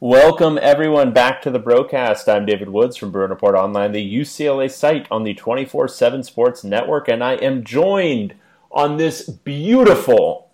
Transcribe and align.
Welcome 0.00 0.60
everyone 0.62 1.12
back 1.12 1.42
to 1.42 1.50
the 1.50 1.58
broadcast. 1.58 2.28
I'm 2.28 2.46
David 2.46 2.68
Woods 2.68 2.96
from 2.96 3.10
Bruin 3.10 3.30
Report 3.30 3.56
Online, 3.56 3.90
the 3.90 4.16
UCLA 4.16 4.70
site 4.70 5.08
on 5.10 5.24
the 5.24 5.34
24/7 5.34 6.22
Sports 6.22 6.62
Network, 6.62 7.08
and 7.08 7.24
I 7.24 7.32
am 7.34 7.64
joined 7.64 8.34
on 8.70 8.96
this 8.96 9.28
beautiful 9.28 10.50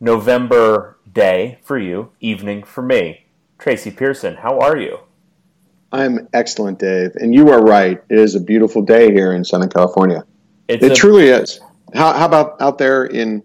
November 0.00 0.96
day 1.14 1.58
for 1.62 1.78
you, 1.78 2.08
evening 2.18 2.64
for 2.64 2.82
me, 2.82 3.26
Tracy 3.56 3.92
Pierson. 3.92 4.34
How 4.34 4.58
are 4.58 4.76
you? 4.76 4.98
I'm 5.92 6.26
excellent, 6.32 6.80
Dave. 6.80 7.14
And 7.14 7.32
you 7.32 7.50
are 7.50 7.62
right. 7.62 8.02
It 8.08 8.18
is 8.18 8.34
a 8.34 8.40
beautiful 8.40 8.82
day 8.82 9.12
here 9.12 9.32
in 9.32 9.44
Southern 9.44 9.70
California. 9.70 10.24
It's 10.66 10.82
it 10.82 10.90
a- 10.90 10.94
truly 10.96 11.28
is. 11.28 11.60
How, 11.94 12.14
how 12.14 12.26
about 12.26 12.60
out 12.60 12.78
there 12.78 13.04
in 13.04 13.44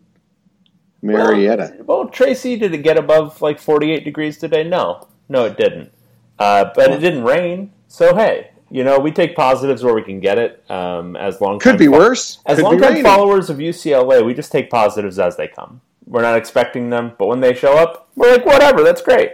Marietta? 1.04 1.76
Well, 1.86 2.00
well, 2.00 2.10
Tracy, 2.10 2.56
did 2.56 2.74
it 2.74 2.80
get 2.80 2.98
above 2.98 3.40
like 3.40 3.60
48 3.60 4.04
degrees 4.04 4.40
today? 4.40 4.64
No, 4.64 5.06
no, 5.30 5.46
it 5.46 5.58
didn't. 5.58 5.92
Uh, 6.40 6.72
but 6.76 6.92
it 6.92 7.00
didn't 7.00 7.24
rain, 7.24 7.72
so 7.88 8.16
hey, 8.16 8.52
you 8.70 8.84
know 8.84 9.00
we 9.00 9.12
take 9.12 9.36
positives 9.36 9.84
where 9.84 9.94
we 9.96 10.04
can 10.04 10.20
get 10.20 10.38
it. 10.38 10.64
Um, 10.70 11.16
as 11.16 11.42
long 11.42 11.60
Could 11.60 11.78
be 11.78 11.88
worse. 11.88 12.40
As 12.46 12.62
long-time 12.62 13.04
followers 13.04 13.50
of 13.50 13.58
UCLA, 13.58 14.24
we 14.26 14.34
just 14.34 14.52
take 14.52 14.70
positives 14.70 15.18
as 15.20 15.36
they 15.36 15.48
come. 15.48 15.82
We're 16.06 16.22
not 16.22 16.38
expecting 16.38 16.90
them, 16.90 17.14
but 17.18 17.26
when 17.28 17.42
they 17.42 17.54
show 17.54 17.76
up, 17.78 18.10
we're 18.16 18.32
like, 18.32 18.46
whatever, 18.46 18.84
that's 18.84 19.02
great. 19.02 19.32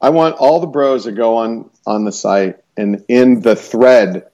I 0.00 0.10
want 0.10 0.36
all 0.36 0.58
the 0.60 0.66
bros 0.66 1.04
to 1.04 1.12
go 1.12 1.36
on 1.36 1.70
on 1.86 2.04
the 2.04 2.12
site 2.12 2.56
and 2.76 3.04
in 3.08 3.40
the 3.40 3.54
thread 3.56 4.26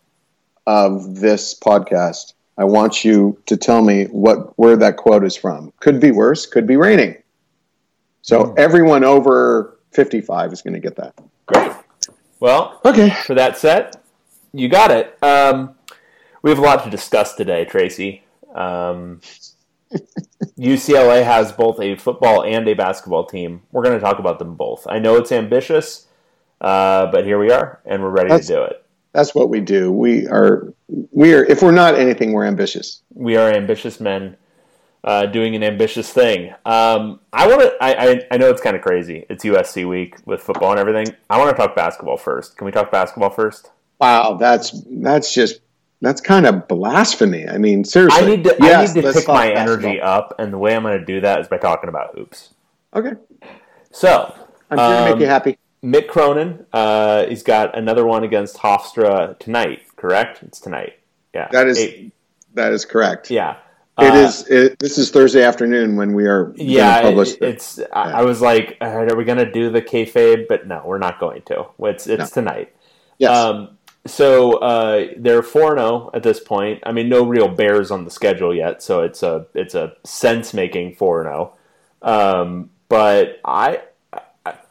of 0.67 1.17
this 1.17 1.59
podcast, 1.59 2.35
I 2.57 2.65
want 2.65 3.05
you 3.05 3.39
to 3.47 3.57
tell 3.57 3.83
me 3.83 4.05
what 4.05 4.59
where 4.59 4.77
that 4.77 4.97
quote 4.97 5.25
is 5.25 5.37
from. 5.37 5.73
Could 5.81 6.01
be 6.01 6.11
worse. 6.11 6.47
Could 6.47 6.67
be 6.67 6.77
raining. 6.77 7.17
So 8.23 8.45
Hmm. 8.47 8.55
everyone 8.57 9.05
over 9.05 9.79
55 9.93 10.53
is 10.53 10.63
going 10.63 10.75
to 10.75 10.81
get 10.81 10.97
that. 10.97 11.15
Great. 11.47 11.73
Well, 12.39 12.81
Okay. 12.85 13.11
for 13.27 13.35
that 13.35 13.59
set, 13.59 14.03
you 14.53 14.69
got 14.69 14.91
it. 14.91 15.17
Um, 15.23 15.75
we 16.43 16.51
have 16.51 16.59
a 16.59 16.63
lot 16.63 16.85
to 16.85 16.91
discuss 16.91 17.35
today, 17.35 17.65
Tracy. 17.65 18.25
Um, 18.55 19.21
UCLA 20.59 21.25
has 21.25 21.53
both 21.53 21.81
a 21.81 21.97
football 21.97 22.45
and 22.45 22.67
a 22.69 22.75
basketball 22.75 23.27
team. 23.27 23.63
We're 23.73 23.83
going 23.83 23.95
to 23.97 24.01
talk 24.01 24.19
about 24.19 24.39
them 24.39 24.55
both. 24.55 24.87
I 24.89 24.99
know 24.99 25.17
it's 25.17 25.33
ambitious, 25.33 26.07
uh, 26.61 27.11
but 27.11 27.25
here 27.25 27.39
we 27.39 27.51
are, 27.51 27.81
and 27.85 28.03
we're 28.03 28.11
ready 28.11 28.29
That's- 28.29 28.47
to 28.47 28.53
do 28.55 28.63
it. 28.65 28.85
That's 29.13 29.35
what 29.35 29.49
we 29.51 29.59
do. 29.59 29.91
We 29.91 30.29
are 30.29 30.73
we 31.11 31.35
are 31.35 31.45
if 31.45 31.63
we're 31.63 31.73
not 31.73 31.97
anything, 31.97 32.31
we're 32.33 32.45
ambitious. 32.47 33.03
We 33.13 33.37
are 33.37 33.51
ambitious 33.51 33.99
men 33.99 34.37
uh, 35.03 35.27
doing 35.27 35.55
an 35.57 35.63
ambitious 35.63 36.11
thing. 36.13 36.53
Um, 36.67 37.21
I 37.33 37.47
want 37.49 37.61
to. 37.63 37.75
I, 37.81 37.95
I, 38.11 38.23
I 38.33 38.37
know 38.37 38.51
it's 38.51 38.61
kind 38.61 38.77
of 38.77 38.83
crazy. 38.83 39.25
It's 39.31 39.45
USC 39.45 39.89
week 39.89 40.17
with 40.27 40.43
football 40.43 40.71
and 40.73 40.81
everything. 40.81 41.15
I 41.29 41.39
want 41.39 41.51
to 41.51 41.57
talk 41.57 41.75
basketball 41.75 42.17
first. 42.19 42.57
Can 42.57 42.65
we 42.67 42.71
talk 42.73 42.91
basketball 42.93 43.31
first? 43.31 43.71
Wow, 44.01 44.35
that's 44.35 44.73
that's 44.91 45.33
just 45.33 45.61
that's 46.03 46.21
kind 46.21 46.47
of 46.47 46.69
blasphemy. 46.69 47.49
I 47.49 47.59
mean, 47.59 47.85
seriously. 47.85 48.23
I 48.23 48.27
need 48.27 48.45
to. 48.45 48.57
Yes, 48.61 48.91
I 48.91 48.95
need 48.95 49.03
to 49.03 49.13
pick 49.13 49.29
my 49.29 49.53
basketball. 49.53 49.63
energy 49.91 50.01
up, 50.01 50.35
and 50.39 50.53
the 50.53 50.59
way 50.59 50.75
I'm 50.77 50.83
going 50.83 50.99
to 50.99 51.05
do 51.05 51.21
that 51.23 51.41
is 51.41 51.49
by 51.49 51.59
talking 51.59 51.89
about 51.89 52.15
hoops. 52.17 52.55
Okay, 52.95 53.13
So, 53.93 54.35
I'm 54.71 54.79
here 54.79 54.87
to 54.89 55.03
Um, 55.05 55.11
make 55.13 55.21
you 55.21 55.27
happy. 55.27 55.59
Mick 55.83 56.09
Cronin, 56.09 56.67
uh, 56.73 57.25
he's 57.27 57.43
got 57.43 57.79
another 57.79 58.05
one 58.05 58.25
against 58.25 58.57
Hofstra 58.59 59.39
tonight. 59.39 59.83
Correct? 59.97 60.43
It's 60.43 60.59
tonight. 60.61 60.95
Yeah, 61.35 61.49
That 61.53 61.69
is 61.69 61.79
Eight- 61.79 62.13
that 62.55 62.73
is 62.73 62.85
correct. 62.85 63.31
yeah. 63.31 63.57
It 63.99 64.15
Uh. 64.15 64.47
It, 64.49 64.79
this 64.79 64.97
is 64.99 65.11
Thursday 65.11 65.43
afternoon 65.43 65.97
when 65.97 66.15
we 66.15 66.27
are 66.27 66.53
Yeah, 66.57 67.03
publish 67.03 67.33
it- 67.35 67.43
it's. 67.43 67.81
I, 67.93 68.13
I 68.13 68.23
was 68.23 68.41
like, 68.41 68.77
all 68.81 68.97
right, 68.97 69.11
are 69.11 69.17
we 69.17 69.25
going 69.25 69.39
to 69.39 69.51
do 69.51 69.71
the 69.71 69.83
kayfabe? 69.83 70.47
But 70.49 70.67
no, 70.67 70.83
we're 70.87 70.99
not 70.99 71.21
going 71.21 71.43
to. 71.47 71.67
It's 71.81 72.07
it's 72.07 72.35
No. 72.37 72.43
tonight. 72.43 72.75
Yes. 73.19 73.37
Um, 73.37 73.77
so 74.07 74.55
uh, 74.59 75.09
they're 75.19 75.43
four 75.43 75.77
zero 75.77 76.11
at 76.15 76.23
this 76.23 76.41
point. 76.41 76.83
I 76.87 76.93
mean, 76.93 77.09
no 77.11 77.25
real 77.27 77.49
Bears 77.49 77.91
on 77.91 78.05
the 78.07 78.11
schedule 78.11 78.55
yet, 78.55 78.83
so 78.83 79.03
it's 79.03 79.23
a 79.23 79.47
it's 79.55 79.75
a 79.75 79.93
sense 80.05 80.55
making 80.55 80.95
four 80.95 81.23
zero. 81.25 81.55
Um, 82.01 82.71
but 82.89 83.41
I. 83.45 83.83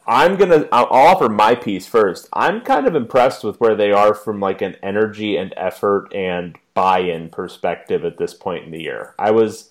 I'm 0.06 0.36
gonna. 0.36 0.68
I'll 0.72 0.86
offer 0.86 1.28
my 1.28 1.54
piece 1.54 1.86
first. 1.86 2.28
I'm 2.32 2.62
kind 2.62 2.86
of 2.86 2.94
impressed 2.94 3.44
with 3.44 3.60
where 3.60 3.76
they 3.76 3.92
are 3.92 4.14
from 4.14 4.40
like 4.40 4.62
an 4.62 4.76
energy 4.82 5.36
and 5.36 5.54
effort 5.56 6.12
and 6.14 6.56
buy-in 6.74 7.28
perspective 7.28 8.04
at 8.04 8.16
this 8.16 8.34
point 8.34 8.64
in 8.64 8.70
the 8.70 8.82
year. 8.82 9.14
I 9.18 9.30
was, 9.30 9.70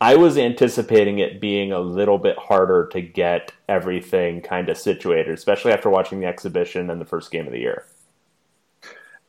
I 0.00 0.16
was 0.16 0.36
anticipating 0.36 1.18
it 1.18 1.40
being 1.40 1.72
a 1.72 1.80
little 1.80 2.18
bit 2.18 2.36
harder 2.36 2.88
to 2.92 3.00
get 3.00 3.52
everything 3.68 4.42
kind 4.42 4.68
of 4.68 4.76
situated, 4.76 5.32
especially 5.32 5.72
after 5.72 5.88
watching 5.88 6.20
the 6.20 6.26
exhibition 6.26 6.90
and 6.90 7.00
the 7.00 7.04
first 7.04 7.30
game 7.30 7.46
of 7.46 7.52
the 7.52 7.60
year. 7.60 7.86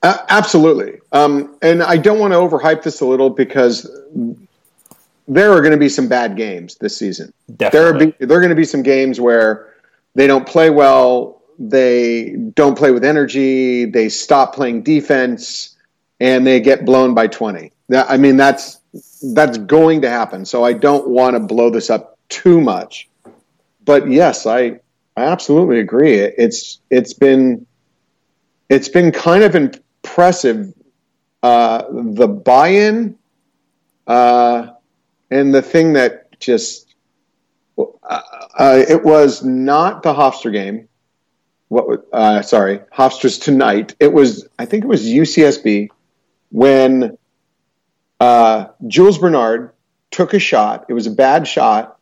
A- 0.04 0.26
absolutely. 0.30 1.00
Um, 1.12 1.58
and 1.62 1.84
I 1.84 1.98
don't 1.98 2.20
want 2.20 2.34
to 2.34 2.38
overhype 2.38 2.84
this 2.84 3.02
a 3.02 3.06
little 3.06 3.30
because 3.30 3.90
there 5.28 5.52
are 5.52 5.62
going 5.62 5.72
to 5.72 5.78
be 5.78 5.90
some 5.90 6.08
bad 6.08 6.36
games 6.36 6.76
this 6.76 6.98
season. 6.98 7.32
There 7.48 7.88
are 7.88 7.94
be, 7.94 8.14
there 8.20 8.38
are 8.38 8.42
going 8.42 8.50
to 8.50 8.56
be 8.56 8.66
some 8.66 8.84
games 8.84 9.20
where 9.20 9.71
they 10.16 10.28
don't 10.28 10.46
play 10.48 10.70
well, 10.70 11.42
they 11.60 12.32
don't 12.54 12.78
play 12.78 12.92
with 12.92 13.04
energy, 13.06 13.86
they 13.86 14.10
stop 14.10 14.54
playing 14.56 14.84
defense, 14.84 15.76
and 16.20 16.46
they 16.46 16.60
get 16.60 16.86
blown 16.86 17.14
by 17.14 17.28
twenty. 17.28 17.72
I 17.94 18.18
mean, 18.18 18.38
that's 18.38 18.80
that's 19.34 19.58
going 19.58 20.02
to 20.02 20.10
happen. 20.10 20.46
So 20.46 20.64
I 20.64 20.74
don't 20.74 21.08
want 21.10 21.36
to 21.36 21.40
blow 21.40 21.70
this 21.70 21.90
up 21.90 22.18
too 22.30 22.62
much. 22.62 23.10
But 23.84 24.10
yes, 24.10 24.46
I 24.46 24.80
I 25.18 25.24
absolutely 25.26 25.80
agree. 25.80 26.16
It- 26.16 26.36
It's 26.38 26.80
it's 26.90 27.14
been 27.14 27.66
it's 28.70 28.88
been 28.90 29.12
kind 29.12 29.44
of 29.44 29.56
impressive 29.56 30.74
uh, 31.44 31.84
the 31.92 32.28
buy-in 32.28 33.18
uh, 34.08 34.68
and 35.30 35.54
the 35.54 35.62
thing 35.62 35.94
that 35.94 36.40
just 36.40 36.91
uh, 38.04 38.22
uh, 38.58 38.84
it 38.88 39.04
was 39.04 39.44
not 39.44 40.04
the 40.04 40.14
Hofstra 40.14 40.52
game. 40.52 40.88
What? 41.68 42.08
Uh, 42.12 42.42
sorry, 42.42 42.80
Hofstra's 42.94 43.40
tonight. 43.40 43.96
It 44.00 44.12
was. 44.12 44.48
I 44.60 44.66
think 44.66 44.84
it 44.84 44.88
was 44.88 45.06
UCSB 45.06 45.90
when 46.52 47.18
uh, 48.20 48.68
Jules 48.88 49.18
Bernard 49.18 49.72
took 50.10 50.34
a 50.34 50.40
shot. 50.40 50.86
It 50.90 50.94
was 50.94 51.08
a 51.08 51.12
bad 51.12 51.48
shot, 51.48 51.98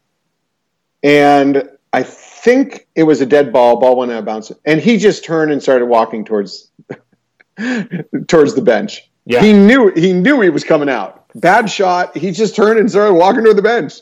and 1.03 1.69
I 1.93 2.03
think 2.03 2.87
it 2.95 3.03
was 3.03 3.21
a 3.21 3.25
dead 3.25 3.53
ball. 3.53 3.79
Ball 3.79 3.95
went 3.97 4.11
out 4.11 4.19
of 4.19 4.25
bounds, 4.25 4.51
and 4.65 4.79
he 4.79 4.97
just 4.97 5.23
turned 5.23 5.51
and 5.51 5.61
started 5.61 5.85
walking 5.85 6.25
towards 6.25 6.71
towards 8.27 8.55
the 8.55 8.61
bench. 8.63 9.09
Yeah. 9.25 9.41
He 9.41 9.53
knew 9.53 9.91
he 9.95 10.13
knew 10.13 10.41
he 10.41 10.49
was 10.49 10.63
coming 10.63 10.89
out. 10.89 11.25
Bad 11.35 11.69
shot. 11.69 12.17
He 12.17 12.31
just 12.31 12.55
turned 12.55 12.79
and 12.79 12.89
started 12.89 13.13
walking 13.13 13.43
toward 13.43 13.57
the 13.57 13.61
bench. 13.61 14.01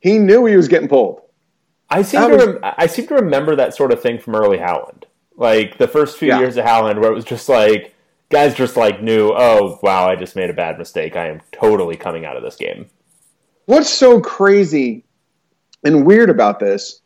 He 0.00 0.18
knew 0.18 0.44
he 0.46 0.56
was 0.56 0.68
getting 0.68 0.88
pulled. 0.88 1.22
I 1.90 2.02
seem 2.02 2.20
That 2.20 2.28
to 2.28 2.36
was- 2.36 2.46
rem- 2.46 2.58
I 2.62 2.86
seem 2.86 3.06
to 3.08 3.14
remember 3.16 3.56
that 3.56 3.74
sort 3.74 3.92
of 3.92 4.00
thing 4.02 4.18
from 4.18 4.34
early 4.36 4.58
Howland, 4.58 5.06
like 5.36 5.78
the 5.78 5.88
first 5.88 6.18
few 6.18 6.28
Yeah. 6.28 6.40
years 6.40 6.56
of 6.56 6.64
Howland, 6.64 7.00
where 7.00 7.10
it 7.10 7.14
was 7.14 7.24
just 7.24 7.48
like 7.48 7.94
guys 8.30 8.54
just 8.54 8.76
like 8.76 9.02
knew, 9.02 9.32
oh 9.34 9.78
wow, 9.82 10.08
I 10.08 10.14
just 10.16 10.36
made 10.36 10.50
a 10.50 10.54
bad 10.54 10.78
mistake. 10.78 11.16
I 11.16 11.28
am 11.28 11.40
totally 11.52 11.96
coming 11.96 12.24
out 12.26 12.36
of 12.36 12.42
this 12.42 12.56
game. 12.56 12.86
What's 13.66 13.88
so 13.90 14.20
crazy 14.20 15.04
and 15.84 16.04
weird 16.06 16.28
about 16.30 16.58
this 16.60 17.00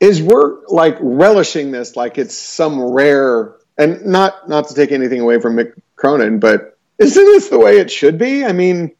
is 0.00 0.22
we're 0.22 0.66
like 0.68 0.96
relishing 1.00 1.70
this 1.70 1.94
like 1.96 2.18
it's 2.18 2.36
some 2.36 2.80
rare 2.80 3.54
and 3.78 4.04
not 4.06 4.48
not 4.48 4.68
to 4.68 4.74
take 4.74 4.90
anything 4.92 5.20
away 5.20 5.38
from 5.40 5.56
Mick 5.56 5.72
Cronin, 5.96 6.38
but 6.40 6.78
isn't 6.98 7.24
this 7.24 7.48
the 7.48 7.58
way 7.58 7.78
it 7.78 7.90
should 7.90 8.16
be? 8.18 8.44
I 8.44 8.52
mean, 8.52 8.92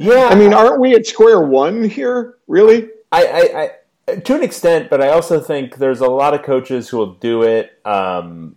Yeah, 0.00 0.28
I 0.30 0.34
mean, 0.34 0.54
aren't 0.54 0.80
we 0.80 0.94
at 0.94 1.06
square 1.06 1.40
one 1.40 1.88
here? 1.88 2.36
Really? 2.46 2.88
I, 3.12 3.26
I, 3.26 4.12
I, 4.12 4.16
to 4.20 4.34
an 4.34 4.42
extent, 4.42 4.88
but 4.90 5.02
I 5.02 5.08
also 5.10 5.40
think 5.40 5.76
there's 5.76 6.00
a 6.00 6.08
lot 6.08 6.32
of 6.34 6.42
coaches 6.42 6.88
who 6.88 6.96
will 6.96 7.14
do 7.14 7.42
it 7.42 7.78
um, 7.84 8.56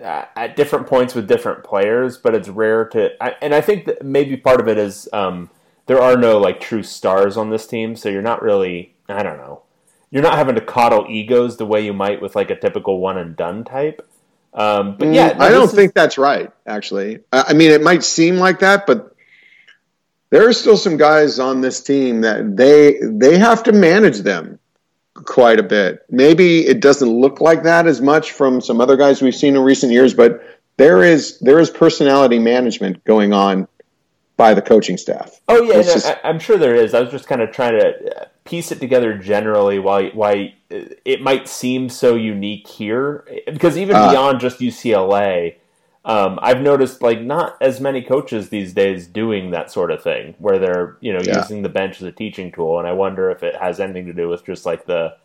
at 0.00 0.56
different 0.56 0.86
points 0.86 1.14
with 1.14 1.28
different 1.28 1.62
players, 1.64 2.16
but 2.16 2.34
it's 2.34 2.48
rare 2.48 2.86
to. 2.86 3.10
I, 3.22 3.34
and 3.42 3.54
I 3.54 3.60
think 3.60 3.84
that 3.84 4.02
maybe 4.04 4.36
part 4.36 4.60
of 4.60 4.68
it 4.68 4.78
is 4.78 5.08
um, 5.12 5.50
there 5.86 6.00
are 6.00 6.16
no 6.16 6.38
like 6.38 6.60
true 6.60 6.82
stars 6.82 7.36
on 7.36 7.50
this 7.50 7.66
team, 7.66 7.94
so 7.96 8.08
you're 8.08 8.22
not 8.22 8.42
really. 8.42 8.94
I 9.08 9.22
don't 9.22 9.36
know. 9.36 9.62
You're 10.10 10.22
not 10.22 10.34
having 10.38 10.54
to 10.54 10.60
coddle 10.60 11.06
egos 11.08 11.56
the 11.56 11.66
way 11.66 11.84
you 11.84 11.92
might 11.92 12.22
with 12.22 12.34
like 12.34 12.50
a 12.50 12.56
typical 12.58 12.98
one 13.00 13.18
and 13.18 13.36
done 13.36 13.64
type. 13.64 14.06
Um, 14.54 14.96
but 14.98 15.08
yeah, 15.12 15.32
Mm, 15.32 15.38
no, 15.38 15.44
I 15.44 15.50
don't 15.50 15.64
is- 15.64 15.72
think 15.74 15.94
that's 15.94 16.18
right. 16.18 16.50
Actually, 16.66 17.20
I, 17.32 17.46
I 17.48 17.52
mean, 17.54 17.70
it 17.70 17.82
might 17.82 18.04
seem 18.04 18.36
like 18.36 18.58
that, 18.60 18.86
but 18.86 19.11
there 20.32 20.48
are 20.48 20.52
still 20.54 20.78
some 20.78 20.96
guys 20.96 21.38
on 21.38 21.60
this 21.60 21.82
team 21.82 22.22
that 22.22 22.56
they 22.56 22.98
they 23.02 23.38
have 23.38 23.62
to 23.64 23.72
manage 23.72 24.20
them 24.20 24.58
quite 25.14 25.60
a 25.60 25.62
bit. 25.62 26.06
Maybe 26.08 26.66
it 26.66 26.80
doesn't 26.80 27.08
look 27.08 27.42
like 27.42 27.64
that 27.64 27.86
as 27.86 28.00
much 28.00 28.32
from 28.32 28.62
some 28.62 28.80
other 28.80 28.96
guys 28.96 29.20
we've 29.20 29.34
seen 29.34 29.54
in 29.54 29.62
recent 29.62 29.92
years, 29.92 30.14
but 30.14 30.42
there 30.78 31.02
is 31.02 31.38
there 31.40 31.58
is 31.58 31.68
personality 31.68 32.38
management 32.38 33.04
going 33.04 33.34
on 33.34 33.68
by 34.38 34.54
the 34.54 34.62
coaching 34.62 34.96
staff. 34.96 35.38
Oh 35.48 35.62
yeah, 35.62 35.76
no, 35.76 35.82
just, 35.82 36.06
I, 36.06 36.18
am 36.24 36.38
sure 36.38 36.56
there 36.56 36.74
is. 36.74 36.94
I 36.94 37.00
was 37.00 37.10
just 37.10 37.26
kind 37.26 37.42
of 37.42 37.52
trying 37.52 37.78
to 37.78 38.22
uh, 38.22 38.24
piece 38.44 38.72
it 38.72 38.80
together 38.80 39.18
generally. 39.18 39.78
Why 39.78 40.08
why 40.14 40.54
it 40.70 41.20
might 41.20 41.46
seem 41.46 41.90
so 41.90 42.14
unique 42.14 42.66
here? 42.66 43.26
Because 43.46 43.76
even 43.76 43.96
uh, 43.96 44.10
beyond 44.10 44.40
just 44.40 44.60
UCLA, 44.60 45.56
um, 46.04 46.38
I've 46.42 46.60
noticed 46.60 47.00
like 47.00 47.20
not 47.20 47.56
as 47.60 47.80
many 47.80 48.02
coaches 48.02 48.48
these 48.48 48.72
days 48.72 49.06
doing 49.06 49.50
that 49.52 49.70
sort 49.70 49.90
of 49.90 50.02
thing, 50.02 50.34
where 50.38 50.58
they're 50.58 50.96
you 51.00 51.12
know 51.12 51.20
yeah. 51.22 51.38
using 51.38 51.62
the 51.62 51.68
bench 51.68 51.96
as 51.96 52.02
a 52.02 52.12
teaching 52.12 52.50
tool. 52.50 52.78
And 52.78 52.88
I 52.88 52.92
wonder 52.92 53.30
if 53.30 53.42
it 53.42 53.54
has 53.56 53.78
anything 53.78 54.06
to 54.06 54.12
do 54.12 54.28
with 54.28 54.44
just 54.44 54.66
like 54.66 54.86
the 54.86 55.16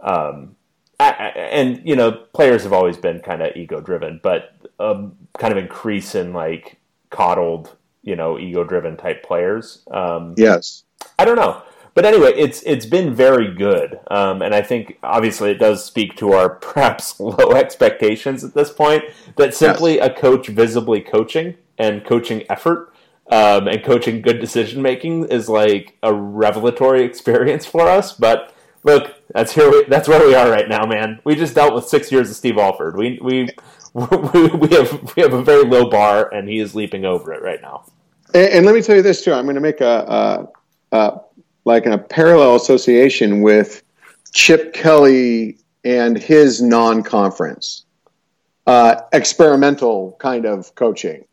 um, 0.00 0.56
and 0.98 1.80
you 1.86 1.96
know 1.96 2.12
players 2.12 2.64
have 2.64 2.72
always 2.72 2.98
been 2.98 3.20
kind 3.20 3.42
of 3.42 3.56
ego 3.56 3.80
driven, 3.80 4.20
but 4.22 4.54
um, 4.78 5.16
kind 5.38 5.52
of 5.52 5.58
increase 5.58 6.14
in 6.14 6.32
like 6.32 6.78
coddled 7.08 7.76
you 8.02 8.14
know 8.14 8.38
ego 8.38 8.62
driven 8.62 8.96
type 8.96 9.22
players. 9.22 9.82
Um, 9.90 10.34
yes, 10.36 10.84
I 11.18 11.24
don't 11.24 11.36
know, 11.36 11.62
but 11.94 12.04
anyway, 12.04 12.32
it's 12.36 12.62
it's 12.62 12.86
been 12.86 13.14
very 13.14 13.54
good, 13.54 13.98
um, 14.10 14.42
and 14.42 14.54
I 14.54 14.62
think 14.62 14.98
obviously 15.02 15.50
it 15.50 15.58
does 15.58 15.84
speak 15.84 16.16
to 16.16 16.32
our 16.32 16.48
perhaps 16.60 17.18
low 17.20 17.52
expectations 17.52 18.44
at 18.44 18.54
this 18.54 18.70
point. 18.70 19.04
That 19.36 19.54
simply 19.54 19.96
yes. 19.96 20.08
a 20.08 20.20
coach 20.20 20.48
visibly 20.48 21.00
coaching 21.00 21.56
and 21.78 22.04
coaching 22.04 22.44
effort 22.50 22.92
um, 23.30 23.68
and 23.68 23.82
coaching 23.82 24.22
good 24.22 24.40
decision 24.40 24.82
making 24.82 25.26
is 25.26 25.48
like 25.48 25.96
a 26.02 26.12
revelatory 26.12 27.04
experience 27.04 27.64
for 27.64 27.88
us, 27.88 28.12
but 28.12 28.54
look, 28.84 29.14
that's 29.32 29.52
here. 29.54 29.70
We, 29.70 29.84
that's 29.84 30.08
where 30.08 30.26
we 30.26 30.34
are 30.34 30.50
right 30.50 30.68
now, 30.68 30.86
man. 30.86 31.20
We 31.24 31.34
just 31.34 31.54
dealt 31.54 31.74
with 31.74 31.86
six 31.86 32.10
years 32.10 32.30
of 32.30 32.36
Steve 32.36 32.58
Alford. 32.58 32.96
We 32.96 33.18
we 33.22 33.48
we 33.94 34.68
have 34.74 35.16
we 35.16 35.22
have 35.22 35.32
a 35.32 35.42
very 35.42 35.64
low 35.64 35.90
bar, 35.90 36.32
and 36.32 36.48
he 36.48 36.58
is 36.58 36.74
leaping 36.74 37.04
over 37.04 37.32
it 37.32 37.42
right 37.42 37.60
now. 37.60 37.84
And, 38.34 38.52
and 38.52 38.66
let 38.66 38.74
me 38.74 38.82
tell 38.82 38.96
you 38.96 39.02
this 39.02 39.24
too. 39.24 39.32
I'm 39.32 39.44
going 39.44 39.56
to 39.56 39.60
make 39.60 39.80
a, 39.80 40.48
a, 40.92 40.96
a 40.96 41.20
like 41.64 41.86
in 41.86 41.92
a 41.92 41.98
parallel 41.98 42.56
association 42.56 43.42
with 43.42 43.82
Chip 44.32 44.72
Kelly 44.72 45.58
and 45.84 46.16
his 46.16 46.62
non-conference 46.62 47.84
uh, 48.66 49.02
experimental 49.12 50.16
kind 50.20 50.46
of 50.46 50.74
coaching. 50.74 51.24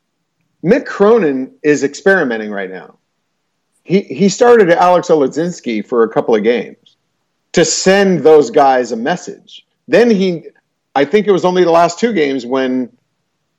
Mick 0.63 0.85
Cronin 0.85 1.53
is 1.61 1.83
experimenting 1.83 2.51
right 2.51 2.69
now. 2.69 2.97
He 3.83 4.01
he 4.01 4.27
started 4.27 4.69
Alex 4.71 5.07
Olesinski 5.09 5.85
for 5.85 6.03
a 6.03 6.09
couple 6.09 6.35
of 6.35 6.43
games 6.43 6.97
to 7.53 7.63
send 7.63 8.21
those 8.21 8.49
guys 8.49 8.91
a 8.91 8.95
message. 8.97 9.65
Then 9.87 10.09
he, 10.09 10.47
I 10.95 11.05
think 11.05 11.27
it 11.27 11.31
was 11.31 11.45
only 11.45 11.63
the 11.63 11.71
last 11.71 11.99
two 11.99 12.11
games 12.11 12.45
when 12.45 12.91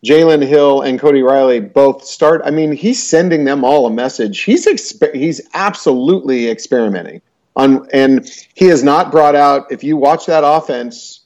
Jalen 0.05 0.47
Hill 0.47 0.83
and 0.83 0.99
Cody 0.99 1.23
Riley 1.23 1.61
both 1.61 2.05
start. 2.05 2.43
I 2.45 2.51
mean, 2.51 2.73
he's 2.73 3.07
sending 3.07 3.45
them 3.45 3.65
all 3.65 3.87
a 3.87 3.91
message. 3.91 4.43
He's 4.43 4.67
exper- 4.67 5.15
he's 5.15 5.41
absolutely 5.55 6.49
experimenting 6.49 7.21
on, 7.57 7.89
and 7.93 8.31
he 8.55 8.67
has 8.67 8.85
not 8.85 9.11
brought 9.11 9.35
out. 9.35 9.73
If 9.73 9.83
you 9.83 9.97
watch 9.97 10.27
that 10.27 10.45
offense, 10.45 11.25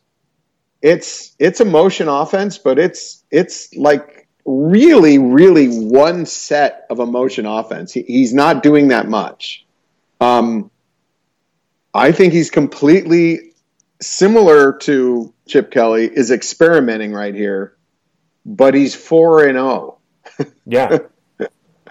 it's 0.81 1.35
it's 1.39 1.61
a 1.61 1.65
motion 1.65 2.09
offense, 2.09 2.59
but 2.59 2.79
it's 2.79 3.23
it's 3.31 3.75
like 3.77 4.27
really 4.45 5.19
really 5.19 5.69
one 5.69 6.25
set 6.27 6.87
of 6.89 6.99
a 6.99 7.07
motion 7.07 7.47
offense. 7.47 7.93
He, 7.93 8.03
he's 8.03 8.33
not 8.33 8.63
doing 8.63 8.89
that 8.89 9.07
much. 9.07 9.67
Um, 10.21 10.71
I 11.95 12.13
think 12.13 12.33
he's 12.33 12.51
completely 12.51 13.53
similar 14.01 14.73
to 14.73 15.33
Chip 15.47 15.71
Kelly 15.71 16.07
is 16.07 16.31
experimenting 16.31 17.13
right 17.13 17.35
here, 17.35 17.77
but 18.45 18.75
he's 18.75 18.95
four 18.95 19.45
and 19.45 19.57
zero. 19.57 19.99
Oh. 20.39 20.47
yeah, 20.67 20.99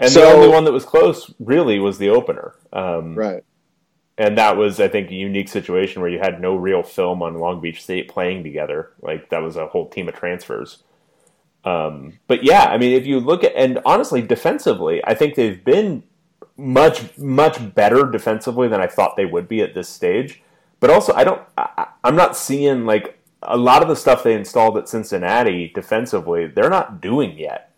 and 0.00 0.10
so, 0.10 0.20
the 0.20 0.26
only 0.26 0.48
one 0.48 0.64
that 0.64 0.72
was 0.72 0.84
close 0.84 1.32
really 1.38 1.78
was 1.78 1.98
the 1.98 2.10
opener. 2.10 2.54
Um, 2.72 3.14
right. 3.14 3.44
And 4.16 4.36
that 4.36 4.56
was, 4.56 4.80
I 4.80 4.88
think, 4.88 5.10
a 5.10 5.14
unique 5.14 5.48
situation 5.48 6.02
where 6.02 6.10
you 6.10 6.18
had 6.18 6.40
no 6.40 6.56
real 6.56 6.82
film 6.82 7.22
on 7.22 7.34
Long 7.34 7.60
Beach 7.60 7.82
State 7.82 8.08
playing 8.08 8.42
together. 8.42 8.90
Like 9.00 9.30
that 9.30 9.42
was 9.42 9.56
a 9.56 9.68
whole 9.68 9.88
team 9.88 10.08
of 10.08 10.14
transfers. 10.16 10.82
Um, 11.64 12.18
but 12.26 12.42
yeah, 12.42 12.64
I 12.64 12.78
mean, 12.78 12.92
if 12.92 13.06
you 13.06 13.20
look 13.20 13.44
at 13.44 13.54
and 13.54 13.78
honestly, 13.84 14.20
defensively, 14.20 15.00
I 15.04 15.14
think 15.14 15.34
they've 15.34 15.62
been 15.64 16.02
much 16.56 17.16
much 17.16 17.74
better 17.74 18.10
defensively 18.10 18.66
than 18.66 18.80
I 18.80 18.88
thought 18.88 19.16
they 19.16 19.24
would 19.24 19.48
be 19.48 19.60
at 19.60 19.74
this 19.74 19.88
stage. 19.88 20.42
But 20.80 20.90
also, 20.90 21.12
I 21.14 21.24
don't. 21.24 21.42
I, 21.56 21.88
I'm 22.02 22.16
not 22.16 22.36
seeing 22.36 22.86
like 22.86 23.17
a 23.42 23.56
lot 23.56 23.82
of 23.82 23.88
the 23.88 23.96
stuff 23.96 24.22
they 24.22 24.34
installed 24.34 24.76
at 24.78 24.88
Cincinnati 24.88 25.70
defensively. 25.74 26.46
They're 26.46 26.70
not 26.70 27.00
doing 27.00 27.38
yet. 27.38 27.72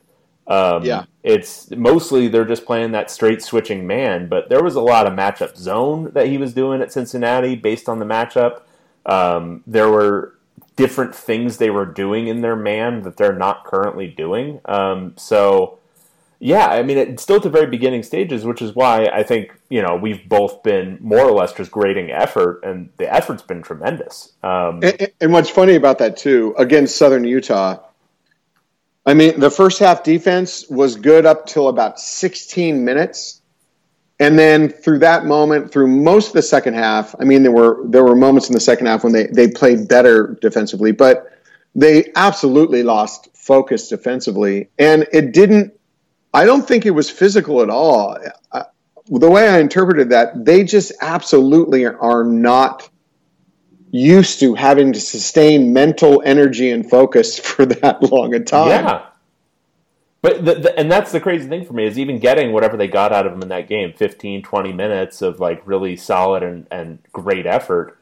Um, 0.47 0.85
yeah, 0.85 1.05
it's 1.23 1.71
mostly 1.71 2.29
they're 2.29 2.45
just 2.45 2.65
playing 2.65 2.93
that 2.93 3.11
straight 3.11 3.43
switching 3.43 3.87
man. 3.87 4.29
But 4.29 4.49
there 4.49 4.63
was 4.63 4.75
a 4.75 4.81
lot 4.81 5.07
of 5.07 5.13
matchup 5.13 5.57
zone 5.57 6.11
that 6.15 6.27
he 6.27 6.39
was 6.39 6.55
doing 6.55 6.81
at 6.81 6.93
Cincinnati 6.93 7.55
based 7.55 7.89
on 7.89 7.99
the 7.99 8.05
matchup. 8.05 8.63
Um, 9.07 9.63
there 9.67 9.91
were 9.91 10.39
different 10.77 11.15
things 11.15 11.59
they 11.59 11.71
were 11.71 11.85
doing 11.85 12.29
in 12.29 12.41
their 12.41 12.57
man 12.57 13.03
that 13.03 13.17
they're 13.17 13.37
not 13.37 13.65
currently 13.65 14.07
doing. 14.07 14.61
Um, 14.65 15.15
so 15.17 15.80
yeah, 16.43 16.69
I 16.69 16.83
mean, 16.83 16.97
it's 16.97 17.23
still 17.23 17.37
at 17.37 17.43
the 17.43 17.51
very 17.51 17.67
beginning 17.67 18.03
stages, 18.03 18.47
which 18.47 18.63
is 18.63 18.75
why 18.75 19.05
I 19.13 19.23
think 19.23 19.53
you 19.69 19.83
know 19.83 19.97
we've 19.97 20.27
both 20.27 20.63
been 20.63 20.97
more 21.01 21.21
or 21.21 21.33
less 21.33 21.53
just 21.53 21.71
grading 21.71 22.11
effort, 22.11 22.65
and 22.65 22.89
the 22.97 23.13
effort's 23.13 23.43
been 23.43 23.61
tremendous. 23.61 24.33
Um, 24.43 24.81
and, 24.83 25.13
and, 25.21 25.33
what's 25.35 25.51
funny 25.51 25.75
about 25.75 25.99
that 25.99 26.17
too, 26.17 26.55
against 26.57 26.97
Southern 26.97 27.25
Utah, 27.25 27.81
I 29.05 29.13
mean, 29.13 29.39
the 29.39 29.51
first 29.51 29.81
half 29.81 30.03
defense 30.03 30.67
was 30.71 30.97
good 30.97 31.27
up 31.27 31.47
till 31.47 31.69
about 31.69 32.01
16 32.01 32.87
minutes, 32.87 33.43
and 34.19 34.39
then 34.39 34.71
through 34.71 35.01
that 35.01 35.27
moment, 35.27 35.71
through 35.71 35.89
most 35.89 36.29
of 36.29 36.33
the 36.33 36.43
second 36.43 36.73
half, 36.73 37.15
I 37.21 37.25
mean, 37.25 37.43
there 37.43 37.53
were 37.53 37.83
there 37.85 38.03
were 38.03 38.17
moments 38.17 38.49
in 38.49 38.55
the 38.55 38.61
second 38.61 38.87
half 38.87 39.05
when 39.05 39.13
they 39.13 39.27
they 39.27 39.49
played 39.49 39.89
better 39.89 40.39
defensively, 40.41 40.93
but 40.93 41.39
they 41.75 42.11
absolutely 42.17 42.83
lost 42.83 43.29
focus 43.35 43.89
defensively, 43.89 44.71
and 44.79 45.07
it 45.13 45.33
didn't 45.35 45.75
I 46.33 46.45
don't 46.45 46.67
think 46.67 46.87
it 46.87 46.93
was 46.93 47.11
physical 47.11 47.63
at 47.63 47.71
all. 47.71 48.17
I, 48.53 48.65
the 49.07 49.31
way 49.31 49.49
I 49.49 49.59
interpreted 49.59 50.11
that, 50.11 50.45
they 50.45 50.63
just 50.63 50.93
absolutely 51.01 51.85
are 51.85 52.25
not 52.25 52.89
used 53.91 54.39
to 54.41 54.55
having 54.55 54.93
to 54.93 55.01
sustain 55.01 55.73
mental 55.73 56.23
energy 56.25 56.71
and 56.71 56.89
focus 56.89 57.39
for 57.41 57.67
that 57.67 58.03
long 58.03 58.35
a 58.35 58.41
time. 58.41 58.69
Yeah. 58.69 59.07
But 60.23 60.45
the, 60.45 60.55
the, 60.57 60.79
and 60.79 60.93
that's 60.93 61.13
the 61.13 61.21
crazy 61.21 61.49
thing 61.49 61.65
for 61.65 61.73
me 61.73 61.87
is 61.87 61.99
even 61.99 62.19
getting 62.19 62.53
whatever 62.53 62.77
they 62.77 62.89
got 62.89 63.11
out 63.11 63.27
of 63.27 63.33
them 63.33 63.43
in 63.43 63.49
that 63.49 63.69
game 63.69 63.95
15 63.95 64.43
20 64.43 64.73
minutes 64.73 65.23
of 65.23 65.41
like 65.41 65.67
really 65.67 65.97
solid 65.97 66.43
and, 66.43 66.67
and 66.71 66.99
great 67.11 67.47
effort 67.47 67.97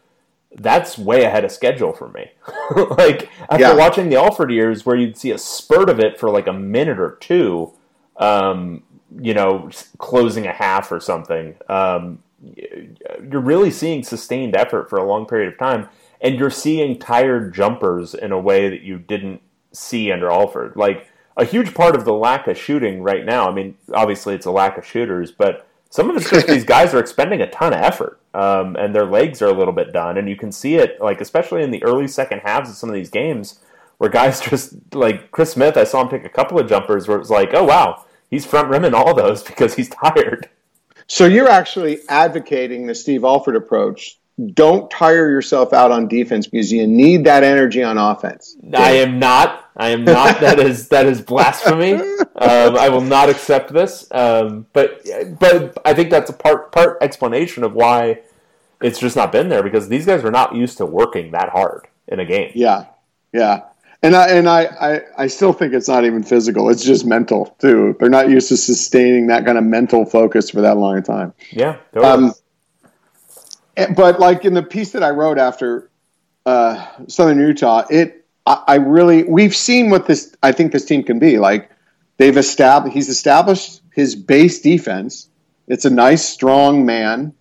that's 0.56 0.98
way 0.98 1.22
ahead 1.22 1.44
of 1.44 1.52
schedule 1.52 1.92
for 1.92 2.08
me 2.08 2.28
like 2.96 3.28
after 3.50 3.60
yeah. 3.60 3.74
watching 3.74 4.08
the 4.08 4.16
alford 4.16 4.50
years 4.50 4.84
where 4.84 4.96
you'd 4.96 5.16
see 5.16 5.30
a 5.30 5.38
spurt 5.38 5.88
of 5.88 6.00
it 6.00 6.18
for 6.18 6.28
like 6.28 6.48
a 6.48 6.52
minute 6.52 6.98
or 6.98 7.16
two 7.20 7.72
um, 8.18 8.82
you 9.20 9.32
know, 9.32 9.70
closing 9.98 10.46
a 10.46 10.52
half 10.52 10.92
or 10.92 11.00
something. 11.00 11.56
Um, 11.68 12.22
you're 13.30 13.40
really 13.40 13.70
seeing 13.70 14.02
sustained 14.02 14.54
effort 14.54 14.88
for 14.88 14.98
a 14.98 15.04
long 15.04 15.26
period 15.26 15.52
of 15.52 15.58
time, 15.58 15.88
and 16.20 16.36
you're 16.36 16.50
seeing 16.50 16.98
tired 16.98 17.54
jumpers 17.54 18.14
in 18.14 18.32
a 18.32 18.38
way 18.38 18.68
that 18.68 18.82
you 18.82 18.98
didn't 18.98 19.40
see 19.72 20.12
under 20.12 20.30
Alford. 20.30 20.76
Like 20.76 21.08
a 21.36 21.44
huge 21.44 21.74
part 21.74 21.96
of 21.96 22.04
the 22.04 22.12
lack 22.12 22.46
of 22.46 22.58
shooting 22.58 23.02
right 23.02 23.24
now. 23.24 23.48
I 23.48 23.54
mean, 23.54 23.76
obviously 23.92 24.34
it's 24.34 24.46
a 24.46 24.50
lack 24.50 24.76
of 24.76 24.86
shooters, 24.86 25.30
but 25.30 25.66
some 25.90 26.10
of 26.10 26.16
it's 26.16 26.30
just 26.30 26.46
these 26.48 26.64
guys 26.64 26.92
are 26.94 27.00
expending 27.00 27.40
a 27.40 27.50
ton 27.50 27.72
of 27.72 27.80
effort, 27.80 28.20
um, 28.34 28.76
and 28.76 28.94
their 28.94 29.06
legs 29.06 29.40
are 29.42 29.48
a 29.48 29.52
little 29.52 29.74
bit 29.74 29.92
done, 29.92 30.18
and 30.18 30.28
you 30.28 30.36
can 30.36 30.52
see 30.52 30.76
it 30.76 31.00
like 31.00 31.20
especially 31.20 31.62
in 31.62 31.70
the 31.70 31.82
early 31.82 32.08
second 32.08 32.40
halves 32.40 32.68
of 32.70 32.76
some 32.76 32.88
of 32.88 32.94
these 32.94 33.10
games 33.10 33.60
where 33.98 34.10
guys 34.10 34.40
just 34.48 34.74
like 34.94 35.30
Chris 35.30 35.52
Smith. 35.52 35.76
I 35.76 35.84
saw 35.84 36.02
him 36.02 36.08
take 36.08 36.24
a 36.24 36.28
couple 36.28 36.58
of 36.58 36.68
jumpers 36.68 37.08
where 37.08 37.16
it 37.16 37.20
was 37.20 37.30
like, 37.30 37.50
oh 37.52 37.64
wow 37.64 38.04
he's 38.30 38.46
front 38.46 38.68
rimming 38.68 38.94
all 38.94 39.14
those 39.14 39.42
because 39.42 39.74
he's 39.74 39.88
tired. 39.88 40.48
So 41.06 41.26
you're 41.26 41.48
actually 41.48 42.00
advocating 42.08 42.86
the 42.86 42.94
Steve 42.94 43.24
Alford 43.24 43.56
approach. 43.56 44.18
Don't 44.54 44.88
tire 44.90 45.30
yourself 45.30 45.72
out 45.72 45.90
on 45.90 46.06
defense 46.06 46.46
because 46.46 46.70
you 46.70 46.86
need 46.86 47.24
that 47.24 47.42
energy 47.42 47.82
on 47.82 47.98
offense. 47.98 48.56
I 48.72 48.92
am 48.92 49.18
not. 49.18 49.64
I 49.76 49.88
am 49.88 50.04
not. 50.04 50.38
that 50.40 50.60
is 50.60 50.88
that 50.88 51.06
is 51.06 51.20
blasphemy. 51.20 51.94
Um, 51.94 52.76
I 52.76 52.88
will 52.88 53.00
not 53.00 53.30
accept 53.30 53.72
this. 53.72 54.06
Um, 54.12 54.66
but 54.72 55.04
but 55.40 55.76
I 55.84 55.94
think 55.94 56.10
that's 56.10 56.30
a 56.30 56.34
part 56.34 56.70
part 56.70 56.98
explanation 57.00 57.64
of 57.64 57.74
why 57.74 58.20
it's 58.80 59.00
just 59.00 59.16
not 59.16 59.32
been 59.32 59.48
there 59.48 59.62
because 59.62 59.88
these 59.88 60.06
guys 60.06 60.24
are 60.24 60.30
not 60.30 60.54
used 60.54 60.76
to 60.78 60.86
working 60.86 61.32
that 61.32 61.48
hard 61.48 61.88
in 62.06 62.20
a 62.20 62.24
game. 62.24 62.52
Yeah, 62.54 62.86
yeah. 63.32 63.62
And 64.02 64.14
I 64.14 64.28
and 64.28 64.48
I, 64.48 64.64
I, 64.64 65.00
I 65.24 65.26
still 65.26 65.52
think 65.52 65.74
it's 65.74 65.88
not 65.88 66.04
even 66.04 66.22
physical. 66.22 66.70
It's 66.70 66.84
just 66.84 67.04
mental 67.04 67.56
too. 67.58 67.96
They're 67.98 68.08
not 68.08 68.30
used 68.30 68.48
to 68.48 68.56
sustaining 68.56 69.26
that 69.28 69.44
kind 69.44 69.58
of 69.58 69.64
mental 69.64 70.04
focus 70.04 70.50
for 70.50 70.60
that 70.60 70.76
long 70.76 70.98
a 70.98 71.02
time. 71.02 71.34
Yeah. 71.50 71.78
Totally. 71.92 72.32
Um, 73.86 73.94
but 73.94 74.20
like 74.20 74.44
in 74.44 74.54
the 74.54 74.62
piece 74.62 74.92
that 74.92 75.02
I 75.02 75.10
wrote 75.10 75.38
after 75.38 75.90
uh, 76.46 76.86
Southern 77.08 77.40
Utah, 77.40 77.86
it 77.90 78.24
I, 78.46 78.62
I 78.66 78.74
really 78.76 79.24
we've 79.24 79.56
seen 79.56 79.90
what 79.90 80.06
this 80.06 80.34
I 80.42 80.52
think 80.52 80.72
this 80.72 80.84
team 80.84 81.02
can 81.02 81.18
be. 81.18 81.38
Like 81.38 81.70
They've 82.18 82.36
established 82.36 82.94
he's 82.94 83.08
established 83.08 83.80
his 83.92 84.14
base 84.14 84.60
defense. 84.60 85.28
It's 85.68 85.84
a 85.84 85.90
nice, 85.90 86.24
strong 86.24 86.84
man 86.84 87.32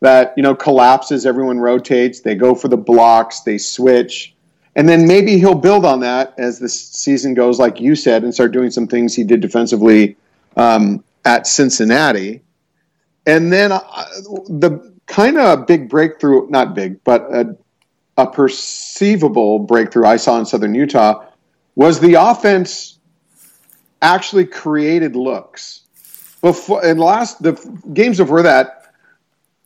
that 0.00 0.34
you 0.36 0.42
know 0.42 0.54
collapses. 0.54 1.24
Everyone 1.24 1.60
rotates. 1.60 2.20
They 2.20 2.34
go 2.34 2.54
for 2.54 2.68
the 2.68 2.76
blocks. 2.76 3.40
They 3.40 3.58
switch, 3.58 4.33
and 4.76 4.88
then 4.88 5.06
maybe 5.06 5.38
he'll 5.38 5.54
build 5.54 5.84
on 5.84 6.00
that 6.00 6.34
as 6.36 6.58
the 6.58 6.68
season 6.68 7.34
goes, 7.34 7.58
like 7.58 7.80
you 7.80 7.94
said, 7.94 8.24
and 8.24 8.34
start 8.34 8.52
doing 8.52 8.70
some 8.70 8.86
things 8.86 9.14
he 9.14 9.24
did 9.24 9.40
defensively 9.40 10.16
um, 10.56 11.04
at 11.24 11.46
Cincinnati. 11.46 12.42
And 13.26 13.52
then 13.52 13.72
uh, 13.72 13.80
the 14.48 14.92
kind 15.06 15.38
of 15.38 15.66
big 15.66 15.88
breakthrough, 15.88 16.48
not 16.48 16.74
big, 16.74 17.02
but 17.04 17.22
a, 17.32 17.56
a 18.16 18.26
perceivable 18.26 19.60
breakthrough 19.60 20.06
I 20.06 20.16
saw 20.16 20.38
in 20.38 20.46
Southern 20.46 20.74
Utah 20.74 21.24
was 21.76 22.00
the 22.00 22.14
offense 22.14 22.98
actually 24.02 24.44
created 24.44 25.16
looks. 25.16 25.80
Before 26.40 26.84
in 26.84 26.98
last 26.98 27.42
the 27.42 27.52
games 27.92 28.18
before 28.18 28.42
that, 28.42 28.83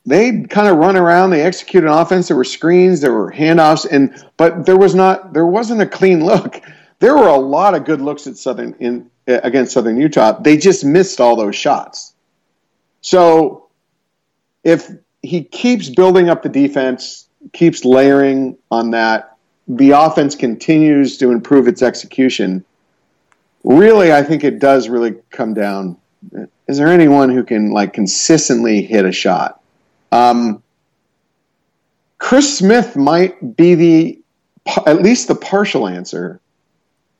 they 0.05 0.43
kind 0.43 0.67
of 0.67 0.77
run 0.77 0.95
around. 0.95 1.29
They 1.29 1.41
execute 1.41 1.83
an 1.83 1.89
offense. 1.89 2.27
There 2.27 2.37
were 2.37 2.43
screens, 2.43 3.01
there 3.01 3.13
were 3.13 3.31
handoffs, 3.31 3.85
and 3.89 4.13
but 4.37 4.65
there 4.65 4.77
was 4.77 4.95
not 4.95 5.33
there 5.33 5.45
wasn't 5.45 5.81
a 5.81 5.87
clean 5.87 6.25
look. 6.25 6.61
There 6.99 7.15
were 7.15 7.27
a 7.27 7.37
lot 7.37 7.75
of 7.75 7.85
good 7.85 8.01
looks 8.01 8.27
at 8.27 8.37
Southern 8.37 8.75
in 8.79 9.09
eh, 9.27 9.39
against 9.43 9.73
Southern 9.73 9.97
Utah. 9.97 10.39
They 10.39 10.57
just 10.57 10.83
missed 10.83 11.21
all 11.21 11.35
those 11.35 11.55
shots. 11.55 12.13
So 13.01 13.67
if 14.63 14.89
he 15.21 15.43
keeps 15.43 15.89
building 15.89 16.29
up 16.29 16.43
the 16.43 16.49
defense, 16.49 17.27
keeps 17.53 17.85
layering 17.85 18.57
on 18.69 18.91
that, 18.91 19.37
the 19.67 19.91
offense 19.91 20.35
continues 20.35 21.17
to 21.17 21.31
improve 21.31 21.67
its 21.67 21.81
execution. 21.81 22.65
Really, 23.63 24.11
I 24.11 24.23
think 24.23 24.43
it 24.43 24.59
does 24.59 24.89
really 24.89 25.15
come 25.29 25.53
down. 25.53 25.97
Is 26.67 26.77
there 26.77 26.87
anyone 26.87 27.29
who 27.29 27.43
can 27.43 27.71
like 27.71 27.93
consistently 27.93 28.81
hit 28.81 29.05
a 29.05 29.11
shot? 29.11 29.58
Um, 30.11 30.63
Chris 32.17 32.57
Smith 32.57 32.95
might 32.95 33.55
be 33.55 33.75
the 33.75 34.21
at 34.85 35.01
least 35.01 35.27
the 35.27 35.35
partial 35.35 35.87
answer 35.87 36.41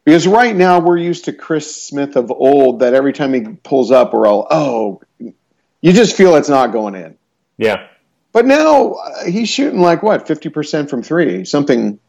because 0.10 0.27
right 0.27 0.55
now 0.55 0.79
we're 0.79 0.98
used 0.98 1.25
to 1.25 1.34
Chris 1.34 1.84
Smith 1.84 2.15
of 2.15 2.31
old 2.31 2.79
that 2.79 2.93
every 2.93 3.13
time 3.13 3.34
he 3.34 3.41
pulls 3.41 3.91
up, 3.91 4.13
we're 4.13 4.27
all, 4.27 4.48
oh, 4.50 5.01
you 5.19 5.93
just 5.93 6.15
feel 6.15 6.36
it's 6.36 6.50
not 6.50 6.72
going 6.72 6.96
in. 6.96 7.17
Yeah. 7.58 7.88
But 8.31 8.46
now 8.46 8.93
uh, 8.93 9.25
he's 9.25 9.50
shooting 9.50 9.81
like 9.81 10.01
what, 10.01 10.27
50% 10.27 10.89
from 10.89 11.03
three, 11.03 11.46
something. 11.46 12.00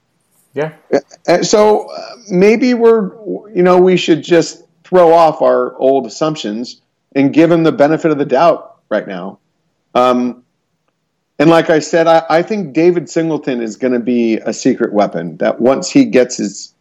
Yeah. 0.55 0.75
Uh, 1.29 1.43
so 1.43 1.91
uh, 1.91 2.17
maybe 2.31 2.75
we're, 2.75 3.15
you 3.55 3.63
know, 3.63 3.79
we 3.79 3.97
should 3.97 4.23
just 4.23 4.63
throw 4.85 5.13
off 5.13 5.43
our 5.43 5.77
old 5.79 6.07
assumptions 6.07 6.81
and 7.15 7.33
give 7.33 7.51
him 7.51 7.65
the 7.65 7.73
benefit 7.73 8.11
of 8.11 8.19
the 8.19 8.25
doubt 8.25 8.79
right 8.89 9.07
now. 9.07 9.41
Um, 9.95 10.45
and 11.41 11.49
like 11.49 11.71
I 11.71 11.79
said, 11.79 12.07
I, 12.07 12.23
I 12.29 12.43
think 12.43 12.75
David 12.75 13.09
Singleton 13.09 13.63
is 13.63 13.77
going 13.77 13.95
to 13.95 13.99
be 13.99 14.35
a 14.37 14.53
secret 14.53 14.93
weapon 14.93 15.39
that 15.39 15.59
once 15.59 15.89
he 15.89 16.05
gets 16.05 16.37
his 16.37 16.75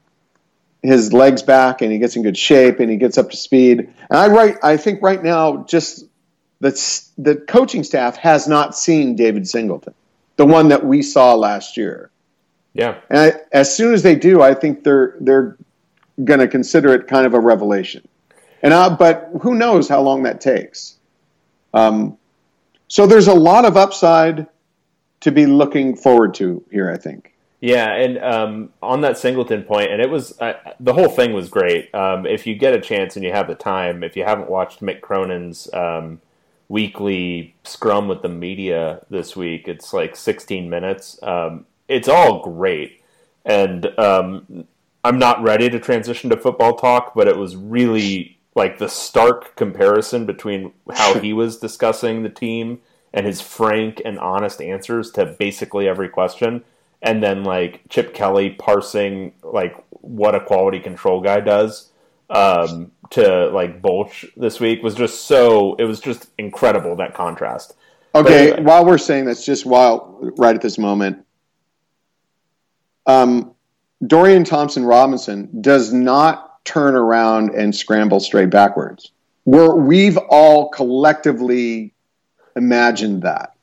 his 0.84 1.14
legs 1.14 1.42
back 1.42 1.82
and 1.82 1.94
he 1.94 1.98
gets 1.98 2.18
in 2.18 2.24
good 2.24 2.38
shape 2.38 2.82
and 2.82 2.92
he 2.92 2.98
gets 2.98 3.18
up 3.18 3.30
to 3.30 3.38
speed. 3.38 3.80
And 3.80 4.20
I 4.20 4.28
right, 4.28 4.58
I 4.62 4.76
think 4.76 5.02
right 5.02 5.24
now, 5.24 5.64
just 5.64 6.06
the 6.60 6.72
the 7.18 7.38
coaching 7.38 7.86
staff 7.86 8.18
has 8.18 8.50
not 8.50 8.78
seen 8.78 9.16
David 9.16 9.48
Singleton, 9.48 9.94
the 10.36 10.46
one 10.46 10.68
that 10.68 10.86
we 10.86 11.04
saw 11.04 11.36
last 11.36 11.78
year. 11.78 12.12
Yeah. 12.74 13.00
And 13.10 13.18
I, 13.18 13.34
as 13.54 13.74
soon 13.74 13.94
as 13.94 14.04
they 14.04 14.16
do, 14.16 14.42
I 14.42 14.54
think 14.54 14.84
they're 14.84 15.16
they're 15.22 15.58
going 16.26 16.42
to 16.42 16.50
consider 16.50 16.94
it 16.94 17.08
kind 17.08 17.26
of 17.26 17.34
a 17.34 17.40
revelation. 17.40 18.06
And 18.62 18.74
I, 18.74 18.90
but 18.90 19.30
who 19.42 19.56
knows 19.56 19.88
how 19.88 20.02
long 20.02 20.24
that 20.24 20.42
takes. 20.42 20.98
Um, 21.74 22.18
so 22.90 23.08
there's 23.08 23.28
a 23.28 23.34
lot 23.34 23.64
of 23.64 23.78
upside 23.78 24.48
to 25.22 25.32
be 25.32 25.46
looking 25.46 25.96
forward 25.96 26.34
to 26.36 26.64
here. 26.70 26.92
I 26.92 26.98
think. 26.98 27.34
Yeah, 27.62 27.94
and 27.94 28.18
um, 28.20 28.74
on 28.82 29.02
that 29.02 29.18
Singleton 29.18 29.64
point, 29.64 29.92
and 29.92 30.02
it 30.02 30.10
was 30.10 30.40
uh, 30.40 30.54
the 30.80 30.94
whole 30.94 31.10
thing 31.10 31.34
was 31.34 31.50
great. 31.50 31.94
Um, 31.94 32.26
if 32.26 32.48
you 32.48 32.56
get 32.56 32.74
a 32.74 32.80
chance 32.80 33.16
and 33.16 33.26
you 33.26 33.32
have 33.32 33.48
the 33.48 33.56
time, 33.56 34.02
if 34.02 34.16
you 34.16 34.24
haven't 34.24 34.50
watched 34.50 34.82
Mick 34.82 35.02
Cronin's 35.02 35.72
um, 35.74 36.22
weekly 36.70 37.56
scrum 37.66 38.08
with 38.08 38.22
the 38.22 38.30
media 38.30 39.06
this 39.10 39.36
week, 39.36 39.68
it's 39.68 39.92
like 39.92 40.16
16 40.16 40.70
minutes. 40.70 41.22
Um, 41.22 41.66
it's 41.90 42.08
all 42.08 42.42
great, 42.42 43.04
and 43.44 43.88
um, 44.00 44.66
I'm 45.04 45.20
not 45.20 45.44
ready 45.44 45.70
to 45.70 45.80
transition 45.80 46.30
to 46.30 46.38
football 46.38 46.78
talk, 46.78 47.14
but 47.14 47.28
it 47.28 47.38
was 47.38 47.58
really 47.58 48.39
like 48.60 48.78
the 48.78 48.90
stark 48.90 49.56
comparison 49.56 50.26
between 50.26 50.74
how 50.92 51.18
he 51.18 51.32
was 51.32 51.58
discussing 51.58 52.24
the 52.24 52.30
team 52.30 52.82
and 53.14 53.26
his 53.26 53.40
frank 53.40 54.02
and 54.04 54.20
honest 54.20 54.62
answers 54.62 55.12
to 55.12 55.26
basically 55.26 55.88
every 55.88 56.10
question 56.10 56.62
and 57.02 57.24
then 57.24 57.46
like 57.46 57.82
Chip 57.88 58.14
Kelly 58.14 58.50
parsing 58.50 59.32
like 59.42 59.82
what 59.92 60.36
a 60.36 60.42
quality 60.42 60.82
control 60.82 61.22
guy 61.22 61.40
does 61.40 61.90
um, 62.30 62.92
to 63.12 63.48
like 63.48 63.82
Bolch 63.82 64.26
this 64.36 64.60
week 64.60 64.84
was 64.84 64.94
just 64.94 65.24
so 65.24 65.76
it 65.76 65.86
was 65.86 66.02
just 66.02 66.28
incredible 66.38 66.98
that 66.98 67.14
contrast. 67.14 67.76
Okay, 68.14 68.52
anyway. 68.52 68.64
while 68.64 68.86
we're 68.86 68.98
saying 68.98 69.26
this, 69.26 69.46
just 69.46 69.66
while 69.66 70.18
right 70.38 70.56
at 70.56 70.62
this 70.62 70.78
moment, 70.78 71.26
um, 73.06 73.56
Dorian 74.06 74.44
Thompson 74.44 74.84
Robinson 74.84 75.62
does 75.62 75.94
not 75.94 76.49
turn 76.70 76.96
around 76.96 77.50
and 77.56 77.76
scramble 77.76 78.20
straight 78.20 78.52
backwards. 78.52 79.12
We're, 79.46 79.74
we've 79.74 80.18
all 80.30 80.70
collectively 80.70 81.96
imagined 82.56 83.24
that. 83.24 83.56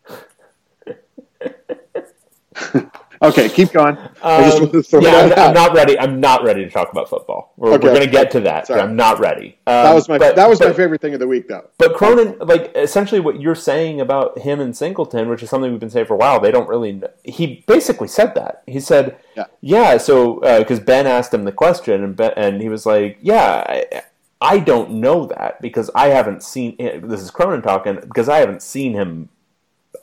Okay, 3.22 3.48
keep 3.48 3.72
going. 3.72 3.96
Um, 3.96 4.10
yeah, 4.22 5.16
I'm, 5.16 5.32
I'm, 5.32 5.54
not 5.54 5.74
ready. 5.74 5.98
I'm 5.98 6.20
not 6.20 6.44
ready 6.44 6.64
to 6.64 6.70
talk 6.70 6.90
about 6.92 7.08
football. 7.08 7.52
We're, 7.56 7.72
okay. 7.74 7.86
we're 7.86 7.94
going 7.94 8.04
to 8.04 8.10
get 8.10 8.30
to 8.32 8.40
that, 8.40 8.66
but 8.68 8.78
I'm 8.78 8.96
not 8.96 9.20
ready. 9.20 9.58
Um, 9.66 9.84
that 9.84 9.94
was 9.94 10.08
my 10.08 10.18
but, 10.18 10.36
that 10.36 10.48
was 10.48 10.58
but, 10.58 10.68
my 10.68 10.74
favorite 10.74 11.00
thing 11.00 11.14
of 11.14 11.20
the 11.20 11.28
week, 11.28 11.48
though. 11.48 11.68
But 11.78 11.94
Cronin, 11.94 12.38
like 12.40 12.72
essentially, 12.74 13.20
what 13.20 13.40
you're 13.40 13.54
saying 13.54 14.00
about 14.00 14.38
him 14.38 14.60
and 14.60 14.76
Singleton, 14.76 15.28
which 15.28 15.42
is 15.42 15.50
something 15.50 15.70
we've 15.70 15.80
been 15.80 15.90
saying 15.90 16.06
for 16.06 16.14
a 16.14 16.18
while, 16.18 16.40
they 16.40 16.50
don't 16.50 16.68
really. 16.68 17.02
He 17.24 17.64
basically 17.66 18.08
said 18.08 18.34
that. 18.34 18.62
He 18.66 18.80
said, 18.80 19.16
"Yeah, 19.36 19.44
yeah." 19.60 19.96
So 19.96 20.40
because 20.58 20.80
uh, 20.80 20.84
Ben 20.84 21.06
asked 21.06 21.32
him 21.32 21.44
the 21.44 21.52
question, 21.52 22.04
and 22.04 22.16
ben, 22.16 22.32
and 22.36 22.60
he 22.60 22.68
was 22.68 22.86
like, 22.86 23.18
"Yeah." 23.20 23.64
I, 23.66 24.02
I 24.38 24.58
don't 24.58 24.90
know 24.90 25.26
that 25.28 25.62
because 25.62 25.90
I 25.94 26.08
haven't 26.08 26.42
seen. 26.42 26.76
This 26.78 27.22
is 27.22 27.30
Cronin 27.30 27.62
talking 27.62 27.94
because 27.94 28.28
I 28.28 28.38
haven't 28.38 28.62
seen 28.62 28.92
him. 28.92 29.30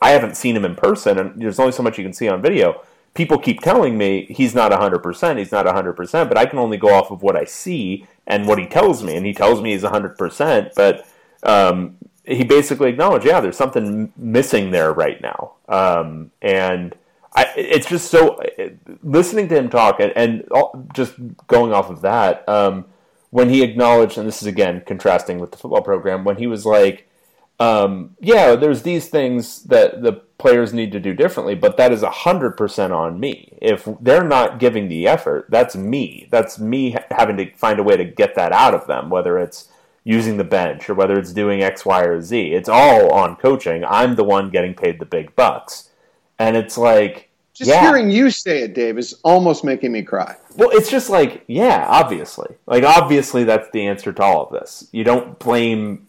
I 0.02 0.10
haven't 0.10 0.36
seen 0.36 0.56
him 0.56 0.66
in 0.66 0.74
person, 0.76 1.20
and 1.20 1.40
there's 1.40 1.60
only 1.60 1.72
so 1.72 1.84
much 1.84 2.00
you 2.00 2.04
can 2.04 2.14
see 2.14 2.28
on 2.28 2.42
video 2.42 2.82
people 3.14 3.38
keep 3.38 3.62
telling 3.62 3.98
me 3.98 4.26
he's 4.30 4.56
not 4.56 4.72
100%, 4.72 5.38
he's 5.38 5.52
not 5.52 5.66
100%, 5.66 6.28
but 6.28 6.38
I 6.38 6.46
can 6.46 6.60
only 6.60 6.78
go 6.78 6.94
off 6.94 7.12
of 7.12 7.22
what 7.22 7.36
I 7.36 7.46
see 7.46 8.08
and 8.26 8.48
what 8.48 8.58
he 8.58 8.66
tells 8.66 9.04
me. 9.04 9.16
And 9.16 9.26
he 9.26 9.34
tells 9.34 9.62
me 9.62 9.72
he's 9.72 9.84
100%, 9.84 10.72
but 10.76 11.08
um, 11.44 11.98
he 12.26 12.44
basically 12.44 12.90
acknowledged, 12.90 13.26
yeah, 13.26 13.40
there's 13.40 13.58
something 13.58 14.12
missing 14.18 14.72
there 14.72 14.94
right 14.94 15.22
now. 15.22 15.54
Um, 15.68 16.32
and 16.42 16.96
I, 17.36 17.48
it's 17.56 17.88
just 17.88 18.10
so, 18.10 18.42
listening 19.04 19.48
to 19.50 19.58
him 19.58 19.70
talk 19.70 20.00
and, 20.00 20.14
and 20.16 20.44
just 20.94 21.16
going 21.48 21.74
off 21.74 21.90
of 21.90 22.02
that, 22.02 22.48
um, 22.48 22.86
when 23.30 23.50
he 23.50 23.64
acknowledged, 23.64 24.18
and 24.18 24.28
this 24.28 24.42
is 24.42 24.48
again 24.48 24.84
contrasting 24.86 25.40
with 25.40 25.52
the 25.52 25.58
football 25.58 25.82
program, 25.82 26.24
when 26.24 26.38
he 26.38 26.46
was 26.46 26.66
like, 26.66 27.10
um, 27.60 28.16
yeah, 28.20 28.56
there's 28.56 28.84
these 28.84 29.10
things 29.10 29.64
that 29.64 30.02
the 30.04 30.22
players 30.44 30.74
need 30.74 30.92
to 30.92 31.00
do 31.00 31.14
differently, 31.14 31.56
but 31.56 31.78
that 31.78 31.94
is 31.94 32.02
100% 32.02 32.92
on 32.92 33.18
me. 33.18 33.58
If 33.62 33.88
they're 34.02 34.26
not 34.26 34.60
giving 34.60 34.90
the 34.90 35.08
effort, 35.08 35.46
that's 35.48 35.74
me. 35.74 36.28
That's 36.32 36.60
me 36.60 36.98
having 37.12 37.38
to 37.38 37.50
find 37.54 37.80
a 37.80 37.84
way 37.84 37.96
to 37.96 38.04
get 38.04 38.36
that 38.36 38.52
out 38.52 38.76
of 38.76 38.86
them, 38.86 39.10
whether 39.10 39.40
it's 39.40 39.70
using 40.04 40.36
the 40.36 40.44
bench 40.44 40.90
or 40.90 40.96
whether 40.96 41.18
it's 41.18 41.32
doing 41.32 41.64
X, 41.64 41.86
Y, 41.86 42.04
or 42.04 42.22
Z. 42.22 42.54
It's 42.54 42.68
all 42.68 43.14
on 43.14 43.38
coaching. 43.38 43.86
I'm 43.86 44.16
the 44.16 44.26
one 44.26 44.50
getting 44.50 44.74
paid 44.74 45.00
the 45.00 45.06
big 45.06 45.34
bucks. 45.38 45.90
And 46.38 46.58
it's 46.58 46.78
like. 46.78 47.30
Just 47.54 47.70
yeah. 47.70 47.80
hearing 47.80 48.12
you 48.12 48.30
say 48.30 48.64
it, 48.64 48.74
Dave, 48.74 48.98
is 48.98 49.14
almost 49.24 49.64
making 49.64 49.94
me 49.94 50.02
cry. 50.02 50.36
Well, 50.58 50.72
it's 50.74 50.92
just 50.92 51.10
like, 51.10 51.46
yeah, 51.48 51.86
obviously. 51.88 52.54
Like, 52.66 52.84
obviously, 52.84 53.46
that's 53.46 53.70
the 53.72 53.88
answer 53.88 54.12
to 54.12 54.22
all 54.22 54.48
of 54.48 54.52
this. 54.52 54.90
You 54.92 55.06
don't 55.06 55.40
blame 55.40 56.06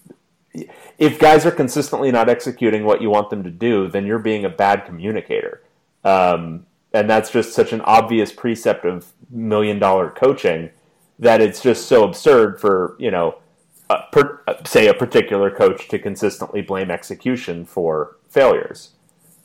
if 0.98 1.18
guys 1.18 1.44
are 1.44 1.50
consistently 1.50 2.12
not 2.12 2.28
executing 2.28 2.84
what 2.84 3.02
you 3.02 3.10
want 3.10 3.30
them 3.30 3.42
to 3.42 3.50
do, 3.50 3.88
then 3.88 4.06
you're 4.06 4.18
being 4.18 4.44
a 4.44 4.48
bad 4.48 4.84
communicator. 4.84 5.62
Um, 6.04 6.66
and 6.92 7.10
that's 7.10 7.30
just 7.30 7.52
such 7.52 7.72
an 7.72 7.80
obvious 7.82 8.32
precept 8.32 8.84
of 8.84 9.12
million 9.30 9.78
dollar 9.78 10.10
coaching 10.10 10.70
that 11.18 11.40
it's 11.40 11.60
just 11.60 11.86
so 11.86 12.04
absurd 12.04 12.60
for, 12.60 12.96
you 12.98 13.10
know, 13.10 13.38
a 13.90 14.02
per, 14.12 14.42
say 14.64 14.86
a 14.86 14.94
particular 14.94 15.50
coach 15.50 15.88
to 15.88 15.98
consistently 15.98 16.62
blame 16.62 16.90
execution 16.90 17.64
for 17.64 18.16
failures. 18.28 18.90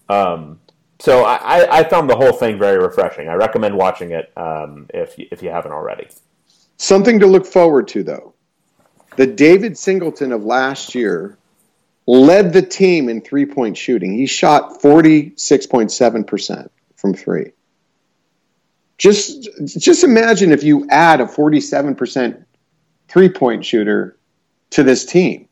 Um, 0.08 0.60
so 1.00 1.24
I, 1.24 1.80
I, 1.80 1.84
found 1.84 2.10
the 2.10 2.16
whole 2.16 2.34
thing 2.34 2.58
very 2.58 2.78
refreshing. 2.78 3.30
I 3.30 3.36
recommend 3.36 3.78
watching 3.78 4.12
it 4.12 4.32
um, 4.36 4.88
if, 4.94 5.16
if 5.18 5.42
you 5.42 5.50
haven't 5.50 5.72
already. 5.72 6.08
Something 6.78 7.20
to 7.20 7.28
look 7.28 7.46
forward 7.46 7.88
to, 7.90 8.04
though 8.04 8.34
the 9.20 9.28
David 9.28 9.78
Singleton 9.78 10.32
of 10.32 10.46
last 10.46 10.96
year 10.96 11.38
led 12.08 12.54
the 12.54 12.62
team 12.62 13.10
in 13.10 13.20
three 13.20 13.46
point 13.46 13.76
shooting. 13.76 14.14
He 14.14 14.26
shot 14.26 14.82
46.7% 14.82 16.70
from 16.96 17.14
three. 17.14 17.52
Just, 18.98 19.50
just 19.78 20.06
imagine 20.06 20.54
if 20.54 20.64
you 20.64 20.88
add 20.90 21.20
a 21.20 21.26
47% 21.26 22.46
three 23.10 23.28
point 23.28 23.66
shooter 23.66 24.18
to 24.70 24.84
this 24.84 25.06
team. 25.06 25.50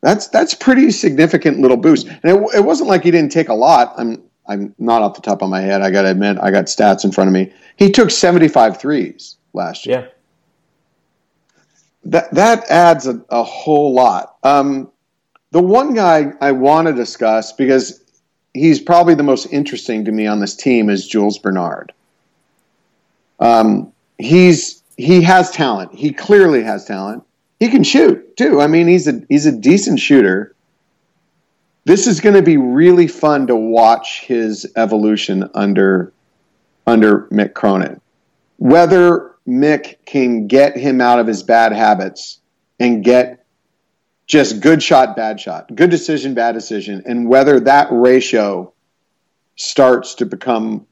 That's 0.00 0.26
that's 0.26 0.52
pretty 0.52 0.90
significant 0.90 1.60
little 1.60 1.76
boost. 1.76 2.08
And 2.08 2.24
it, 2.24 2.56
it 2.56 2.64
wasn't 2.64 2.88
like 2.88 3.04
he 3.04 3.12
didn't 3.12 3.30
take 3.30 3.48
a 3.48 3.54
lot. 3.54 3.94
I'm 3.96 4.24
I'm 4.48 4.74
not 4.76 5.02
off 5.02 5.14
the 5.14 5.22
top 5.22 5.42
of 5.42 5.50
my 5.50 5.60
head. 5.60 5.82
I 5.82 5.92
got 5.92 6.02
to 6.02 6.10
admit, 6.10 6.36
I 6.42 6.50
got 6.50 6.64
stats 6.64 7.04
in 7.04 7.12
front 7.12 7.28
of 7.28 7.34
me. 7.34 7.52
He 7.76 7.92
took 7.92 8.10
75 8.10 8.80
threes 8.80 9.36
last 9.52 9.86
year. 9.86 10.00
Yeah. 10.00 10.08
That 12.04 12.32
that 12.34 12.70
adds 12.70 13.06
a, 13.06 13.20
a 13.28 13.42
whole 13.42 13.92
lot. 13.92 14.36
Um, 14.42 14.90
the 15.50 15.62
one 15.62 15.94
guy 15.94 16.32
I 16.40 16.52
want 16.52 16.88
to 16.88 16.94
discuss 16.94 17.52
because 17.52 18.02
he's 18.54 18.80
probably 18.80 19.14
the 19.14 19.22
most 19.22 19.46
interesting 19.46 20.04
to 20.04 20.12
me 20.12 20.26
on 20.26 20.40
this 20.40 20.54
team 20.54 20.88
is 20.88 21.06
Jules 21.06 21.38
Bernard. 21.38 21.92
Um, 23.38 23.92
he's 24.18 24.82
he 24.96 25.22
has 25.22 25.50
talent. 25.50 25.94
He 25.94 26.12
clearly 26.12 26.62
has 26.62 26.84
talent. 26.84 27.24
He 27.58 27.68
can 27.68 27.84
shoot 27.84 28.36
too. 28.36 28.60
I 28.60 28.66
mean, 28.66 28.86
he's 28.86 29.08
a 29.08 29.22
he's 29.28 29.46
a 29.46 29.52
decent 29.52 30.00
shooter. 30.00 30.54
This 31.84 32.06
is 32.06 32.20
going 32.20 32.36
to 32.36 32.42
be 32.42 32.56
really 32.56 33.06
fun 33.06 33.46
to 33.46 33.56
watch 33.56 34.22
his 34.22 34.70
evolution 34.76 35.48
under 35.54 36.12
under 36.86 37.22
Mick 37.24 37.54
Cronin. 37.54 38.00
Whether 38.58 39.34
Mick 39.50 39.96
can 40.06 40.46
get 40.46 40.76
him 40.76 41.00
out 41.00 41.18
of 41.18 41.26
his 41.26 41.42
bad 41.42 41.72
habits 41.72 42.40
and 42.78 43.04
get 43.04 43.44
just 44.26 44.60
good 44.60 44.82
shot, 44.82 45.16
bad 45.16 45.40
shot, 45.40 45.74
good 45.74 45.90
decision, 45.90 46.34
bad 46.34 46.52
decision, 46.52 47.02
and 47.04 47.28
whether 47.28 47.60
that 47.60 47.88
ratio 47.90 48.72
starts 49.56 50.14
to 50.14 50.26
become, 50.26 50.86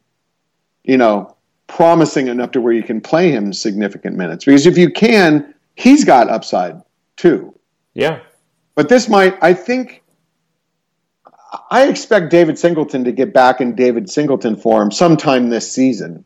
you 0.82 0.96
know, 0.96 1.36
promising 1.68 2.28
enough 2.28 2.50
to 2.52 2.60
where 2.60 2.72
you 2.72 2.82
can 2.82 3.00
play 3.00 3.30
him 3.30 3.52
significant 3.52 4.16
minutes. 4.16 4.44
Because 4.44 4.66
if 4.66 4.76
you 4.76 4.90
can, 4.90 5.54
he's 5.76 6.04
got 6.04 6.28
upside 6.28 6.82
too. 7.16 7.54
Yeah. 7.94 8.20
But 8.74 8.88
this 8.88 9.08
might, 9.08 9.38
I 9.42 9.54
think, 9.54 10.02
I 11.70 11.88
expect 11.88 12.30
David 12.30 12.58
Singleton 12.58 13.04
to 13.04 13.12
get 13.12 13.32
back 13.32 13.60
in 13.60 13.74
David 13.74 14.10
Singleton 14.10 14.56
form 14.56 14.90
sometime 14.90 15.48
this 15.48 15.70
season. 15.70 16.24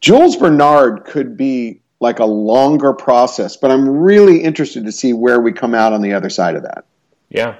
Jules 0.00 0.36
Bernard 0.36 1.04
could 1.04 1.36
be 1.36 1.80
like 2.00 2.18
a 2.18 2.24
longer 2.24 2.92
process, 2.92 3.56
but 3.56 3.70
I'm 3.70 3.88
really 3.88 4.42
interested 4.42 4.84
to 4.86 4.92
see 4.92 5.12
where 5.12 5.40
we 5.40 5.52
come 5.52 5.74
out 5.74 5.92
on 5.92 6.00
the 6.00 6.14
other 6.14 6.30
side 6.30 6.56
of 6.56 6.62
that. 6.62 6.86
Yeah. 7.28 7.56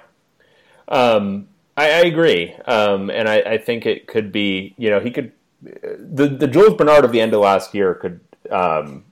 Um, 0.89 1.49
I, 1.77 1.85
I, 1.85 2.01
agree. 2.01 2.55
Um, 2.67 3.11
and 3.11 3.29
I, 3.29 3.41
I, 3.41 3.59
think 3.59 3.87
it 3.87 4.09
could 4.09 4.33
be, 4.33 4.75
you 4.77 4.91
know, 4.91 4.99
he 4.99 5.11
could, 5.11 5.33
the, 5.63 6.27
the 6.27 6.49
Jules 6.49 6.75
Bernard 6.75 7.05
of 7.05 7.13
the 7.13 7.21
end 7.21 7.33
of 7.33 7.41
last 7.41 7.75
year 7.75 7.95
could 7.95 8.21
um, 8.51 9.05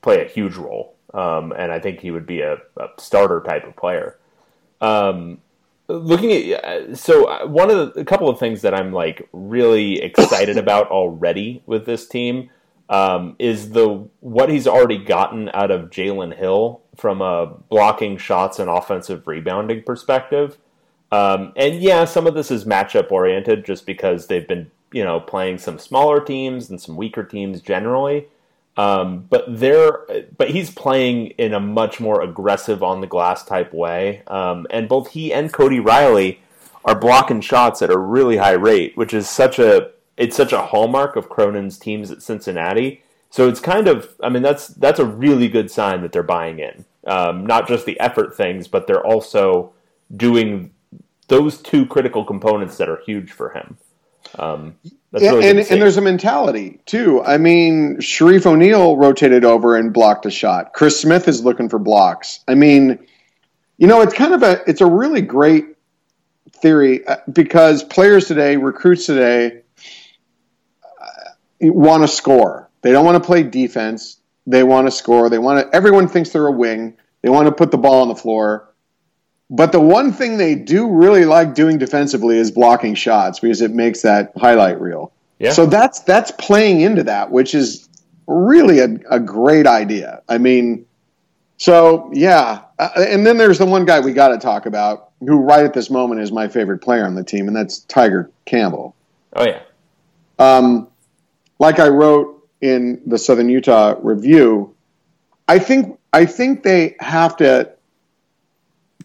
play 0.00 0.24
a 0.24 0.28
huge 0.28 0.54
role. 0.54 0.96
Um, 1.12 1.52
and 1.52 1.72
I 1.72 1.80
think 1.80 2.00
he 2.00 2.10
would 2.10 2.26
be 2.26 2.40
a, 2.40 2.54
a 2.76 2.88
starter 2.98 3.42
type 3.42 3.66
of 3.66 3.76
player. 3.76 4.18
Um, 4.80 5.38
looking 5.88 6.52
at 6.52 6.98
so 6.98 7.26
uh, 7.26 7.46
one 7.46 7.70
of 7.70 7.94
the, 7.94 8.00
a 8.00 8.04
couple 8.04 8.28
of 8.28 8.38
things 8.38 8.62
that 8.62 8.74
I'm 8.74 8.92
like 8.92 9.28
really 9.32 10.02
excited 10.02 10.56
about 10.56 10.88
already 10.88 11.62
with 11.66 11.86
this 11.86 12.06
team 12.06 12.50
um, 12.88 13.36
is 13.38 13.70
the 13.70 14.08
what 14.20 14.48
he's 14.48 14.66
already 14.66 14.98
gotten 14.98 15.50
out 15.52 15.70
of 15.70 15.90
Jalen 15.90 16.36
Hill 16.36 16.80
from 16.96 17.20
a 17.20 17.46
blocking 17.68 18.16
shots 18.16 18.58
and 18.58 18.70
offensive 18.70 19.26
rebounding 19.26 19.82
perspective. 19.82 20.58
Um, 21.12 21.52
and 21.56 21.80
yeah, 21.80 22.04
some 22.04 22.26
of 22.26 22.34
this 22.34 22.50
is 22.50 22.64
matchup 22.64 23.10
oriented, 23.10 23.64
just 23.64 23.86
because 23.86 24.26
they've 24.26 24.46
been 24.46 24.70
you 24.92 25.04
know 25.04 25.20
playing 25.20 25.58
some 25.58 25.78
smaller 25.78 26.20
teams 26.20 26.70
and 26.70 26.80
some 26.80 26.96
weaker 26.96 27.24
teams 27.24 27.60
generally. 27.60 28.28
Um, 28.76 29.26
but 29.30 29.44
they're 29.48 30.06
but 30.36 30.50
he's 30.50 30.70
playing 30.70 31.28
in 31.38 31.54
a 31.54 31.60
much 31.60 31.98
more 31.98 32.22
aggressive 32.22 32.82
on 32.82 33.00
the 33.00 33.06
glass 33.06 33.44
type 33.44 33.72
way, 33.72 34.22
um, 34.26 34.66
and 34.70 34.88
both 34.88 35.12
he 35.12 35.32
and 35.32 35.52
Cody 35.52 35.80
Riley 35.80 36.40
are 36.84 36.98
blocking 36.98 37.40
shots 37.40 37.82
at 37.82 37.90
a 37.90 37.98
really 37.98 38.36
high 38.36 38.52
rate, 38.52 38.96
which 38.96 39.12
is 39.12 39.28
such 39.28 39.58
a 39.58 39.90
it's 40.16 40.36
such 40.36 40.52
a 40.52 40.62
hallmark 40.62 41.16
of 41.16 41.28
Cronin's 41.28 41.78
teams 41.78 42.10
at 42.10 42.22
Cincinnati. 42.22 43.02
So 43.30 43.48
it's 43.48 43.60
kind 43.60 43.88
of, 43.88 44.14
I 44.22 44.28
mean, 44.28 44.42
that's 44.42 44.68
that's 44.68 44.98
a 44.98 45.04
really 45.04 45.48
good 45.48 45.70
sign 45.70 46.02
that 46.02 46.12
they're 46.12 46.22
buying 46.22 46.58
in. 46.58 46.84
Um, 47.06 47.46
not 47.46 47.68
just 47.68 47.86
the 47.86 47.98
effort 48.00 48.36
things, 48.36 48.66
but 48.66 48.86
they're 48.86 49.04
also 49.04 49.72
doing 50.14 50.72
those 51.28 51.60
two 51.60 51.86
critical 51.86 52.24
components 52.24 52.76
that 52.78 52.88
are 52.88 53.00
huge 53.04 53.32
for 53.32 53.50
him. 53.50 53.76
Um, 54.38 54.76
yeah, 55.12 55.30
really 55.30 55.48
and, 55.48 55.58
and 55.58 55.80
there's 55.80 55.96
a 55.96 56.02
mentality 56.02 56.80
too. 56.86 57.22
I 57.22 57.38
mean, 57.38 57.96
Shareef 57.98 58.44
O'Neal 58.44 58.96
rotated 58.96 59.44
over 59.44 59.76
and 59.76 59.92
blocked 59.92 60.26
a 60.26 60.30
shot. 60.30 60.72
Chris 60.72 61.00
Smith 61.00 61.28
is 61.28 61.44
looking 61.44 61.68
for 61.68 61.78
blocks. 61.78 62.40
I 62.48 62.54
mean, 62.54 62.98
you 63.78 63.86
know, 63.86 64.02
it's 64.02 64.14
kind 64.14 64.34
of 64.34 64.42
a 64.42 64.62
it's 64.68 64.80
a 64.80 64.86
really 64.86 65.22
great 65.22 65.76
theory 66.52 67.06
uh, 67.06 67.16
because 67.32 67.82
players 67.84 68.26
today, 68.26 68.56
recruits 68.56 69.06
today, 69.06 69.62
want 71.60 72.02
to 72.02 72.08
score. 72.08 72.68
They 72.82 72.92
don't 72.92 73.04
want 73.04 73.22
to 73.22 73.26
play 73.26 73.42
defense. 73.42 74.18
They 74.46 74.62
want 74.62 74.86
to 74.86 74.90
score. 74.90 75.28
They 75.28 75.38
want 75.38 75.66
to. 75.66 75.76
Everyone 75.76 76.08
thinks 76.08 76.30
they're 76.30 76.46
a 76.46 76.52
wing. 76.52 76.96
They 77.22 77.28
want 77.28 77.46
to 77.46 77.52
put 77.52 77.70
the 77.70 77.78
ball 77.78 78.02
on 78.02 78.08
the 78.08 78.14
floor. 78.14 78.72
But 79.48 79.72
the 79.72 79.80
one 79.80 80.12
thing 80.12 80.36
they 80.36 80.54
do 80.56 80.88
really 80.88 81.24
like 81.24 81.54
doing 81.54 81.78
defensively 81.78 82.36
is 82.36 82.50
blocking 82.50 82.94
shots 82.94 83.38
because 83.38 83.60
it 83.60 83.70
makes 83.70 84.02
that 84.02 84.32
highlight 84.36 84.80
reel. 84.80 85.12
Yeah. 85.38 85.52
So 85.52 85.66
that's 85.66 86.00
that's 86.00 86.30
playing 86.32 86.80
into 86.80 87.04
that, 87.04 87.30
which 87.30 87.54
is 87.54 87.88
really 88.26 88.80
a, 88.80 88.98
a 89.10 89.20
great 89.20 89.66
idea. 89.66 90.22
I 90.28 90.38
mean, 90.38 90.86
so 91.58 92.10
yeah, 92.12 92.62
uh, 92.78 92.90
and 92.96 93.26
then 93.26 93.36
there's 93.36 93.58
the 93.58 93.66
one 93.66 93.84
guy 93.84 94.00
we 94.00 94.12
got 94.12 94.28
to 94.28 94.38
talk 94.38 94.66
about 94.66 95.10
who 95.20 95.38
right 95.38 95.64
at 95.64 95.74
this 95.74 95.90
moment 95.90 96.20
is 96.20 96.32
my 96.32 96.48
favorite 96.48 96.78
player 96.78 97.04
on 97.04 97.14
the 97.14 97.24
team, 97.24 97.46
and 97.46 97.56
that's 97.56 97.80
Tiger 97.80 98.30
Campbell. 98.44 98.94
Oh 99.34 99.44
yeah. 99.44 99.62
Um, 100.38 100.88
like 101.58 101.78
I 101.78 101.88
wrote 101.88 102.48
in 102.60 103.00
the 103.06 103.18
Southern 103.18 103.48
Utah 103.48 103.94
Review, 104.00 104.74
I 105.48 105.58
think 105.58 105.98
I 106.12 106.26
think 106.26 106.62
they 106.62 106.96
have 107.00 107.36
to 107.38 107.72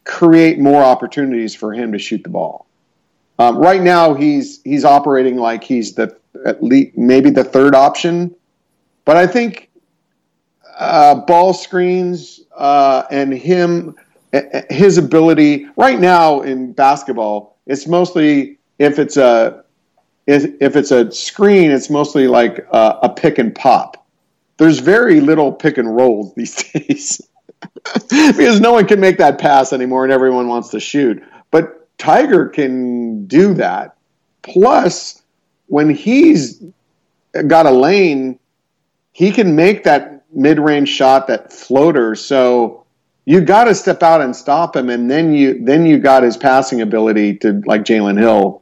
create 0.04 0.60
more 0.60 0.82
opportunities 0.82 1.54
for 1.56 1.74
him 1.74 1.92
to 1.92 2.00
shoot 2.00 2.24
the 2.24 2.30
ball. 2.30 2.66
Um, 3.38 3.58
right 3.58 3.82
now, 3.82 4.14
he's 4.14 4.62
he's 4.64 4.86
operating 4.86 5.38
like 5.38 5.64
he's 5.64 5.96
the 5.96 6.18
at 6.46 6.64
least 6.64 6.98
maybe 6.98 7.30
the 7.30 7.44
third 7.44 7.76
option, 7.76 8.34
but 9.06 9.18
I 9.18 9.28
think 9.28 9.70
uh, 10.78 11.16
ball 11.16 11.54
screens 11.54 12.42
uh, 12.56 13.04
and 13.12 13.34
him 13.34 13.96
his 14.70 14.98
ability 14.98 15.68
right 15.76 16.00
now 16.00 16.42
in 16.42 16.72
basketball, 16.72 17.58
it's 17.66 17.88
mostly 17.88 18.58
if 18.80 18.98
it's 18.98 19.18
a 19.18 19.64
if 20.32 20.76
it's 20.76 20.92
a 20.92 21.12
screen, 21.12 21.72
it's 21.72 21.90
mostly 21.90 22.28
like 22.28 22.66
a, 22.72 23.00
a 23.04 23.10
pick 23.10 23.38
and 23.38 23.54
pop. 23.54 24.06
There's 24.58 24.80
very 24.80 25.22
little 25.22 25.52
pick 25.52 25.78
and 25.78 25.96
rolls 25.96 26.34
these 26.36 26.56
days 26.56 27.22
because 28.10 28.60
no 28.60 28.74
one 28.74 28.88
can 28.88 29.00
make 29.00 29.18
that 29.18 29.40
pass 29.40 29.74
anymore 29.74 30.04
and 30.04 30.14
everyone 30.14 30.48
wants 30.48 30.70
to 30.70 30.80
shoot. 30.80 31.24
But 31.52 31.88
Tiger 31.98 32.48
can 32.48 33.26
do 33.26 33.54
that. 33.56 33.96
Plus, 34.42 35.22
when 35.68 35.90
he's 35.90 36.64
got 37.48 37.66
a 37.66 37.72
lane, 37.72 38.40
he 39.12 39.32
can 39.32 39.56
make 39.56 39.84
that 39.84 40.24
mid 40.34 40.60
range 40.60 40.90
shot, 40.90 41.28
that 41.28 41.54
floater. 41.54 42.16
So 42.16 42.86
you 43.26 43.42
got 43.42 43.66
to 43.66 43.76
step 43.76 44.02
out 44.02 44.22
and 44.22 44.36
stop 44.36 44.76
him, 44.76 44.90
and 44.90 45.10
then 45.12 45.34
you 45.34 45.64
then 45.64 45.86
you 45.86 46.00
got 46.00 46.24
his 46.24 46.38
passing 46.38 46.82
ability 46.82 47.38
to 47.38 47.62
like 47.66 47.84
Jalen 47.84 48.20
Hill 48.20 48.61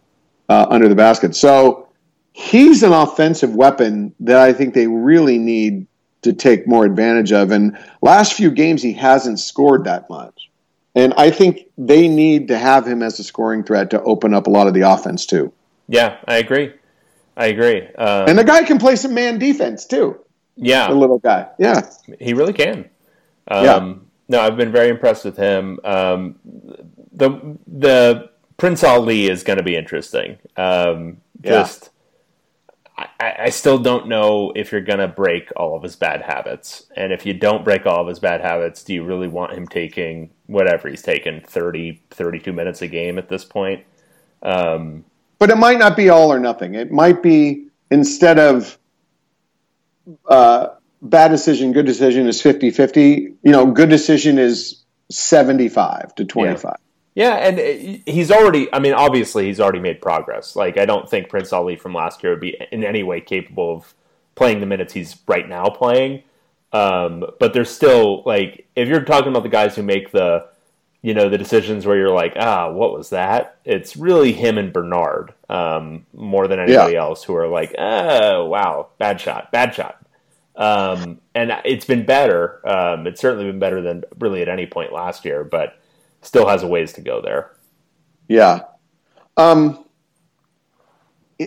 uh, 0.49 0.65
under 0.69 0.89
the 0.89 0.95
basket. 0.95 1.35
So 1.35 1.87
he's 2.33 2.83
an 2.83 2.91
offensive 2.91 3.55
weapon 3.55 4.13
that 4.19 4.37
I 4.37 4.51
think 4.51 4.73
they 4.73 4.87
really 4.87 5.37
need 5.37 5.87
to 6.23 6.33
take 6.33 6.67
more 6.67 6.85
advantage 6.85 7.31
of. 7.31 7.51
And 7.51 7.77
last 8.01 8.33
few 8.33 8.51
games, 8.51 8.81
he 8.81 8.93
hasn't 8.93 9.39
scored 9.39 9.85
that 9.85 10.09
much. 10.09 10.49
And 10.95 11.13
I 11.15 11.31
think 11.31 11.67
they 11.77 12.07
need 12.07 12.47
to 12.49 12.57
have 12.57 12.85
him 12.85 13.03
as 13.03 13.19
a 13.19 13.23
scoring 13.23 13.63
threat 13.63 13.91
to 13.91 14.01
open 14.01 14.33
up 14.33 14.47
a 14.47 14.49
lot 14.49 14.67
of 14.67 14.73
the 14.73 14.81
offense 14.81 15.25
too. 15.25 15.53
Yeah, 15.87 16.17
I 16.27 16.37
agree. 16.37 16.73
I 17.37 17.47
agree. 17.47 17.87
Um, 17.97 18.27
and 18.27 18.37
the 18.37 18.43
guy 18.43 18.63
can 18.63 18.79
play 18.79 18.95
some 18.95 19.13
man 19.13 19.39
defense 19.39 19.85
too. 19.85 20.19
Yeah, 20.57 20.89
the 20.89 20.95
little 20.95 21.19
guy. 21.19 21.47
Yeah, 21.57 21.89
he 22.19 22.33
really 22.33 22.51
can. 22.51 22.89
Um, 23.47 23.65
yeah. 23.65 23.93
No, 24.27 24.41
I've 24.41 24.57
been 24.57 24.71
very 24.71 24.89
impressed 24.89 25.23
with 25.23 25.37
him. 25.37 25.79
Um, 25.83 26.35
the 27.13 27.57
the 27.65 28.28
Prince 28.59 28.83
Ali 28.83 29.27
is 29.27 29.43
going 29.43 29.57
to 29.57 29.63
be 29.63 29.75
interesting. 29.75 30.37
Um, 30.57 31.21
just, 31.41 31.89
I, 32.97 33.07
I, 33.19 33.35
I 33.43 33.49
still 33.49 33.77
don't 33.77 34.07
know 34.07 34.51
if 34.55 34.71
you're 34.71 34.81
going 34.81 34.99
to 34.99 35.07
break 35.07 35.49
all 35.55 35.75
of 35.75 35.83
his 35.83 35.95
bad 35.95 36.21
habits. 36.21 36.85
And 36.95 37.13
if 37.13 37.25
you 37.25 37.33
don't 37.33 37.63
break 37.63 37.85
all 37.85 38.01
of 38.01 38.07
his 38.07 38.19
bad 38.19 38.41
habits, 38.41 38.83
do 38.83 38.93
you 38.93 39.03
really 39.03 39.27
want 39.27 39.53
him 39.53 39.67
taking 39.67 40.31
whatever 40.47 40.89
he's 40.89 41.01
taking 41.01 41.41
30, 41.41 42.01
32 42.11 42.51
minutes 42.51 42.81
a 42.81 42.87
game 42.87 43.17
at 43.17 43.29
this 43.29 43.45
point? 43.45 43.85
Um, 44.43 45.05
but 45.39 45.49
it 45.49 45.57
might 45.57 45.79
not 45.79 45.95
be 45.95 46.09
all 46.09 46.31
or 46.31 46.39
nothing. 46.39 46.75
It 46.75 46.91
might 46.91 47.23
be 47.23 47.67
instead 47.89 48.39
of 48.39 48.77
uh, 50.27 50.67
bad 51.01 51.29
decision, 51.29 51.71
good 51.71 51.85
decision 51.85 52.27
is 52.27 52.41
50 52.41 52.71
50. 52.71 53.33
You 53.41 53.51
know, 53.51 53.71
good 53.71 53.89
decision 53.89 54.37
is 54.37 54.83
75 55.09 56.15
to 56.15 56.25
25. 56.25 56.63
Yeah. 56.63 56.88
Yeah, 57.19 57.35
and 57.35 58.01
he's 58.05 58.31
already. 58.31 58.73
I 58.73 58.79
mean, 58.79 58.93
obviously, 58.93 59.47
he's 59.47 59.59
already 59.59 59.81
made 59.81 60.01
progress. 60.01 60.55
Like, 60.55 60.77
I 60.77 60.85
don't 60.85 61.09
think 61.09 61.27
Prince 61.27 61.51
Ali 61.51 61.75
from 61.75 61.93
last 61.93 62.23
year 62.23 62.31
would 62.31 62.39
be 62.39 62.55
in 62.71 62.85
any 62.85 63.03
way 63.03 63.19
capable 63.19 63.75
of 63.75 63.93
playing 64.35 64.61
the 64.61 64.65
minutes 64.65 64.93
he's 64.93 65.17
right 65.27 65.49
now 65.49 65.65
playing. 65.65 66.23
Um, 66.71 67.25
but 67.37 67.51
there's 67.51 67.69
still 67.69 68.23
like, 68.25 68.67
if 68.73 68.87
you're 68.87 69.03
talking 69.03 69.27
about 69.27 69.43
the 69.43 69.49
guys 69.49 69.75
who 69.75 69.83
make 69.83 70.13
the, 70.13 70.45
you 71.01 71.13
know, 71.13 71.27
the 71.27 71.37
decisions 71.37 71.85
where 71.85 71.97
you're 71.97 72.09
like, 72.09 72.35
ah, 72.37 72.71
what 72.71 72.93
was 72.93 73.09
that? 73.09 73.57
It's 73.65 73.97
really 73.97 74.31
him 74.31 74.57
and 74.57 74.71
Bernard 74.71 75.33
um, 75.49 76.05
more 76.13 76.47
than 76.47 76.61
anybody 76.61 76.93
yeah. 76.93 77.01
else 77.01 77.25
who 77.25 77.35
are 77.35 77.49
like, 77.49 77.75
oh, 77.77 78.45
wow, 78.45 78.91
bad 78.97 79.19
shot, 79.19 79.51
bad 79.51 79.75
shot. 79.75 80.01
Um, 80.55 81.19
and 81.35 81.51
it's 81.65 81.83
been 81.83 82.05
better. 82.05 82.65
Um, 82.65 83.07
it's 83.07 83.19
certainly 83.19 83.43
been 83.43 83.59
better 83.59 83.81
than 83.81 84.05
really 84.19 84.41
at 84.41 84.47
any 84.47 84.67
point 84.67 84.93
last 84.93 85.25
year, 85.25 85.43
but 85.43 85.75
still 86.21 86.47
has 86.47 86.63
a 86.63 86.67
ways 86.67 86.93
to 86.93 87.01
go 87.01 87.21
there. 87.21 87.51
Yeah. 88.27 88.61
Um, 89.37 89.85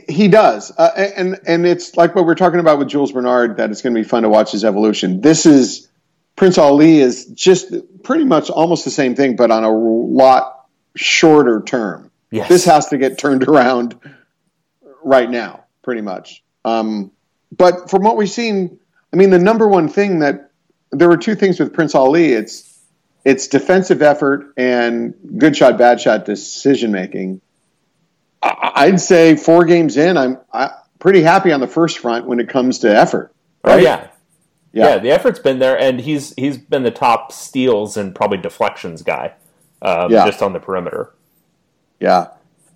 he 0.09 0.29
does, 0.29 0.73
uh, 0.77 0.91
and 1.17 1.39
and 1.47 1.67
it's 1.67 1.97
like 1.97 2.15
what 2.15 2.25
we're 2.25 2.35
talking 2.35 2.61
about 2.61 2.79
with 2.79 2.89
Jules 2.89 3.13
Bernard 3.13 3.59
that 3.59 3.71
it's 3.71 3.83
going 3.83 3.95
to 3.95 4.01
be 4.01 4.09
fun 4.09 4.23
to 4.23 4.31
watch 4.31 4.53
his 4.53 4.65
evolution. 4.65 5.21
This 5.21 5.45
is 5.45 5.89
Prince 6.35 6.57
Ali 6.57 6.99
is 6.99 7.27
just 7.27 7.75
pretty 8.03 8.25
much 8.25 8.49
almost 8.49 8.87
the 8.87 8.91
same 8.91 9.15
thing, 9.15 9.37
but 9.37 9.51
on 9.51 9.65
a 9.65 9.71
lot 9.71 10.67
shorter 10.97 11.63
term. 11.63 12.11
Yes. 12.31 12.49
This 12.49 12.65
has 12.65 12.89
to 12.89 12.99
get 12.99 13.19
turned 13.19 13.43
around 13.45 13.99
right 15.03 15.31
now, 15.31 15.65
pretty 15.83 16.01
much. 16.01 16.43
Um, 16.65 17.13
but 17.57 17.91
from 17.91 18.03
what 18.03 18.17
we've 18.17 18.31
seen, 18.31 18.79
I 19.13 19.17
mean, 19.17 19.29
the 19.29 19.39
number 19.39 19.69
one 19.69 19.89
thing 19.89 20.21
that 20.21 20.51
there 20.91 21.09
were 21.09 21.19
two 21.19 21.35
things 21.35 21.61
with 21.61 21.75
Prince 21.75 21.95
Ali. 21.95 22.33
It's 22.33 22.72
it's 23.25 23.47
defensive 23.47 24.03
effort 24.03 24.53
and 24.57 25.15
good 25.39 25.57
shot, 25.57 25.79
bad 25.79 26.01
shot 26.01 26.25
decision 26.25 26.93
making. 26.93 27.41
I'd 28.43 29.01
say 29.01 29.37
four 29.37 29.65
games 29.65 29.97
in, 29.97 30.17
I'm 30.17 30.39
pretty 30.99 31.23
happy 31.23 31.53
on 31.53 31.61
the 31.61 31.67
first 31.67 31.99
front 31.99 32.27
when 32.27 32.41
it 32.41 32.49
comes 32.49 32.79
to 32.81 32.97
effort. 32.97 33.33
Oh, 33.65 33.71
right? 33.71 33.81
Oh 33.81 33.83
yeah. 33.83 34.09
yeah, 34.73 34.89
yeah. 34.89 34.99
The 34.99 35.11
effort's 35.11 35.39
been 35.39 35.59
there, 35.59 35.79
and 35.79 36.01
he's 36.01 36.35
he's 36.35 36.59
been 36.59 36.83
the 36.83 36.91
top 36.91 37.33
steals 37.33 37.97
and 37.97 38.15
probably 38.15 38.39
deflections 38.39 39.03
guy, 39.03 39.35
um, 39.83 40.11
yeah. 40.11 40.27
just 40.27 40.43
on 40.43 40.53
the 40.53 40.61
perimeter. 40.61 41.13
Yeah, 42.01 42.29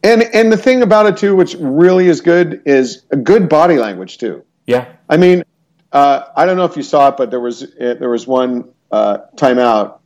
and 0.03 0.23
and 0.23 0.53
the 0.53 0.57
thing 0.57 0.83
about 0.83 1.07
it 1.07 1.17
too, 1.17 1.35
which 1.35 1.55
really 1.59 2.07
is 2.07 2.21
good, 2.21 2.63
is 2.67 3.03
a 3.11 3.17
good 3.17 3.49
body 3.49 3.79
language 3.79 4.19
too. 4.19 4.45
Yeah, 4.67 4.87
I 5.09 5.17
mean, 5.17 5.45
uh, 5.93 6.27
I 6.37 6.47
don't 6.47 6.57
know 6.57 6.65
if 6.65 6.77
you 6.77 6.83
saw 6.85 7.09
it, 7.09 7.17
but 7.17 7.31
there 7.31 7.41
was 7.41 7.67
there 7.79 8.11
was 8.11 8.27
one 8.27 8.73
uh, 8.93 9.19
timeout 9.37 9.99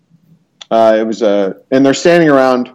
uh, 0.71 0.97
it 0.99 1.07
was 1.07 1.23
a, 1.23 1.57
and 1.71 1.85
they're 1.85 1.95
standing 1.95 2.29
around 2.29 2.71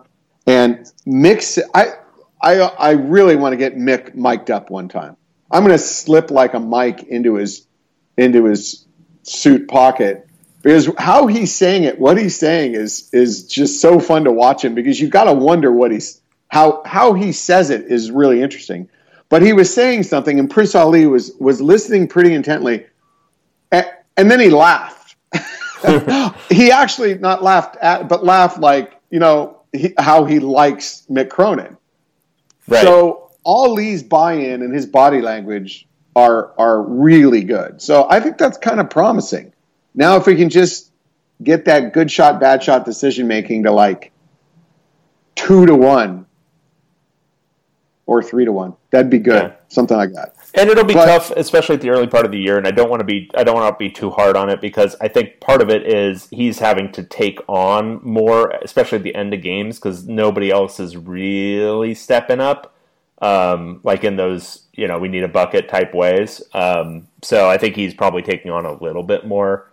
and 0.48 0.92
mix. 1.06 1.58
I, 1.74 1.94
I, 2.42 2.60
I 2.60 2.92
really 2.92 3.36
want 3.36 3.54
to 3.54 3.58
get 3.58 3.76
Mick 3.76 4.16
mic'd 4.16 4.52
up 4.52 4.70
one 4.70 4.90
time. 4.90 5.18
I'm 5.50 5.64
going 5.64 5.78
to 5.78 5.84
slip 5.84 6.32
like 6.32 6.54
a 6.54 6.60
mic 6.60 7.04
into 7.04 7.36
his, 7.36 7.66
into 8.18 8.46
his 8.46 8.86
suit 9.24 9.68
pocket 9.68 10.28
because 10.66 10.90
how 10.98 11.28
he's 11.28 11.54
saying 11.54 11.84
it, 11.84 12.00
what 12.00 12.18
he's 12.18 12.40
saying 12.40 12.74
is 12.74 13.12
is 13.14 13.48
just 13.48 13.80
so 13.80 14.00
fun 14.00 14.24
to 14.24 14.32
watch 14.32 14.66
him 14.66 14.74
because 14.74 15.00
you've 15.00 15.12
got 15.12 15.26
to 15.26 15.34
wonder 15.34 15.72
what 15.72 15.92
he's 15.92 16.20
how 16.48 16.82
how 16.84 17.14
he 17.14 17.32
says 17.34 17.70
it 17.70 17.86
is 17.86 18.10
really 18.10 18.42
interesting. 18.42 18.90
But 19.30 19.44
he 19.44 19.54
was 19.54 19.72
saying 19.72 20.04
something, 20.04 20.40
and 20.40 20.50
Prince 20.50 20.74
Ali 20.74 21.06
was 21.06 21.32
was 21.40 21.62
listening 21.62 22.08
pretty 22.08 22.34
intently, 22.34 22.88
and, 23.72 23.86
and 24.18 24.32
then 24.32 24.40
he 24.40 24.50
laughed. 24.50 25.16
he 26.50 26.72
actually 26.72 27.18
not 27.18 27.44
laughed 27.44 27.78
at, 27.78 28.08
but 28.08 28.24
laughed 28.24 28.60
like 28.60 29.00
you 29.10 29.20
know 29.20 29.62
he, 29.74 29.94
how 29.98 30.26
he 30.26 30.40
likes 30.40 31.06
Mick 31.10 31.30
Cronin. 31.30 31.78
Right. 32.68 32.84
So 32.84 33.32
Lee's 33.46 34.04
buy-in 34.04 34.62
and 34.62 34.74
his 34.74 34.86
body 34.86 35.22
language 35.22 35.88
are 36.16 36.54
are 36.58 36.82
really 36.82 37.44
good. 37.44 37.82
So 37.82 38.08
I 38.10 38.20
think 38.20 38.38
that's 38.38 38.58
kind 38.58 38.80
of 38.80 38.90
promising. 38.90 39.54
Now, 39.94 40.18
if 40.18 40.26
we 40.26 40.36
can 40.36 40.50
just 40.50 40.92
get 41.42 41.66
that 41.66 41.94
good 41.94 42.12
shot, 42.12 42.40
bad 42.40 42.64
shot 42.64 42.86
decision 42.86 43.28
making 43.28 43.64
to 43.64 43.72
like 43.72 44.12
two 45.36 45.66
to 45.66 45.76
one 45.76 46.26
or 48.06 48.22
three 48.22 48.46
to 48.46 48.52
one, 48.52 48.76
that'd 48.92 49.10
be 49.10 49.20
good. 49.20 49.44
Yeah. 49.44 49.56
Something 49.68 49.98
like 49.98 50.14
that. 50.14 50.35
And 50.56 50.70
it'll 50.70 50.86
be 50.86 50.94
but, 50.94 51.06
tough, 51.06 51.32
especially 51.32 51.76
at 51.76 51.82
the 51.82 51.90
early 51.90 52.08
part 52.08 52.26
of 52.26 52.32
the 52.32 52.40
year. 52.40 52.58
And 52.58 52.66
I 52.66 52.72
don't 52.72 52.90
want 52.90 53.02
to 53.02 53.06
be 53.06 53.30
I 53.36 53.44
don't 53.44 53.56
want 53.56 53.78
to 53.78 53.78
be 53.78 53.92
too 53.92 54.10
hard 54.10 54.38
on 54.38 54.50
it 54.50 54.62
because 54.62 54.96
I 55.02 55.10
think 55.10 55.42
part 55.42 55.62
of 55.62 55.70
it 55.70 55.86
is 55.86 56.28
he's 56.32 56.60
having 56.60 56.92
to 56.94 57.04
take 57.04 57.40
on 57.48 58.00
more, 58.04 58.52
especially 58.64 58.98
at 58.98 59.04
the 59.04 59.16
end 59.16 59.34
of 59.34 59.42
games, 59.42 59.78
because 59.78 60.08
nobody 60.08 60.52
else 60.52 60.80
is 60.80 60.96
really 60.96 61.94
stepping 61.94 62.40
up, 62.40 62.74
um, 63.22 63.82
like 63.84 64.06
in 64.06 64.16
those 64.16 64.64
you 64.74 64.88
know 64.88 64.98
we 64.98 65.10
need 65.10 65.24
a 65.24 65.28
bucket 65.28 65.68
type 65.68 65.94
ways. 65.94 66.42
Um, 66.54 67.08
so 67.22 67.50
I 67.50 67.58
think 67.58 67.76
he's 67.76 67.94
probably 67.94 68.22
taking 68.22 68.50
on 68.50 68.66
a 68.66 68.82
little 68.82 69.04
bit 69.04 69.28
more 69.28 69.70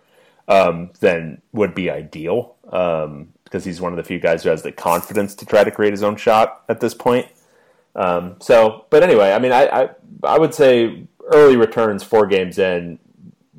um, 0.49 0.91
than 0.99 1.41
would 1.53 1.73
be 1.73 1.89
ideal 1.89 2.55
because 2.63 3.05
um, 3.05 3.61
he's 3.61 3.79
one 3.79 3.93
of 3.93 3.97
the 3.97 4.03
few 4.03 4.19
guys 4.19 4.43
who 4.43 4.49
has 4.49 4.63
the 4.63 4.71
confidence 4.71 5.33
to 5.35 5.45
try 5.45 5.63
to 5.63 5.71
create 5.71 5.93
his 5.93 6.03
own 6.03 6.17
shot 6.17 6.63
at 6.67 6.81
this 6.81 6.93
point. 6.93 7.27
Um, 7.95 8.37
so, 8.39 8.85
but 8.89 9.03
anyway, 9.03 9.31
I 9.31 9.39
mean, 9.39 9.51
I, 9.51 9.67
I, 9.67 9.89
I 10.23 10.39
would 10.39 10.53
say 10.53 11.05
early 11.31 11.55
returns 11.55 12.03
four 12.03 12.25
games 12.25 12.57
in, 12.57 12.99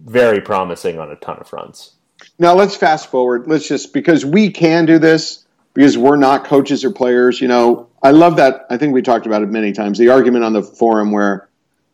very 0.05 0.41
promising 0.41 0.99
on 0.99 1.11
a 1.11 1.17
ton 1.17 1.39
of 1.39 1.49
fronts. 1.49 1.93
Now 2.39 2.55
let's 2.55 2.77
fast 2.77 3.11
forward. 3.11 3.47
Let's 3.47 3.67
just 3.67 3.93
because 3.93 4.25
we 4.25 4.51
can 4.51 4.87
do 4.87 4.99
this 4.99 5.45
because 5.73 5.97
we're 5.97 6.17
not 6.17 6.45
coaches 6.45 6.85
or 6.85 6.91
players. 6.91 7.41
You 7.41 7.49
know, 7.49 7.89
I 8.03 8.11
love 8.11 8.37
that. 8.37 8.67
I 8.71 8.77
think 8.77 8.93
we 8.93 9.03
talked 9.03 9.27
about 9.27 9.43
it 9.43 9.49
many 9.49 9.73
times. 9.73 9.99
The 9.99 10.11
argument 10.11 10.45
on 10.45 10.53
the 10.53 10.63
forum 10.63 11.11
where 11.11 11.49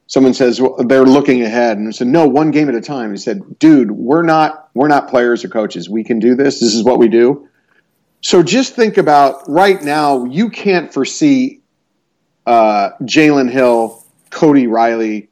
someone 0.07 0.35
says 0.35 0.61
well, 0.61 0.77
they're 0.79 1.05
looking 1.05 1.43
ahead 1.43 1.79
and 1.79 1.95
said, 1.95 2.09
"No, 2.09 2.27
one 2.27 2.51
game 2.51 2.69
at 2.69 2.75
a 2.75 2.81
time." 2.81 3.11
He 3.11 3.17
said, 3.17 3.59
"Dude, 3.59 3.91
we're 3.91 4.23
not 4.23 4.69
we're 4.75 4.89
not 4.89 5.09
players 5.09 5.45
or 5.45 5.49
coaches. 5.49 5.89
We 5.89 6.05
can 6.05 6.19
do 6.19 6.35
this. 6.35 6.61
This 6.61 6.75
is 6.75 6.85
what 6.85 6.99
we 6.99 7.09
do." 7.09 7.49
So 8.23 8.43
just 8.43 8.75
think 8.75 8.99
about 8.99 9.49
right 9.49 9.83
now. 9.83 10.25
You 10.25 10.51
can't 10.51 10.93
foresee 10.93 11.60
uh, 12.51 12.97
Jalen 13.03 13.49
Hill, 13.49 14.05
Cody 14.31 14.67
Riley, 14.67 15.29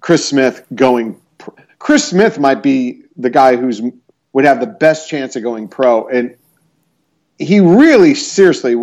Chris 0.00 0.28
Smith 0.28 0.66
going. 0.74 1.18
Chris 1.78 2.06
Smith 2.06 2.38
might 2.38 2.62
be 2.62 3.04
the 3.16 3.30
guy 3.30 3.56
who's 3.56 3.80
would 4.34 4.44
have 4.44 4.60
the 4.60 4.66
best 4.66 5.08
chance 5.08 5.34
of 5.34 5.42
going 5.42 5.66
pro, 5.66 6.06
and 6.08 6.36
he 7.38 7.60
really 7.60 8.14
seriously 8.14 8.76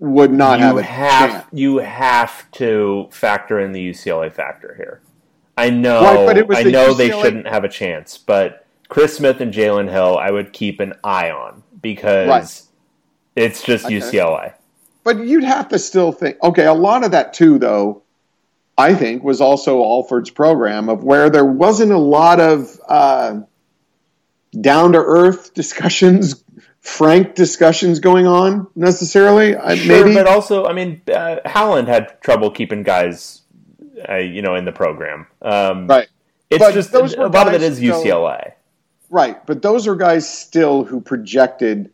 would 0.00 0.32
not 0.32 0.58
you 0.58 0.66
have 0.66 0.76
a 0.76 0.82
have, 0.82 1.30
chance. 1.30 1.46
You 1.52 1.78
have 1.78 2.50
to 2.52 3.08
factor 3.10 3.58
in 3.58 3.72
the 3.72 3.90
UCLA 3.90 4.30
factor 4.30 4.74
here. 4.76 5.00
I 5.56 5.70
know, 5.70 6.26
right, 6.26 6.44
I 6.50 6.62
know 6.64 6.92
UCLA... 6.92 6.98
they 6.98 7.10
shouldn't 7.10 7.46
have 7.46 7.64
a 7.64 7.68
chance, 7.70 8.18
but 8.18 8.66
Chris 8.88 9.16
Smith 9.16 9.40
and 9.40 9.52
Jalen 9.54 9.90
Hill, 9.90 10.18
I 10.18 10.30
would 10.30 10.52
keep 10.52 10.80
an 10.80 10.92
eye 11.02 11.30
on 11.30 11.62
because 11.80 12.28
right. 12.28 12.62
it's 13.34 13.62
just 13.62 13.86
okay. 13.86 13.98
UCLA 13.98 14.54
but 15.04 15.24
you'd 15.24 15.44
have 15.44 15.68
to 15.68 15.78
still 15.78 16.12
think 16.12 16.36
okay 16.42 16.66
a 16.66 16.74
lot 16.74 17.04
of 17.04 17.12
that 17.12 17.32
too 17.32 17.58
though 17.58 18.02
i 18.78 18.94
think 18.94 19.22
was 19.22 19.40
also 19.40 19.82
alford's 19.82 20.30
program 20.30 20.88
of 20.88 21.04
where 21.04 21.30
there 21.30 21.44
wasn't 21.44 21.90
a 21.90 21.98
lot 21.98 22.40
of 22.40 22.80
uh, 22.88 23.40
down 24.60 24.92
to 24.92 24.98
earth 24.98 25.54
discussions 25.54 26.42
frank 26.82 27.36
discussions 27.36 28.00
going 28.00 28.26
on 28.26 28.66
necessarily. 28.74 29.52
Sure, 29.52 29.86
maybe 29.86 30.14
but 30.14 30.26
also 30.26 30.66
i 30.66 30.72
mean 30.72 31.00
uh, 31.12 31.36
howland 31.44 31.88
had 31.88 32.20
trouble 32.20 32.50
keeping 32.50 32.82
guys 32.82 33.42
uh, 34.08 34.16
you 34.16 34.42
know 34.42 34.56
in 34.56 34.64
the 34.64 34.72
program. 34.72 35.26
Um, 35.40 35.86
right. 35.86 36.08
it's 36.50 36.58
but 36.58 36.74
just 36.74 36.92
a 36.92 36.98
lot 36.98 37.48
of 37.48 37.54
it 37.54 37.62
is 37.62 37.80
ucla 37.80 38.52
right 39.10 39.46
but 39.46 39.62
those 39.62 39.86
are 39.86 39.94
guys 39.94 40.28
still 40.28 40.84
who 40.84 41.00
projected 41.00 41.92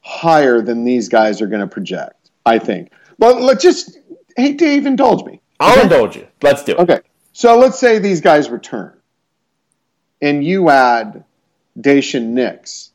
higher 0.00 0.62
than 0.62 0.84
these 0.84 1.10
guys 1.10 1.42
are 1.42 1.46
going 1.46 1.60
to 1.60 1.66
project 1.66 2.19
I 2.44 2.58
think. 2.58 2.90
Well, 3.18 3.40
let's 3.40 3.62
just, 3.62 3.98
hey, 4.36 4.52
Dave, 4.52 4.86
indulge 4.86 5.24
me. 5.24 5.40
I'll 5.58 5.72
okay? 5.72 5.82
indulge 5.82 6.16
you. 6.16 6.26
Let's 6.42 6.64
do 6.64 6.72
it. 6.72 6.78
Okay. 6.78 7.00
So 7.32 7.58
let's 7.58 7.78
say 7.78 7.98
these 7.98 8.20
guys 8.20 8.50
return 8.50 8.98
and 10.20 10.44
you 10.44 10.70
add 10.70 11.24
Daishen 11.78 12.28
Nix. 12.28 12.90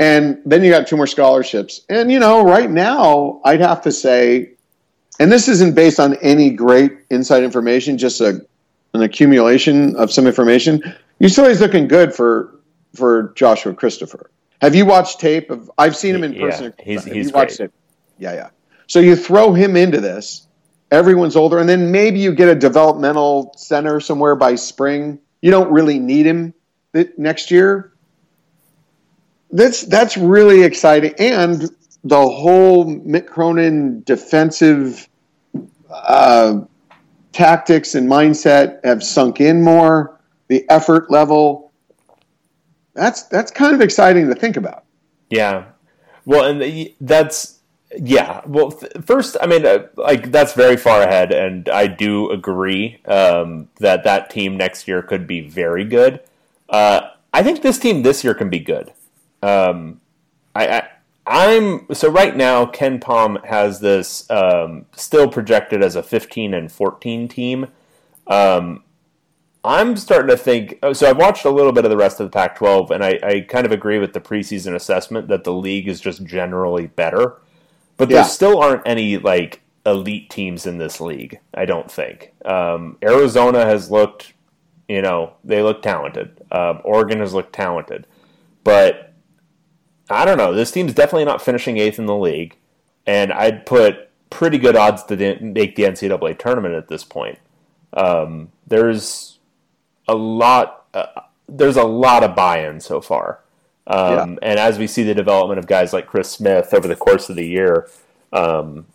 And 0.00 0.40
then 0.44 0.62
you 0.62 0.70
got 0.70 0.86
two 0.86 0.96
more 0.96 1.08
scholarships. 1.08 1.80
And, 1.88 2.12
you 2.12 2.20
know, 2.20 2.44
right 2.44 2.70
now, 2.70 3.40
I'd 3.44 3.60
have 3.60 3.82
to 3.82 3.92
say 3.92 4.52
and 5.18 5.32
this 5.32 5.48
isn't 5.48 5.74
based 5.74 5.98
on 5.98 6.14
any 6.16 6.50
great 6.50 6.92
inside 7.10 7.42
information, 7.42 7.98
just 7.98 8.20
a, 8.20 8.46
an 8.94 9.02
accumulation 9.02 9.96
of 9.96 10.12
some 10.12 10.26
information. 10.26 10.82
UCLA's 11.20 11.60
looking 11.60 11.88
good 11.88 12.14
for 12.14 12.54
for 12.94 13.32
Joshua 13.34 13.74
Christopher. 13.74 14.30
Have 14.60 14.74
you 14.74 14.86
watched 14.86 15.20
tape 15.20 15.50
of? 15.50 15.70
I've 15.76 15.96
seen 15.96 16.14
him 16.14 16.24
in 16.24 16.34
person. 16.38 16.72
Yeah, 16.78 16.84
he's 16.84 17.04
he's 17.04 17.32
great. 17.32 17.60
it? 17.60 17.72
Yeah, 18.18 18.34
yeah. 18.34 18.50
So 18.86 19.00
you 19.00 19.16
throw 19.16 19.52
him 19.52 19.76
into 19.76 20.00
this. 20.00 20.46
Everyone's 20.90 21.36
older, 21.36 21.58
and 21.58 21.68
then 21.68 21.92
maybe 21.92 22.18
you 22.18 22.32
get 22.32 22.48
a 22.48 22.54
developmental 22.54 23.52
center 23.56 24.00
somewhere 24.00 24.34
by 24.34 24.54
spring. 24.54 25.18
You 25.42 25.50
don't 25.50 25.70
really 25.70 25.98
need 25.98 26.24
him 26.24 26.54
next 27.18 27.50
year. 27.50 27.92
That's 29.50 29.82
that's 29.82 30.16
really 30.16 30.62
exciting, 30.62 31.14
and 31.18 31.70
the 32.04 32.20
whole 32.20 32.86
Mick 32.86 33.26
Cronin 33.26 34.02
defensive 34.04 35.08
uh, 35.90 36.60
tactics 37.32 37.94
and 37.94 38.08
mindset 38.08 38.84
have 38.84 39.02
sunk 39.02 39.40
in 39.40 39.62
more. 39.62 40.18
The 40.48 40.68
effort 40.70 41.10
level. 41.10 41.72
That's 42.94 43.24
that's 43.24 43.50
kind 43.50 43.74
of 43.74 43.82
exciting 43.82 44.28
to 44.28 44.34
think 44.34 44.56
about. 44.56 44.84
Yeah. 45.28 45.66
Well, 46.24 46.44
and 46.44 46.90
that's 47.00 47.57
yeah. 47.96 48.42
Well, 48.46 48.72
th- 48.72 48.92
first, 49.04 49.36
I 49.40 49.46
mean, 49.46 49.64
uh, 49.64 49.86
like 49.96 50.30
that's 50.30 50.52
very 50.52 50.76
far 50.76 51.02
ahead, 51.02 51.32
and 51.32 51.68
I 51.68 51.86
do 51.86 52.30
agree 52.30 52.98
um, 53.06 53.68
that 53.78 54.04
that 54.04 54.30
team 54.30 54.56
next 54.56 54.88
year 54.88 55.02
could 55.02 55.26
be 55.26 55.40
very 55.40 55.84
good. 55.84 56.20
Uh, 56.68 57.10
I 57.32 57.42
think 57.42 57.62
this 57.62 57.78
team 57.78 58.02
this 58.02 58.24
year 58.24 58.34
can 58.34 58.50
be 58.50 58.60
good. 58.60 58.92
Um, 59.42 60.00
I, 60.54 60.68
I 60.68 60.88
I'm 61.26 61.86
so 61.94 62.10
right 62.10 62.34
now. 62.34 62.66
KenPom 62.66 63.44
has 63.44 63.80
this 63.80 64.28
um, 64.30 64.86
still 64.92 65.28
projected 65.28 65.82
as 65.82 65.94
a 65.94 66.02
15 66.02 66.54
and 66.54 66.72
14 66.72 67.28
team. 67.28 67.68
Um, 68.26 68.82
I'm 69.64 69.96
starting 69.96 70.28
to 70.28 70.36
think. 70.36 70.78
oh, 70.82 70.92
So 70.94 71.08
I've 71.08 71.18
watched 71.18 71.44
a 71.44 71.50
little 71.50 71.72
bit 71.72 71.84
of 71.84 71.90
the 71.90 71.96
rest 71.96 72.20
of 72.20 72.26
the 72.26 72.30
Pac-12, 72.30 72.90
and 72.90 73.04
I, 73.04 73.18
I 73.22 73.40
kind 73.40 73.66
of 73.66 73.72
agree 73.72 73.98
with 73.98 74.14
the 74.14 74.20
preseason 74.20 74.74
assessment 74.74 75.28
that 75.28 75.44
the 75.44 75.52
league 75.52 75.88
is 75.88 76.00
just 76.00 76.24
generally 76.24 76.86
better. 76.86 77.36
But 77.98 78.08
there 78.08 78.18
Yeah. 78.18 78.24
still 78.24 78.58
aren't 78.58 78.82
any 78.86 79.18
like 79.18 79.60
elite 79.84 80.30
teams 80.30 80.66
in 80.66 80.78
this 80.78 81.00
league. 81.00 81.38
I 81.52 81.66
don't 81.66 81.90
think. 81.90 82.32
Um, 82.44 82.96
Arizona 83.02 83.64
has 83.66 83.90
looked, 83.90 84.32
you 84.88 85.02
know, 85.02 85.32
they 85.44 85.62
look 85.62 85.82
talented. 85.82 86.30
Um, 86.50 86.80
Oregon 86.84 87.20
has 87.20 87.34
looked 87.34 87.52
talented, 87.52 88.06
but 88.64 89.12
I 90.10 90.24
don't 90.24 90.38
know. 90.38 90.54
This 90.54 90.70
team's 90.70 90.94
definitely 90.94 91.26
not 91.26 91.42
finishing 91.42 91.76
eighth 91.76 91.98
in 91.98 92.06
the 92.06 92.16
league, 92.16 92.56
and 93.06 93.30
I'd 93.32 93.66
put 93.66 94.08
pretty 94.30 94.58
good 94.58 94.76
odds 94.76 95.02
to 95.04 95.16
make 95.40 95.76
the 95.76 95.84
NCAA 95.84 96.38
tournament 96.38 96.74
at 96.74 96.88
this 96.88 97.04
point. 97.04 97.38
Um, 97.92 98.50
there's 98.66 99.38
a 100.06 100.14
lot. 100.14 100.86
Uh, 100.94 101.06
there's 101.48 101.76
a 101.76 101.84
lot 101.84 102.22
of 102.22 102.34
buy-in 102.34 102.80
so 102.80 103.00
far, 103.00 103.40
um, 103.88 104.38
and 104.42 104.58
as 104.58 104.78
we 104.78 104.86
see 104.86 105.02
the 105.02 105.14
development 105.14 105.58
of 105.58 105.66
guys 105.66 105.92
like 105.92 106.06
Chris 106.06 106.30
Smith 106.30 106.74
over 106.74 106.86
the 106.86 106.96
course 106.96 107.30
of 107.30 107.36
the 107.36 107.46
year, 107.46 107.88
um, 108.32 108.86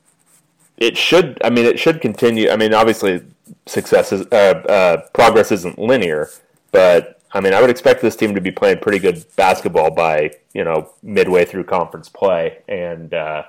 it 0.77 0.97
should. 0.97 1.39
I 1.43 1.49
mean, 1.49 1.65
it 1.65 1.79
should 1.79 1.99
continue. 1.99 2.51
I 2.51 2.57
mean, 2.57 2.73
obviously, 2.73 3.23
success 3.65 4.11
is 4.11 4.21
uh, 4.31 4.63
uh, 4.69 5.01
progress 5.13 5.51
isn't 5.51 5.79
linear, 5.79 6.29
but 6.71 7.19
I 7.31 7.41
mean, 7.41 7.53
I 7.53 7.61
would 7.61 7.71
expect 7.71 8.01
this 8.01 8.15
team 8.15 8.35
to 8.35 8.41
be 8.41 8.51
playing 8.51 8.79
pretty 8.79 8.99
good 8.99 9.25
basketball 9.35 9.91
by 9.91 10.31
you 10.53 10.63
know 10.63 10.91
midway 11.01 11.45
through 11.45 11.63
conference 11.63 12.07
play, 12.07 12.59
and 12.67 13.15
uh, 13.15 13.43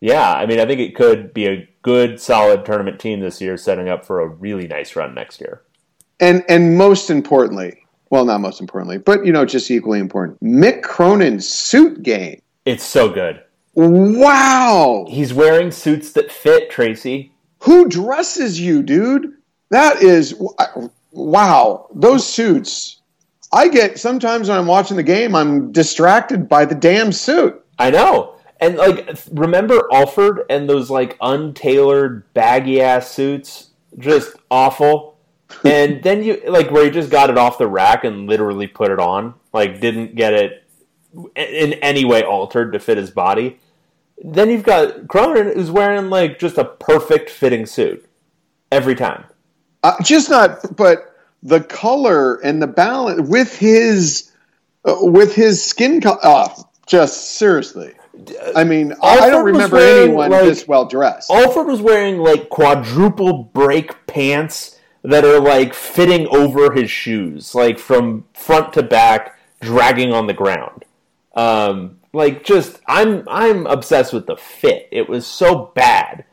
yeah, 0.00 0.32
I 0.32 0.46
mean, 0.46 0.58
I 0.58 0.66
think 0.66 0.80
it 0.80 0.96
could 0.96 1.32
be 1.32 1.46
a 1.46 1.68
good, 1.82 2.20
solid 2.20 2.64
tournament 2.64 2.98
team 2.98 3.20
this 3.20 3.40
year, 3.40 3.56
setting 3.56 3.88
up 3.88 4.04
for 4.04 4.20
a 4.20 4.26
really 4.26 4.66
nice 4.66 4.96
run 4.96 5.14
next 5.14 5.40
year. 5.40 5.62
And 6.18 6.44
and 6.48 6.76
most 6.76 7.08
importantly, 7.08 7.85
well, 8.10 8.24
not 8.24 8.40
most 8.40 8.60
importantly, 8.60 8.98
but 8.98 9.24
you 9.26 9.32
know, 9.32 9.44
just 9.44 9.70
equally 9.70 9.98
important, 9.98 10.40
Mick 10.42 10.82
Cronin's 10.82 11.48
suit 11.48 12.02
game. 12.02 12.40
It's 12.64 12.84
so 12.84 13.08
good. 13.08 13.42
Wow, 13.74 15.06
He's 15.08 15.34
wearing 15.34 15.70
suits 15.70 16.12
that 16.12 16.32
fit 16.32 16.70
Tracy. 16.70 17.32
who 17.60 17.88
dresses 17.88 18.60
you, 18.60 18.82
dude? 18.82 19.34
That 19.70 20.02
is 20.02 20.34
wow. 21.12 21.88
Those 21.94 22.26
suits. 22.26 23.00
I 23.52 23.68
get 23.68 23.98
sometimes 23.98 24.48
when 24.48 24.58
I'm 24.58 24.66
watching 24.66 24.96
the 24.96 25.02
game, 25.02 25.34
I'm 25.34 25.72
distracted 25.72 26.48
by 26.48 26.64
the 26.64 26.74
damn 26.74 27.12
suit. 27.12 27.62
I 27.78 27.90
know. 27.90 28.34
And 28.60 28.76
like, 28.76 29.08
remember 29.32 29.82
Alford 29.92 30.40
and 30.48 30.68
those 30.68 30.88
like 30.90 31.16
untailored 31.20 32.24
baggy 32.32 32.80
ass 32.80 33.10
suits, 33.10 33.70
just 33.98 34.34
awful. 34.50 35.15
and 35.64 36.02
then 36.02 36.22
you 36.22 36.42
like 36.46 36.70
where 36.70 36.84
he 36.84 36.90
just 36.90 37.10
got 37.10 37.30
it 37.30 37.38
off 37.38 37.58
the 37.58 37.66
rack 37.66 38.04
and 38.04 38.26
literally 38.26 38.66
put 38.66 38.90
it 38.90 38.98
on, 38.98 39.34
like 39.52 39.80
didn't 39.80 40.14
get 40.14 40.34
it 40.34 40.64
in 41.34 41.72
any 41.74 42.04
way 42.04 42.22
altered 42.22 42.72
to 42.72 42.78
fit 42.78 42.98
his 42.98 43.10
body. 43.10 43.58
Then 44.22 44.50
you've 44.50 44.62
got 44.62 45.08
Cronin 45.08 45.54
who's 45.54 45.70
wearing 45.70 46.10
like 46.10 46.38
just 46.38 46.58
a 46.58 46.64
perfect 46.64 47.30
fitting 47.30 47.66
suit 47.66 48.06
every 48.72 48.94
time. 48.94 49.24
Uh, 49.82 49.94
just 50.02 50.30
not, 50.30 50.76
but 50.76 51.14
the 51.42 51.60
color 51.60 52.36
and 52.36 52.60
the 52.60 52.66
balance 52.66 53.28
with 53.28 53.56
his 53.56 54.32
uh, 54.84 54.96
with 55.00 55.34
his 55.34 55.62
skin 55.62 56.00
color. 56.00 56.18
Uh, 56.22 56.48
just 56.86 57.32
seriously, 57.36 57.92
I 58.54 58.64
mean, 58.64 58.94
I- 59.02 59.28
don't 59.28 59.44
remember 59.44 59.76
wearing, 59.76 60.08
anyone 60.10 60.30
like- 60.30 60.44
this 60.44 60.66
well 60.66 60.86
dressed. 60.86 61.30
Alford 61.30 61.66
was 61.66 61.80
wearing 61.80 62.18
like 62.18 62.48
quadruple 62.48 63.44
break 63.44 64.06
pants 64.06 64.75
that 65.06 65.24
are 65.24 65.40
like 65.40 65.72
fitting 65.74 66.26
over 66.28 66.72
his 66.72 66.90
shoes, 66.90 67.54
like 67.54 67.78
from 67.78 68.24
front 68.34 68.72
to 68.74 68.82
back, 68.82 69.38
dragging 69.60 70.12
on 70.12 70.26
the 70.26 70.34
ground. 70.34 70.84
Um, 71.34 72.00
like 72.12 72.44
just, 72.44 72.80
I'm 72.86 73.26
I'm 73.28 73.66
obsessed 73.66 74.12
with 74.12 74.26
the 74.26 74.36
fit. 74.36 74.88
It 74.90 75.08
was 75.08 75.26
so 75.26 75.72
bad. 75.74 76.24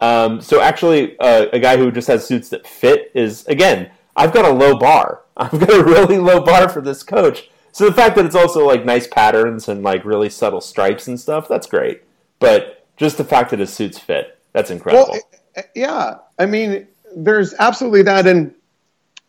Um, 0.00 0.40
so 0.40 0.60
actually, 0.60 1.18
uh, 1.18 1.46
a 1.52 1.58
guy 1.58 1.76
who 1.76 1.90
just 1.90 2.08
has 2.08 2.26
suits 2.26 2.48
that 2.50 2.66
fit 2.66 3.10
is 3.14 3.46
again. 3.46 3.90
I've 4.16 4.34
got 4.34 4.44
a 4.44 4.52
low 4.52 4.76
bar. 4.76 5.22
I've 5.36 5.60
got 5.60 5.70
a 5.70 5.84
really 5.84 6.18
low 6.18 6.40
bar 6.40 6.68
for 6.68 6.80
this 6.80 7.04
coach. 7.04 7.48
So 7.70 7.86
the 7.86 7.94
fact 7.94 8.16
that 8.16 8.26
it's 8.26 8.34
also 8.34 8.66
like 8.66 8.84
nice 8.84 9.06
patterns 9.06 9.68
and 9.68 9.84
like 9.84 10.04
really 10.04 10.28
subtle 10.28 10.60
stripes 10.60 11.06
and 11.06 11.20
stuff, 11.20 11.46
that's 11.46 11.68
great. 11.68 12.02
But 12.40 12.84
just 12.96 13.16
the 13.16 13.24
fact 13.24 13.50
that 13.50 13.60
his 13.60 13.72
suits 13.72 13.98
fit, 13.98 14.36
that's 14.52 14.70
incredible. 14.70 15.18
Well, 15.56 15.64
yeah, 15.76 16.16
I 16.38 16.46
mean, 16.46 16.88
there's 17.16 17.54
absolutely 17.58 18.02
that, 18.02 18.26
and 18.26 18.54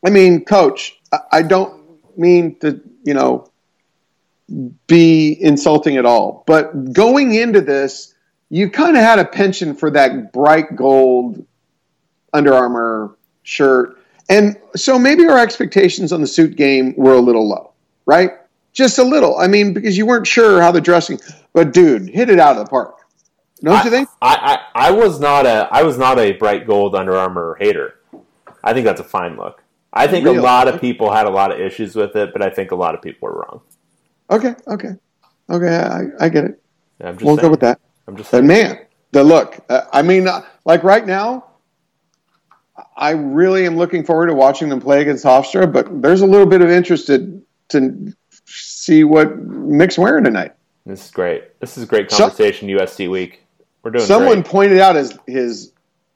I 0.06 0.10
mean, 0.10 0.46
coach, 0.46 1.00
I, 1.32 1.42
don't 1.42 1.82
mean 2.18 2.58
to, 2.60 2.82
you 3.04 3.14
know, 3.14 3.50
be 4.88 5.38
insulting 5.42 5.98
at 5.98 6.06
all, 6.06 6.44
but 6.48 6.94
going 6.94 7.36
into 7.36 7.62
this, 7.62 8.14
you 8.50 8.70
kind 8.70 8.98
of 8.98 9.04
had 9.04 9.20
a 9.20 9.26
penchant 9.26 9.80
for 9.80 9.92
that 9.92 10.34
bright 10.34 10.76
gold 10.76 11.46
Under 12.34 12.54
Armour 12.54 13.16
shirt, 13.44 13.98
and 14.30 14.58
so 14.76 15.00
maybe 15.00 15.28
our 15.28 15.40
expectations 15.40 16.12
on 16.12 16.22
the 16.22 16.28
suit 16.28 16.56
game 16.56 16.94
were 16.96 17.14
a 17.14 17.22
little 17.22 17.48
low, 17.48 17.74
right? 18.06 18.32
Just 18.74 19.00
a 19.00 19.04
little. 19.04 19.38
I 19.38 19.48
mean, 19.48 19.74
because 19.74 19.98
you 19.98 20.06
weren't 20.06 20.28
sure 20.28 20.62
how 20.62 20.72
the 20.72 20.82
dressing, 20.82 21.20
but 21.54 21.74
dude, 21.74 22.10
hit 22.10 22.30
it 22.30 22.40
out 22.40 22.56
of 22.58 22.64
the 22.64 22.70
park. 22.70 22.99
Don't 23.62 23.84
you 23.84 23.92
think? 23.92 24.10
I, 24.22 24.60
I, 24.74 24.88
I 24.88 24.92
was 24.92 25.20
not 25.20 25.46
a 25.46 25.68
I 25.72 25.84
was 25.84 25.98
not 25.98 26.18
a 26.20 26.32
bright 26.34 26.66
gold 26.66 26.96
Under 26.96 27.16
Armour 27.18 27.58
hater. 27.60 27.96
I 28.64 28.74
think 28.74 28.86
that's 28.86 29.02
a 29.02 29.04
fine 29.06 29.38
look. 29.38 29.64
I 29.92 30.08
think 30.08 30.26
Really? 30.26 30.38
a 30.38 30.42
lot 30.42 30.68
of 30.68 30.80
people 30.80 31.12
had 31.12 31.26
a 31.26 31.30
lot 31.30 31.52
of 31.52 31.60
issues 31.60 31.96
with 31.96 32.16
it, 32.16 32.32
but 32.32 32.42
I 32.42 32.50
think 32.50 32.72
a 32.72 32.76
lot 32.76 32.94
of 32.96 33.02
people 33.02 33.28
were 33.28 33.36
wrong. 33.40 33.62
Okay, 34.30 34.54
okay, 34.68 34.90
okay. 35.50 35.76
I, 35.76 36.26
I 36.26 36.30
get 36.30 36.44
it. 36.46 36.62
I'm 37.02 37.16
just 37.16 37.26
We'll 37.26 37.36
saying. 37.38 37.46
go 37.48 37.50
with 37.52 37.60
that. 37.62 37.80
I'm 38.08 38.16
just 38.16 38.30
But 38.32 38.38
saying. 38.38 38.48
man, 38.48 38.80
the 39.12 39.24
look. 39.24 39.60
Uh, 39.70 39.82
I 39.92 40.02
mean, 40.04 40.28
uh, 40.28 40.42
like 40.66 40.84
right 40.84 41.06
now, 41.06 41.46
I 42.96 43.12
really 43.12 43.66
am 43.66 43.78
looking 43.78 44.04
forward 44.06 44.28
to 44.28 44.34
watching 44.36 44.70
them 44.70 44.80
play 44.80 45.02
against 45.02 45.26
Hofstra. 45.26 45.72
But 45.72 46.02
there's 46.02 46.22
a 46.22 46.28
little 46.28 46.46
bit 46.48 46.62
of 46.62 46.70
interest 46.70 47.08
to, 47.08 47.42
to 47.70 48.14
see 48.46 49.04
what 49.04 49.38
Mick's 49.40 49.98
wearing 49.98 50.24
tonight. 50.24 50.54
This 50.86 51.06
is 51.06 51.12
great. 51.12 51.60
This 51.60 51.78
is 51.78 51.84
a 51.84 51.88
great 51.88 52.12
So- 52.12 52.18
conversation. 52.30 52.68
USC 52.70 53.10
week. 53.10 53.44
We're 53.84 53.92
doing 53.92 54.06
Someone 54.06 54.42
great. 54.42 54.46
pointed 54.46 54.80
out 54.80 54.96
his 54.96 55.18
his 55.28 55.72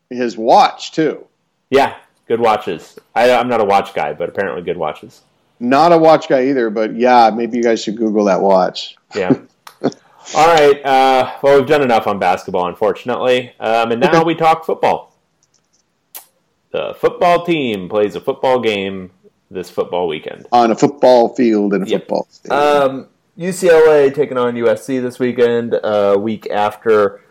his 0.09 0.37
watch 0.37 0.91
too. 0.91 1.25
Yeah, 1.69 1.95
good 2.27 2.39
watches. 2.39 2.97
I, 3.15 3.31
I'm 3.31 3.47
not 3.47 3.61
a 3.61 3.65
watch 3.65 3.93
guy, 3.93 4.13
but 4.13 4.29
apparently 4.29 4.61
good 4.63 4.77
watches. 4.77 5.21
Not 5.59 5.91
a 5.93 5.97
watch 5.97 6.27
guy 6.27 6.47
either, 6.47 6.69
but 6.69 6.95
yeah, 6.95 7.31
maybe 7.33 7.57
you 7.57 7.63
guys 7.63 7.81
should 7.81 7.95
Google 7.97 8.25
that 8.25 8.41
watch. 8.41 8.95
Yeah. 9.15 9.31
All 10.35 10.47
right. 10.53 10.83
Uh, 10.85 11.33
well, 11.41 11.57
we've 11.59 11.67
done 11.67 11.81
enough 11.81 12.05
on 12.07 12.19
basketball, 12.19 12.67
unfortunately, 12.67 13.53
um, 13.59 13.91
and 13.91 14.01
now 14.01 14.23
we 14.23 14.35
talk 14.35 14.65
football. 14.65 15.15
The 16.71 16.95
football 16.99 17.45
team 17.45 17.87
plays 17.87 18.15
a 18.15 18.21
football 18.21 18.59
game 18.59 19.11
this 19.51 19.69
football 19.69 20.07
weekend. 20.07 20.47
On 20.51 20.71
a 20.71 20.75
football 20.75 21.35
field 21.35 21.73
in 21.73 21.83
a 21.83 21.85
Yep. 21.85 22.01
football 22.01 22.27
stadium. 22.31 22.59
Um, 22.61 23.07
UCLA 23.37 24.13
taking 24.13 24.37
on 24.37 24.55
USC 24.55 24.99
this 25.01 25.19
weekend, 25.19 25.75
uh, 25.75 26.17
week 26.19 26.49
after 26.49 27.21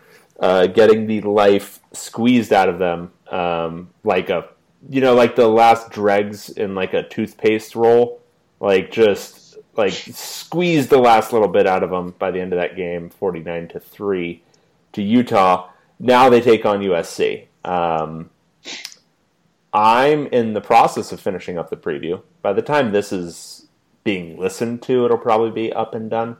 uh, 0.43 0.67
getting 0.67 1.07
the 1.07 1.21
life 1.21 1.79
squeezed 1.93 2.51
out 2.51 2.67
of 2.67 2.77
them, 2.77 3.13
um, 3.31 3.89
like 4.03 4.29
a 4.29 4.49
you 4.89 4.99
know, 4.99 5.15
like 5.15 5.37
the 5.37 5.47
last 5.47 5.89
dregs 5.89 6.49
in 6.49 6.75
like 6.75 6.93
a 6.93 7.03
toothpaste 7.03 7.77
roll, 7.77 8.21
like 8.59 8.91
just 8.91 9.57
like 9.77 9.93
squeeze 9.93 10.89
the 10.89 10.97
last 10.97 11.31
little 11.31 11.47
bit 11.47 11.65
out 11.65 11.81
of 11.81 11.91
them 11.91 12.13
by 12.19 12.29
the 12.29 12.41
end 12.41 12.51
of 12.51 12.59
that 12.59 12.75
game, 12.75 13.09
forty 13.09 13.39
nine 13.39 13.69
to 13.69 13.79
three 13.79 14.43
to 14.91 15.01
Utah. 15.01 15.69
Now 15.97 16.29
they 16.29 16.41
take 16.41 16.65
on 16.65 16.81
USC. 16.81 17.47
Um, 17.63 18.29
I'm 19.71 20.27
in 20.27 20.51
the 20.51 20.59
process 20.59 21.13
of 21.13 21.21
finishing 21.21 21.57
up 21.57 21.69
the 21.69 21.77
preview. 21.77 22.21
By 22.41 22.51
the 22.51 22.61
time 22.61 22.91
this 22.91 23.13
is 23.13 23.67
being 24.03 24.37
listened 24.37 24.81
to, 24.83 25.05
it'll 25.05 25.17
probably 25.17 25.51
be 25.51 25.71
up 25.71 25.95
and 25.95 26.09
done. 26.09 26.35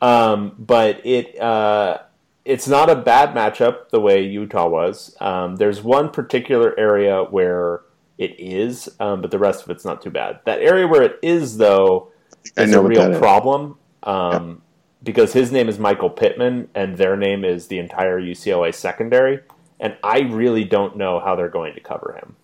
Um, 0.00 0.54
but 0.58 1.04
it 1.04 1.38
uh, 1.38 1.98
it's 2.44 2.68
not 2.68 2.90
a 2.90 2.96
bad 2.96 3.34
matchup 3.34 3.88
the 3.90 4.00
way 4.00 4.22
Utah 4.22 4.68
was. 4.68 5.16
Um, 5.20 5.56
there's 5.56 5.82
one 5.82 6.10
particular 6.10 6.78
area 6.78 7.24
where 7.24 7.82
it 8.18 8.38
is, 8.38 8.88
um, 9.00 9.22
but 9.22 9.30
the 9.30 9.38
rest 9.38 9.64
of 9.64 9.70
it's 9.70 9.84
not 9.84 10.02
too 10.02 10.10
bad. 10.10 10.40
That 10.44 10.60
area 10.60 10.86
where 10.86 11.02
it 11.02 11.18
is, 11.22 11.56
though, 11.56 12.12
is 12.56 12.72
a 12.72 12.82
real 12.82 13.18
problem 13.18 13.78
um, 14.02 14.62
because 15.02 15.32
his 15.32 15.50
name 15.50 15.68
is 15.68 15.78
Michael 15.78 16.10
Pittman 16.10 16.68
and 16.74 16.96
their 16.96 17.16
name 17.16 17.44
is 17.44 17.68
the 17.68 17.78
entire 17.78 18.20
UCLA 18.20 18.74
secondary, 18.74 19.40
and 19.80 19.96
I 20.04 20.20
really 20.20 20.64
don't 20.64 20.96
know 20.96 21.20
how 21.20 21.34
they're 21.34 21.48
going 21.48 21.74
to 21.74 21.80
cover 21.80 22.18
him. 22.20 22.36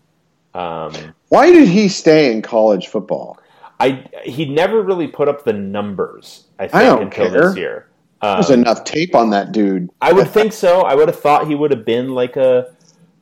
Um, 0.60 1.14
Why 1.28 1.52
did 1.52 1.68
he 1.68 1.88
stay 1.88 2.32
in 2.32 2.42
college 2.42 2.88
football? 2.88 3.38
I 3.78 4.04
he 4.24 4.44
never 4.46 4.82
really 4.82 5.06
put 5.06 5.28
up 5.28 5.44
the 5.44 5.52
numbers. 5.52 6.44
I 6.58 6.68
think 6.68 6.74
I 6.74 7.00
until 7.00 7.30
care. 7.30 7.48
this 7.48 7.56
year. 7.56 7.86
There's 8.22 8.50
Um, 8.50 8.61
enough 8.61 8.85
tape 8.85 9.14
on 9.14 9.30
that 9.30 9.52
dude. 9.52 9.90
I 10.00 10.12
would 10.12 10.28
think 10.28 10.52
so. 10.52 10.83
I 10.83 10.94
would 10.94 11.09
have 11.09 11.18
thought 11.18 11.46
he 11.48 11.54
would 11.54 11.70
have 11.70 11.85
been 11.85 12.14
like 12.14 12.37
a 12.37 12.66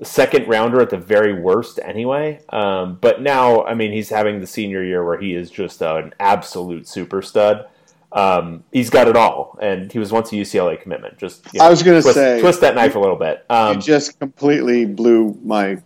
second 0.02 0.48
rounder 0.48 0.80
at 0.80 0.90
the 0.90 0.96
very 0.96 1.32
worst 1.40 1.78
anyway. 1.84 2.40
Um, 2.50 2.98
but 3.00 3.20
now, 3.22 3.64
I 3.64 3.74
mean, 3.74 3.92
he's 3.92 4.08
having 4.10 4.40
the 4.40 4.46
senior 4.46 4.82
year 4.84 5.04
where 5.04 5.18
he 5.18 5.34
is 5.34 5.50
just 5.50 5.82
an 5.82 6.14
absolute 6.20 6.86
super 6.88 7.22
stud. 7.22 7.66
Um, 8.10 8.64
he's 8.72 8.88
got 8.90 9.06
it 9.06 9.16
all, 9.16 9.58
and 9.60 9.92
he 9.92 9.98
was 9.98 10.10
once 10.12 10.32
a 10.32 10.36
UCLA 10.36 10.80
commitment. 10.80 11.18
Just 11.18 11.46
you 11.52 11.60
I 11.60 11.68
was 11.68 11.82
gonna 11.82 12.00
twist, 12.00 12.14
say- 12.16 12.40
twist 12.40 12.60
that 12.62 12.74
knife 12.74 12.94
a 12.94 12.98
little 12.98 13.16
bit. 13.16 13.44
You 13.50 13.56
Um, 13.56 13.80
just 13.80 14.18
completely 14.18 14.84
blew 14.86 15.36
my. 15.44 15.78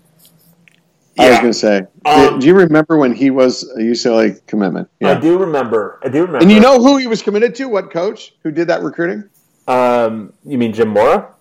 I 1.18 1.30
was 1.30 1.38
going 1.38 1.52
to 1.52 1.58
say. 1.58 1.86
Um, 2.04 2.38
do 2.38 2.46
you 2.46 2.54
remember 2.54 2.96
when 2.96 3.14
he 3.14 3.30
was 3.30 3.64
a 3.76 3.80
UCLA 3.80 4.44
commitment? 4.46 4.88
I 5.02 5.14
do 5.14 5.38
remember. 5.38 6.00
I 6.02 6.08
do 6.08 6.22
remember. 6.22 6.38
And 6.38 6.50
you 6.50 6.60
know 6.60 6.80
who 6.80 6.96
he 6.96 7.06
was 7.06 7.22
committed 7.22 7.54
to? 7.56 7.68
What 7.68 7.90
coach 7.90 8.34
who 8.42 8.50
did 8.50 8.68
that 8.68 8.82
recruiting? 8.82 9.28
um, 9.68 10.32
you 10.44 10.58
mean 10.58 10.72
Jim 10.72 10.88
Mora? 10.88 11.34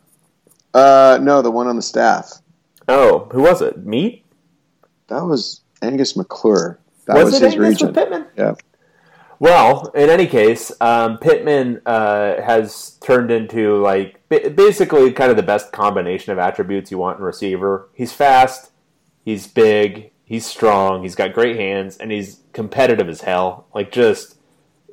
Uh, 0.73 1.19
no, 1.21 1.41
the 1.41 1.51
one 1.51 1.67
on 1.67 1.75
the 1.75 1.81
staff. 1.81 2.34
Oh, 2.88 3.29
who 3.31 3.41
was 3.41 3.62
it? 3.62 3.86
Meat? 3.86 4.25
That 5.07 5.23
was 5.23 5.62
Angus 5.81 6.15
McClure. 6.15 6.79
That 7.05 7.15
was, 7.15 7.25
was, 7.25 7.36
it 7.36 7.45
his 7.45 7.53
Angus 7.55 7.69
region. 7.69 7.93
Pittman? 7.93 8.27
Yeah. 8.38 8.55
Well, 9.39 9.88
in 9.95 10.10
any 10.10 10.27
case, 10.27 10.71
um, 10.81 11.17
Pittman 11.17 11.81
uh, 11.86 12.41
has 12.41 12.91
turned 13.01 13.31
into 13.31 13.81
like 13.81 14.21
ba- 14.29 14.51
basically 14.51 15.12
kind 15.12 15.31
of 15.31 15.38
the 15.38 15.43
best 15.43 15.71
combination 15.71 16.31
of 16.31 16.38
attributes 16.38 16.91
you 16.91 16.99
want 16.99 17.17
in 17.17 17.23
a 17.23 17.25
receiver. 17.25 17.89
He's 17.93 18.13
fast, 18.13 18.70
he's 19.23 19.47
big, 19.47 20.12
he's 20.23 20.45
strong, 20.45 21.03
he's 21.03 21.15
got 21.15 21.34
great 21.34 21.57
hands, 21.57 21.97
and 21.97 22.12
he's 22.12 22.39
competitive 22.53 23.10
as 23.10 23.21
hell. 23.21 23.67
Like 23.73 23.91
just 23.91 24.38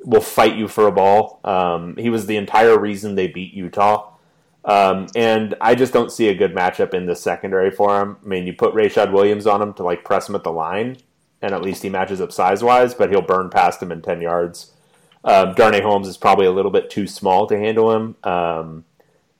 will 0.03 0.21
fight 0.21 0.55
you 0.55 0.67
for 0.67 0.87
a 0.87 0.91
ball. 0.91 1.39
Um, 1.43 1.95
he 1.97 2.09
was 2.09 2.25
the 2.25 2.37
entire 2.37 2.79
reason 2.79 3.15
they 3.15 3.27
beat 3.27 3.53
Utah. 3.53 4.13
Um, 4.65 5.07
and 5.15 5.55
I 5.61 5.75
just 5.75 5.93
don't 5.93 6.11
see 6.11 6.27
a 6.27 6.35
good 6.35 6.53
matchup 6.53 6.93
in 6.93 7.05
the 7.05 7.15
secondary 7.15 7.71
for 7.71 8.01
him. 8.01 8.17
I 8.23 8.27
mean, 8.27 8.45
you 8.45 8.53
put 8.53 8.73
Rayshad 8.73 9.11
Williams 9.11 9.47
on 9.47 9.61
him 9.61 9.73
to 9.73 9.83
like 9.83 10.03
press 10.03 10.29
him 10.29 10.35
at 10.35 10.43
the 10.43 10.51
line, 10.51 10.97
and 11.41 11.53
at 11.53 11.61
least 11.61 11.83
he 11.83 11.89
matches 11.89 12.21
up 12.21 12.31
size 12.31 12.63
wise, 12.63 12.93
but 12.93 13.09
he'll 13.09 13.21
burn 13.21 13.49
past 13.49 13.81
him 13.81 13.91
in 13.91 14.01
10 14.01 14.21
yards. 14.21 14.73
Um, 15.23 15.53
Darnay 15.53 15.81
Holmes 15.81 16.07
is 16.07 16.17
probably 16.17 16.45
a 16.45 16.51
little 16.51 16.71
bit 16.71 16.89
too 16.89 17.07
small 17.07 17.47
to 17.47 17.57
handle 17.57 17.91
him. 17.93 18.15
Um, 18.23 18.85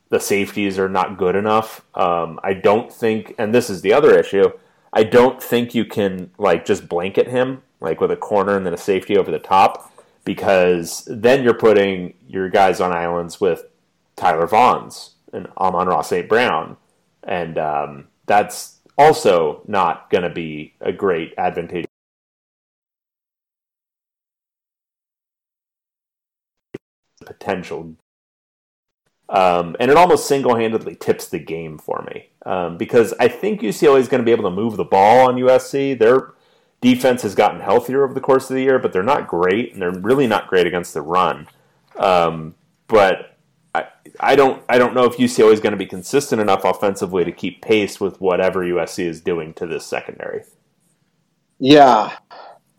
the 0.10 0.20
safeties 0.20 0.80
are 0.80 0.90
not 0.90 1.18
good 1.18 1.36
enough. 1.36 1.86
Um, 1.94 2.40
I 2.44 2.54
don't 2.54 2.92
think, 2.92 3.36
and 3.38 3.54
this 3.54 3.70
is 3.70 3.82
the 3.82 3.94
other 3.94 4.18
issue, 4.18 4.52
I 4.92 5.04
don't 5.04 5.42
think 5.42 5.76
you 5.76 5.86
can 5.86 6.32
like 6.38 6.66
just 6.66 6.90
blanket 6.90 7.28
him 7.28 7.62
like 7.80 8.02
with 8.02 8.12
a 8.12 8.16
corner 8.16 8.58
and 8.58 8.66
then 8.66 8.74
a 8.74 8.78
safety 8.78 9.18
over 9.18 9.32
the 9.32 9.40
top 9.40 9.94
because 10.26 11.08
then 11.08 11.44
you're 11.44 11.54
putting 11.54 12.14
your 12.28 12.50
guys 12.50 12.82
on 12.82 12.92
islands 12.92 13.40
with 13.40 13.64
Tyler 14.16 14.48
Vaughns 14.48 15.12
and 15.32 15.48
Amon-Ra 15.58 16.02
St. 16.02 16.28
Brown. 16.28 16.78
And 17.24 17.58
um, 17.58 18.08
that's 18.26 18.80
also 18.98 19.62
not 19.68 20.10
going 20.10 20.24
to 20.24 20.30
be 20.30 20.74
a 20.82 20.92
great 20.92 21.34
advantageous 21.38 21.88
potential. 27.26 27.96
Um, 29.30 29.76
and 29.80 29.92
it 29.92 29.98
almost 29.98 30.28
single 30.28 30.56
handedly 30.56 30.96
tips 30.96 31.30
the 31.30 31.40
game 31.40 31.78
for 31.78 32.06
me 32.12 32.30
um, 32.46 32.78
because 32.78 33.14
I 33.20 33.28
think 33.28 33.62
UCLA 33.62 34.00
is 34.00 34.08
going 34.08 34.22
to 34.22 34.26
be 34.26 34.32
able 34.32 34.46
to 34.50 34.56
move 34.56 34.78
the 34.78 34.86
ball 34.86 35.28
on 35.30 35.36
USC. 35.38 36.00
Their 36.00 36.34
defense 36.82 37.22
has 37.24 37.36
gotten 37.36 37.62
healthier 37.62 38.04
over 38.04 38.14
the 38.14 38.22
course 38.22 38.50
of 38.50 38.56
the 38.56 38.64
year, 38.64 38.80
but 38.80 38.94
they're 38.94 39.04
not 39.04 39.28
great, 39.28 39.74
and 39.74 39.82
they're 39.82 39.92
really 39.92 40.28
not 40.28 40.48
great 40.48 40.68
against 40.68 40.96
the 40.96 41.02
run. 41.04 41.48
Um, 41.98 42.56
but 42.88 43.38
I, 43.76 43.88
I 44.20 44.36
don't 44.36 44.64
I 44.70 44.80
don't 44.80 44.96
know 44.96 45.06
if 45.06 45.18
UCLA 45.18 45.54
is 45.54 45.60
going 45.60 45.74
to 45.74 45.78
be 45.78 45.86
consistent 45.86 46.42
enough 46.42 46.66
offensively 46.66 47.24
to 47.26 47.32
keep 47.32 47.62
pace 47.62 48.00
with 48.00 48.20
whatever 48.22 48.62
USC 48.62 49.06
is 49.06 49.22
doing 49.22 49.54
to 49.56 49.68
this 49.68 49.86
secondary. 49.86 50.44
Yeah. 51.60 52.18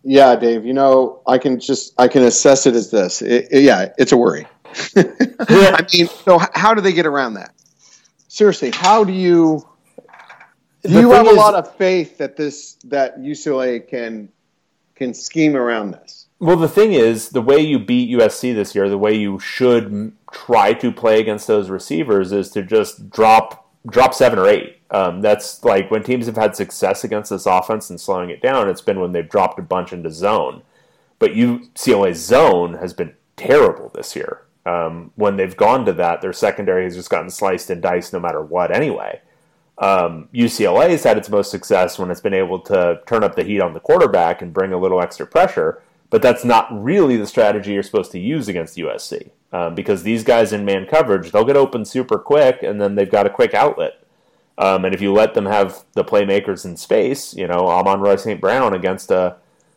Yeah, 0.03 0.37
Dave. 0.37 0.65
You 0.67 0.73
know, 0.75 1.23
I 1.27 1.39
can 1.39 1.61
just 1.61 1.95
I 1.99 2.09
can 2.09 2.23
assess 2.25 2.67
it 2.67 2.75
as 2.75 2.91
this. 2.91 3.23
It, 3.23 3.49
it- 3.51 3.63
yeah, 3.63 3.93
it's 3.99 4.13
a 4.13 4.17
worry. 4.17 4.47
I 4.97 5.87
mean, 5.93 6.07
so 6.07 6.41
how 6.55 6.75
do 6.75 6.81
they 6.81 6.93
get 6.93 7.07
around 7.07 7.35
that? 7.35 7.55
Seriously, 8.29 8.71
how 8.73 9.05
do 9.05 9.13
you 9.13 9.67
do 10.83 10.89
The 10.89 11.01
you 11.01 11.09
thing 11.09 11.25
have 11.25 11.27
a 11.27 11.33
lot 11.33 11.55
of 11.55 11.75
faith 11.77 12.19
that 12.19 12.37
this 12.37 12.75
that 12.85 13.19
UCLA 13.19 13.87
can 13.87 14.31
can 14.95 15.15
scheme 15.15 15.57
around 15.57 15.93
this? 15.93 16.27
Well, 16.39 16.57
the 16.57 16.69
thing 16.69 16.93
is, 16.93 17.31
the 17.31 17.43
way 17.43 17.59
you 17.59 17.79
beat 17.79 18.11
USC 18.11 18.55
this 18.55 18.75
year, 18.75 18.89
the 18.89 18.97
way 18.97 19.15
you 19.15 19.39
should 19.39 20.13
try 20.33 20.73
to 20.73 20.91
play 20.91 21.21
against 21.21 21.47
those 21.47 21.69
receivers 21.69 22.33
is 22.33 22.51
to 22.51 22.63
just 22.63 23.11
drop 23.11 23.71
drop 23.87 24.15
seven 24.15 24.39
or 24.39 24.47
eight. 24.47 24.79
Um, 24.91 25.21
that's 25.21 25.63
like 25.65 25.91
when 25.91 26.03
teams 26.03 26.27
have 26.27 26.37
had 26.37 26.57
success 26.57 27.05
against 27.05 27.31
this 27.31 27.47
offense 27.47 27.91
and 27.91 28.01
slowing 28.01 28.31
it 28.31 28.43
down. 28.43 28.69
It's 28.69 28.81
been 28.81 29.01
when 29.01 29.13
they've 29.13 29.29
dropped 29.29 29.59
a 29.59 29.63
bunch 29.63 29.93
into 29.93 30.11
zone. 30.11 30.63
But 31.19 31.33
UCLA's 31.33 32.25
zone 32.25 32.75
has 32.75 32.95
been 32.95 33.15
terrible 33.37 33.91
this 33.95 34.17
year. 34.17 34.43
Um, 34.66 35.12
when 35.16 35.37
they've 35.37 35.57
gone 35.57 35.87
to 35.87 35.92
that, 35.94 36.20
their 36.20 36.33
secondary 36.33 36.85
has 36.85 36.94
just 36.94 37.11
gotten 37.11 37.31
sliced 37.31 37.70
and 37.70 37.81
diced 37.81 38.12
no 38.12 38.20
matter 38.20 38.42
what. 38.42 38.70
Anyway, 38.70 39.20
um, 39.79 40.29
UCLA 40.35 40.90
has 40.90 41.05
had 41.05 41.16
its 41.16 41.31
most 41.31 41.51
success 41.51 41.99
when 41.99 42.11
it's 42.11 42.20
been 42.20 42.35
able 42.35 42.61
to 42.61 43.01
turn 43.07 43.25
up 43.25 43.35
the 43.35 43.44
heat 43.44 43.61
on 43.61 43.73
the 43.73 43.81
quarterback 43.81 44.42
and 44.42 44.53
bring 44.53 44.73
a 44.73 44.79
little 44.79 45.01
extra 45.01 45.27
pressure. 45.27 45.83
But 46.11 46.23
that's 46.23 46.44
not 46.44 46.68
really 46.70 47.16
the 47.16 47.27
strategy 47.27 47.73
you're 47.73 47.85
supposed 47.85 48.12
to 48.12 48.18
use 48.18 48.49
against 48.49 48.77
USC 48.77 49.31
um, 49.53 49.75
because 49.75 50.03
these 50.03 50.25
guys 50.25 50.53
in 50.53 50.64
man 50.64 50.87
coverage, 50.87 51.31
they'll 51.31 51.44
get 51.44 51.57
open 51.57 51.85
super 51.85 52.18
quick 52.18 52.62
and 52.62 52.81
then 52.81 52.96
they've 52.96 53.11
got 53.11 53.27
a 53.27 53.31
quick 53.31 53.55
outlet. 53.55 54.03
Um, 54.59 54.85
and 54.85 54.94
if 54.94 55.01
you 55.01 55.12
let 55.12 55.35
them 55.35 55.46
have 55.46 55.85
the 55.94 56.05
playmakers 56.05 56.64
in 56.64 56.77
space, 56.77 57.35
you 57.35 57.46
know, 57.46 57.68
Amon-Ra 57.68 58.16
St. 58.16 58.40
Brown 58.40 58.75
against 58.75 59.11
a 59.11 59.37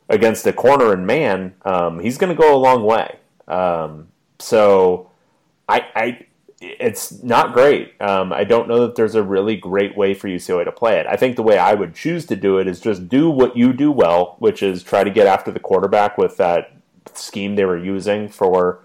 against 0.09 0.45
a 0.45 0.51
corner 0.51 0.91
and 0.91 1.07
man, 1.07 1.55
um, 1.63 1.99
he's 1.99 2.17
going 2.17 2.35
to 2.35 2.39
go 2.39 2.53
a 2.53 2.57
long 2.57 2.83
way. 2.83 3.17
Um, 3.47 4.09
so 4.39 5.09
I, 5.67 5.85
I, 5.95 6.25
it's 6.61 7.21
not 7.23 7.53
great. 7.53 7.93
Um, 8.01 8.31
I 8.31 8.43
don't 8.43 8.67
know 8.67 8.81
that 8.81 8.95
there's 8.95 9.15
a 9.15 9.23
really 9.23 9.55
great 9.55 9.97
way 9.97 10.13
for 10.13 10.27
UCLA 10.27 10.65
to 10.65 10.71
play 10.71 10.99
it. 10.99 11.05
I 11.07 11.15
think 11.15 11.35
the 11.35 11.43
way 11.43 11.57
I 11.57 11.73
would 11.73 11.93
choose 11.93 12.25
to 12.27 12.35
do 12.35 12.57
it 12.57 12.67
is 12.67 12.79
just 12.79 13.09
do 13.09 13.29
what 13.29 13.57
you 13.57 13.73
do 13.73 13.91
well, 13.91 14.35
which 14.39 14.63
is 14.63 14.83
try 14.83 15.03
to 15.03 15.09
get 15.11 15.27
after 15.27 15.51
the 15.51 15.59
quarterback 15.59 16.17
with 16.17 16.37
that 16.37 16.71
scheme 17.13 17.55
they 17.55 17.65
were 17.65 17.77
using 17.77 18.29
for 18.29 18.79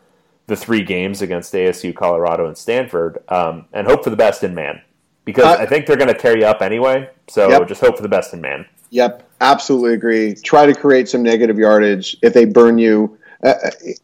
the 0.49 0.57
three 0.57 0.83
games 0.83 1.21
against 1.23 1.53
ASU, 1.53 1.95
Colorado, 1.95 2.47
and 2.47 2.57
Stanford, 2.57 3.23
um, 3.29 3.67
and 3.73 3.87
hope 3.87 4.03
for 4.03 4.11
the 4.11 4.17
best 4.17 4.43
in 4.43 4.55
man. 4.55 4.81
Because 5.25 5.45
Uh, 5.45 5.63
I 5.63 5.67
think 5.67 5.87
they're 5.87 5.97
going 5.97 6.09
to 6.09 6.15
tear 6.19 6.37
you 6.39 6.47
up 6.47 6.63
anyway. 6.63 7.11
So 7.29 7.51
Yep. 7.51 7.69
just 7.69 7.81
hope 7.83 7.97
for 7.97 8.03
the 8.03 8.09
best 8.09 8.33
in 8.33 8.41
man. 8.41 8.65
Yep, 8.91 9.23
absolutely 9.43 9.93
agree. 9.93 10.35
Try 10.35 10.65
to 10.65 10.75
create 10.75 11.09
some 11.09 11.23
negative 11.23 11.59
yardage. 11.59 12.17
If 12.23 12.33
they 12.33 12.47
burn 12.47 12.79
you, 12.79 13.19
uh, 13.43 13.55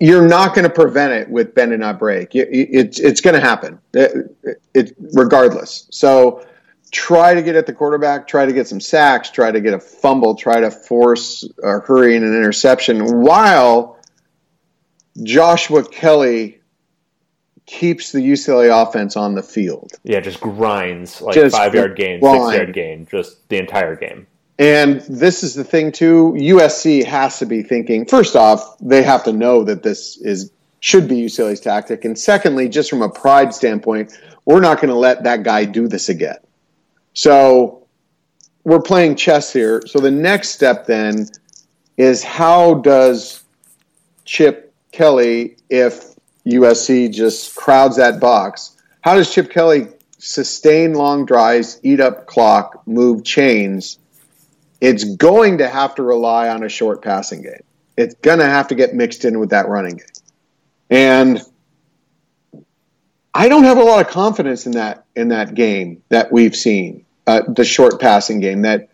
you're 0.01 0.27
not 0.27 0.55
going 0.55 0.63
to 0.65 0.71
prevent 0.71 1.13
it 1.13 1.29
with 1.29 1.55
bend 1.55 1.73
and 1.73 1.81
not 1.81 1.99
break. 1.99 2.35
You- 2.35 2.49
you- 2.51 2.67
It's 2.71 3.01
it's 3.01 3.21
going 3.21 3.35
to 3.35 3.41
happen. 3.41 3.79
It, 3.93 4.37
it 4.75 4.95
regardless. 5.15 5.87
So 5.91 6.47
try 6.93 7.35
to 7.35 7.43
get 7.43 7.57
at 7.57 7.67
the 7.67 7.73
quarterback. 7.73 8.29
Try 8.29 8.47
to 8.47 8.53
get 8.53 8.69
some 8.69 8.81
sacks. 8.81 9.31
Try 9.31 9.51
to 9.51 9.61
get 9.61 9.75
a 9.75 9.81
fumble. 9.81 10.37
Try 10.37 10.61
to 10.61 10.71
force 10.71 11.49
a 11.63 11.81
hurry 11.81 12.15
and 12.17 12.25
an 12.25 12.35
interception 12.37 13.23
while 13.23 13.99
Joshua 15.23 15.85
Kelley 15.85 16.61
keeps 17.67 18.13
the 18.13 18.19
UCLA 18.21 18.71
offense 18.83 19.17
on 19.17 19.35
the 19.35 19.43
field. 19.43 19.93
Yeah, 20.03 20.21
just 20.21 20.41
grinds 20.41 21.21
like 21.23 21.35
Just 21.35 21.57
five 21.57 21.75
yard 21.75 21.97
gain, 21.97 22.21
six 22.21 22.33
yard 22.57 22.75
gain, 22.75 23.07
just 23.11 23.49
the 23.49 23.59
entire 23.59 23.97
game. 23.97 24.27
And 24.59 25.01
this 25.03 25.43
is 25.43 25.55
the 25.55 25.65
thing 25.65 25.91
too. 25.91 26.35
USC 26.37 27.05
has 27.05 27.39
to 27.41 27.47
be 27.47 27.63
thinking. 27.63 28.07
First 28.07 28.37
off, 28.37 28.77
they 28.81 29.03
have 29.03 29.25
to 29.25 29.33
know 29.33 29.65
that 29.65 29.83
this 29.83 30.17
is 30.17 30.53
should 30.81 31.09
be 31.09 31.17
UCLA's 31.17 31.61
tactic, 31.61 32.05
and 32.05 32.19
secondly, 32.19 32.69
just 32.69 32.91
from 32.91 33.01
a 33.01 33.09
pride 33.09 33.55
standpoint, 33.55 34.13
we're 34.45 34.61
not 34.61 34.77
going 34.77 34.91
to 34.91 34.95
let 34.95 35.25
that 35.25 35.43
guy 35.43 35.65
do 35.65 35.89
this 35.89 36.11
again. 36.11 36.37
So 37.15 37.87
we're 38.65 38.83
playing 38.83 39.17
chess 39.17 39.51
here. 39.51 39.83
So 39.87 39.99
the 39.99 40.11
next 40.11 40.51
step 40.51 40.85
then 40.87 41.27
is 41.97 42.23
how 42.23 42.75
does 42.75 43.43
Chip 44.27 44.75
Kelly, 44.93 45.57
if 45.71 46.05
USC 46.47 47.11
just 47.11 47.55
crowds 47.55 47.97
that 47.97 48.21
box, 48.21 48.77
how 49.01 49.15
does 49.15 49.33
Chip 49.33 49.51
Kelly 49.51 49.89
sustain 50.19 50.93
long 50.93 51.25
drives, 51.25 51.81
eat 51.83 52.01
up 52.01 52.27
clock, 52.27 52.87
move 52.87 53.25
chains? 53.25 53.99
It's 54.81 55.05
going 55.17 55.59
to 55.59 55.69
have 55.69 55.95
to 55.97 56.03
rely 56.03 56.49
on 56.49 56.63
a 56.63 56.69
short 56.69 57.03
passing 57.03 57.43
game. 57.43 57.63
It's 57.97 58.15
going 58.17 58.41
to 58.41 58.47
have 58.47 58.69
to 58.69 58.75
get 58.75 58.95
mixed 58.95 59.25
in 59.25 59.39
with 59.39 59.51
that 59.51 59.69
running 59.69 59.97
game. 59.97 60.07
And 60.91 61.43
I 63.35 63.49
don't 63.49 63.65
have 63.65 63.79
a 63.79 63.83
lot 63.83 64.05
of 64.05 64.13
confidence 64.13 64.67
in 64.67 64.73
that 64.73 65.07
in 65.17 65.29
that 65.29 65.55
game 65.55 66.03
that 66.09 66.31
we've 66.31 66.55
seen, 66.55 67.05
uh, 67.27 67.43
the 67.49 67.65
short 67.65 68.01
passing 68.01 68.41
game. 68.41 68.63
That 68.63 68.91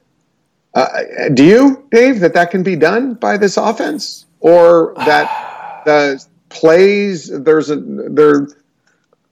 uh, 0.74 0.88
do 1.34 1.44
you, 1.44 1.88
Dave, 1.90 2.20
that 2.20 2.34
that 2.34 2.50
can 2.50 2.62
be 2.62 2.76
done 2.76 3.14
by 3.14 3.36
this 3.36 3.56
offense, 3.56 4.24
or 4.40 4.94
that 4.96 5.82
the 5.84 6.24
plays 6.48 7.28
there's 7.28 7.70
a 7.70 7.76
there 7.76 8.48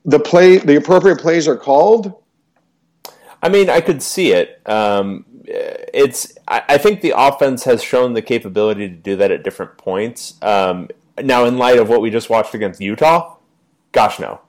the 0.04 0.20
play 0.20 0.58
the 0.58 0.76
appropriate 0.76 1.20
plays 1.20 1.48
are 1.48 1.56
called? 1.56 2.14
I 3.42 3.48
mean, 3.48 3.70
I 3.70 3.80
could 3.80 4.02
see 4.02 4.32
it. 4.32 4.60
Um, 4.66 5.24
it's. 5.48 6.34
I, 6.46 6.62
I 6.68 6.78
think 6.78 7.00
the 7.00 7.14
offense 7.16 7.64
has 7.64 7.82
shown 7.82 8.12
the 8.12 8.22
capability 8.22 8.88
to 8.88 8.94
do 8.94 9.16
that 9.16 9.30
at 9.30 9.42
different 9.42 9.76
points. 9.78 10.34
Um, 10.42 10.88
now, 11.22 11.44
in 11.44 11.58
light 11.58 11.78
of 11.78 11.88
what 11.88 12.00
we 12.00 12.10
just 12.10 12.30
watched 12.30 12.54
against 12.54 12.80
Utah, 12.80 13.36
gosh 13.92 14.18
no. 14.18 14.40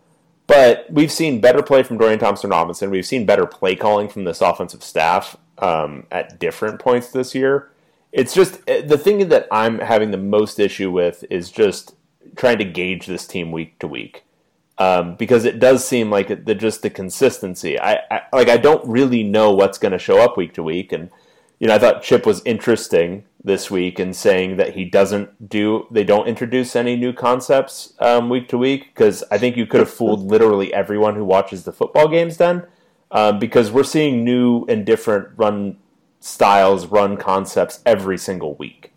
But 0.47 0.87
we've 0.89 1.11
seen 1.11 1.41
better 1.41 1.61
play 1.61 1.83
from 1.83 1.97
Dorian 1.97 2.19
Thompson 2.19 2.49
Robinson. 2.49 2.89
We've 2.89 3.05
seen 3.05 3.25
better 3.25 3.45
play 3.45 3.75
calling 3.75 4.09
from 4.09 4.23
this 4.23 4.41
offensive 4.41 4.83
staff 4.83 5.37
um, 5.59 6.07
at 6.11 6.39
different 6.39 6.79
points 6.79 7.11
this 7.11 7.35
year. 7.35 7.69
It's 8.11 8.33
just 8.33 8.65
the 8.65 8.97
thing 8.97 9.29
that 9.29 9.47
I'm 9.51 9.79
having 9.79 10.09
the 10.09 10.17
most 10.17 10.59
issue 10.59 10.89
with 10.89 11.23
is 11.29 11.51
just 11.51 11.95
trying 12.35 12.57
to 12.57 12.65
gauge 12.65 13.05
this 13.05 13.27
team 13.27 13.51
week 13.51 13.77
to 13.79 13.87
week 13.87 14.23
um, 14.79 15.15
because 15.15 15.45
it 15.45 15.59
does 15.59 15.85
seem 15.85 16.09
like 16.09 16.29
it, 16.31 16.45
the, 16.45 16.55
just 16.55 16.81
the 16.81 16.89
consistency. 16.89 17.79
I, 17.79 17.99
I 18.09 18.21
like 18.33 18.49
I 18.49 18.57
don't 18.57 18.85
really 18.87 19.23
know 19.23 19.51
what's 19.51 19.77
going 19.77 19.91
to 19.91 19.99
show 19.99 20.19
up 20.19 20.37
week 20.37 20.53
to 20.55 20.63
week, 20.63 20.91
and 20.91 21.09
you 21.59 21.67
know 21.67 21.75
I 21.75 21.79
thought 21.79 22.01
Chip 22.01 22.25
was 22.25 22.41
interesting 22.45 23.25
this 23.43 23.69
week 23.69 23.99
in 23.99 24.13
saying 24.13 24.57
that 24.57 24.75
he 24.75 24.83
doesn't 24.85 25.49
do 25.49 25.87
they 25.91 26.03
don't 26.03 26.27
introduce 26.27 26.75
any 26.75 26.95
new 26.95 27.13
concepts 27.13 27.93
um, 27.99 28.29
week 28.29 28.49
to 28.49 28.57
week 28.57 28.87
because 28.93 29.23
I 29.31 29.37
think 29.37 29.55
you 29.55 29.65
could 29.65 29.79
have 29.79 29.89
fooled 29.89 30.29
literally 30.29 30.73
everyone 30.73 31.15
who 31.15 31.23
watches 31.23 31.63
the 31.63 31.71
football 31.71 32.09
games 32.09 32.37
then 32.37 32.65
um, 33.11 33.39
because 33.39 33.71
we're 33.71 33.83
seeing 33.83 34.23
new 34.23 34.65
and 34.67 34.85
different 34.85 35.29
run 35.37 35.77
styles, 36.19 36.87
run 36.87 37.17
concepts 37.17 37.79
every 37.85 38.17
single 38.17 38.55
week. 38.55 38.88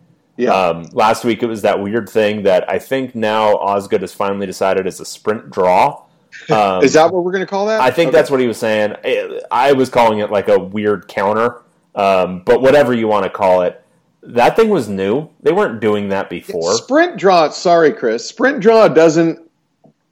Yeah. 0.43 0.53
Um, 0.55 0.85
last 0.93 1.25
week 1.25 1.43
it 1.43 1.47
was 1.47 1.63
that 1.63 1.81
weird 1.81 2.09
thing 2.09 2.43
that 2.45 2.69
I 2.71 2.79
think 2.79 3.15
now 3.15 3.55
Osgood 3.57 4.01
has 4.03 4.13
finally 4.13 4.47
decided 4.47 4.87
is 4.87 5.01
a 5.01 5.05
sprint 5.05 5.51
draw. 5.51 6.03
Um, 6.51 6.83
Is 6.83 6.95
that 6.95 7.13
what 7.13 7.25
we're 7.25 7.33
going 7.33 7.45
to 7.45 7.51
call 7.51 7.67
that? 7.67 7.81
I 7.81 7.91
think 7.91 8.09
Okay. 8.09 8.17
that's 8.17 8.31
what 8.31 8.41
he 8.41 8.47
was 8.47 8.57
saying. 8.59 8.95
I, 9.05 9.41
I 9.51 9.73
was 9.73 9.89
calling 9.91 10.21
it 10.21 10.31
like 10.31 10.49
a 10.49 10.59
weird 10.59 11.07
counter, 11.07 11.63
um, 11.95 12.43
but 12.45 12.63
whatever 12.63 12.95
you 12.95 13.07
want 13.07 13.25
to 13.25 13.31
call 13.31 13.61
it, 13.63 13.83
that 14.23 14.57
thing 14.57 14.71
was 14.71 14.89
new. 14.89 15.29
They 15.43 15.53
weren't 15.53 15.81
doing 15.81 16.09
that 16.09 16.31
before. 16.31 16.73
Sprint 16.75 17.19
draw, 17.19 17.51
sorry, 17.51 17.93
Chris. 17.93 18.27
Sprint 18.27 18.61
draw 18.61 18.89
doesn't 18.89 19.41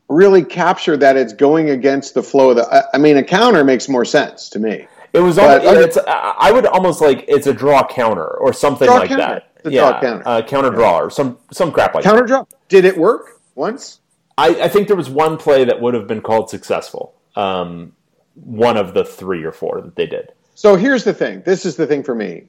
really 0.09 0.45
capture 0.45 0.97
that 0.97 1.17
it's 1.17 1.33
going 1.33 1.71
against 1.71 2.15
the 2.15 2.23
flow 2.23 2.51
of 2.51 2.57
the. 2.57 2.67
I, 2.75 2.83
I 2.95 2.99
mean, 2.99 3.17
a 3.17 3.23
counter 3.25 3.65
makes 3.65 3.89
more 3.89 4.05
sense 4.05 4.49
to 4.51 4.59
me. 4.59 4.87
It 5.13 5.21
was. 5.21 5.37
But- 5.37 5.65
almost, 5.67 5.87
it's, 5.87 5.99
I 6.07 6.35
I 6.39 6.53
would 6.53 6.67
almost 6.67 7.01
like 7.01 7.25
it's 7.29 7.47
a 7.47 7.55
draw 7.55 7.87
counter 7.87 8.27
or 8.39 8.53
something 8.53 8.87
Draw 8.87 8.97
like 8.99 9.09
counter. 9.09 9.25
that. 9.25 9.50
A 9.65 9.71
yeah, 9.71 10.01
counter. 10.01 10.23
Uh, 10.27 10.43
counter 10.43 10.71
draw 10.71 10.99
or 11.01 11.11
some 11.11 11.39
some 11.53 11.73
crap 11.73 11.95
like 11.95 12.05
Counter 12.05 12.23
that. 12.23 12.27
draw. 12.27 12.47
Did 12.69 12.85
it 12.85 12.97
work 12.97 13.41
once? 13.55 14.01
I, 14.39 14.63
I 14.63 14.69
think 14.69 14.87
there 14.87 14.97
was 14.97 15.11
one 15.11 15.37
play 15.37 15.65
that 15.65 15.81
would 15.81 15.95
have 15.95 16.07
been 16.07 16.23
called 16.23 16.49
successful. 16.49 17.15
Um, 17.37 17.93
one 18.35 18.77
of 18.77 18.95
the 18.95 19.05
three 19.05 19.45
or 19.45 19.53
four 19.53 19.81
that 19.83 19.97
they 19.97 20.07
did. 20.07 20.33
So 20.55 20.77
here's 20.77 21.05
the 21.05 21.13
thing. 21.13 21.43
This 21.45 21.67
is 21.67 21.77
the 21.77 21.87
thing 21.87 22.03
for 22.03 22.15
me. 22.15 22.49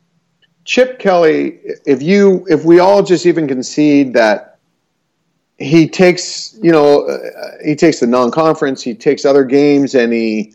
Chip 0.63 0.99
Kelly, 0.99 1.59
if 1.85 2.01
you 2.01 2.45
if 2.49 2.63
we 2.63 2.79
all 2.79 3.03
just 3.03 3.25
even 3.25 3.47
concede 3.47 4.13
that 4.13 4.59
he 5.57 5.87
takes, 5.87 6.57
you 6.61 6.71
know, 6.71 7.07
uh, 7.07 7.17
he 7.63 7.75
takes 7.75 7.99
the 7.99 8.07
non-conference, 8.07 8.81
he 8.81 8.93
takes 8.93 9.25
other 9.25 9.43
games 9.43 9.95
and 9.95 10.13
he 10.13 10.53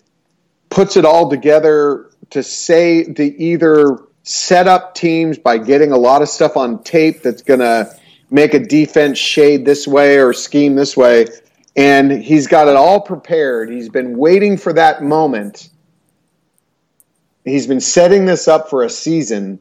puts 0.71 0.97
it 0.97 1.05
all 1.05 1.29
together 1.31 2.11
to 2.31 2.43
say 2.43 3.05
to 3.05 3.23
either 3.23 3.99
set 4.27 4.67
up 4.67 4.95
teams 4.95 5.39
by 5.39 5.59
getting 5.59 5.93
a 5.93 5.97
lot 5.97 6.21
of 6.21 6.29
stuff 6.29 6.57
on 6.57 6.83
tape 6.83 7.23
that's 7.23 7.43
going 7.43 7.61
to 7.61 7.91
make 8.31 8.55
a 8.55 8.59
defense 8.59 9.19
shade 9.19 9.65
this 9.65 9.87
way 9.87 10.19
or 10.19 10.33
scheme 10.33 10.75
this 10.75 10.97
way 10.97 11.27
and 11.77 12.11
he's 12.11 12.47
got 12.47 12.69
it 12.69 12.75
all 12.75 13.01
prepared. 13.01 13.71
He's 13.71 13.89
been 13.89 14.17
waiting 14.17 14.57
for 14.57 14.73
that 14.73 15.03
moment 15.03 15.69
he's 17.47 17.67
been 17.67 17.81
setting 17.81 18.27
this 18.27 18.49
up 18.49 18.69
for 18.69 18.83
a 18.83 18.91
season. 18.91 19.61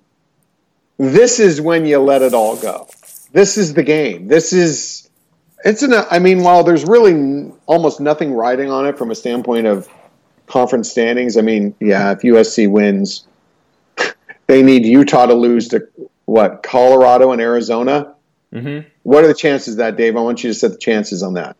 This 0.97 1.39
is 1.39 1.61
when 1.61 1.85
you 1.85 1.99
let 1.99 2.21
it 2.21 2.33
all 2.33 2.57
go. 2.57 2.89
This 3.31 3.57
is 3.57 3.73
the 3.73 3.83
game. 3.83 4.27
This 4.27 4.51
is 4.51 5.09
it's 5.63 5.83
an. 5.83 5.93
I 5.93 6.19
mean, 6.19 6.43
while 6.43 6.63
there's 6.63 6.85
really 6.85 7.51
almost 7.65 7.99
nothing 7.99 8.33
riding 8.33 8.69
on 8.69 8.85
it 8.85 8.97
from 8.97 9.11
a 9.11 9.15
standpoint 9.15 9.67
of 9.67 9.87
conference 10.47 10.91
standings. 10.91 11.37
I 11.37 11.41
mean, 11.41 11.75
yeah, 11.79 12.11
if 12.11 12.19
USC 12.19 12.69
wins, 12.69 13.25
they 14.55 14.63
need 14.63 14.85
Utah 14.85 15.25
to 15.25 15.33
lose 15.33 15.67
to 15.69 15.87
what 16.23 16.63
Colorado 16.63 17.33
and 17.33 17.41
Arizona. 17.41 18.15
Mm-hmm. 18.53 18.87
What 19.03 19.25
are 19.25 19.27
the 19.27 19.33
chances 19.33 19.73
of 19.73 19.77
that, 19.79 19.97
Dave? 19.97 20.15
I 20.15 20.21
want 20.21 20.43
you 20.43 20.49
to 20.49 20.53
set 20.53 20.71
the 20.71 20.77
chances 20.77 21.21
on 21.21 21.33
that. 21.33 21.57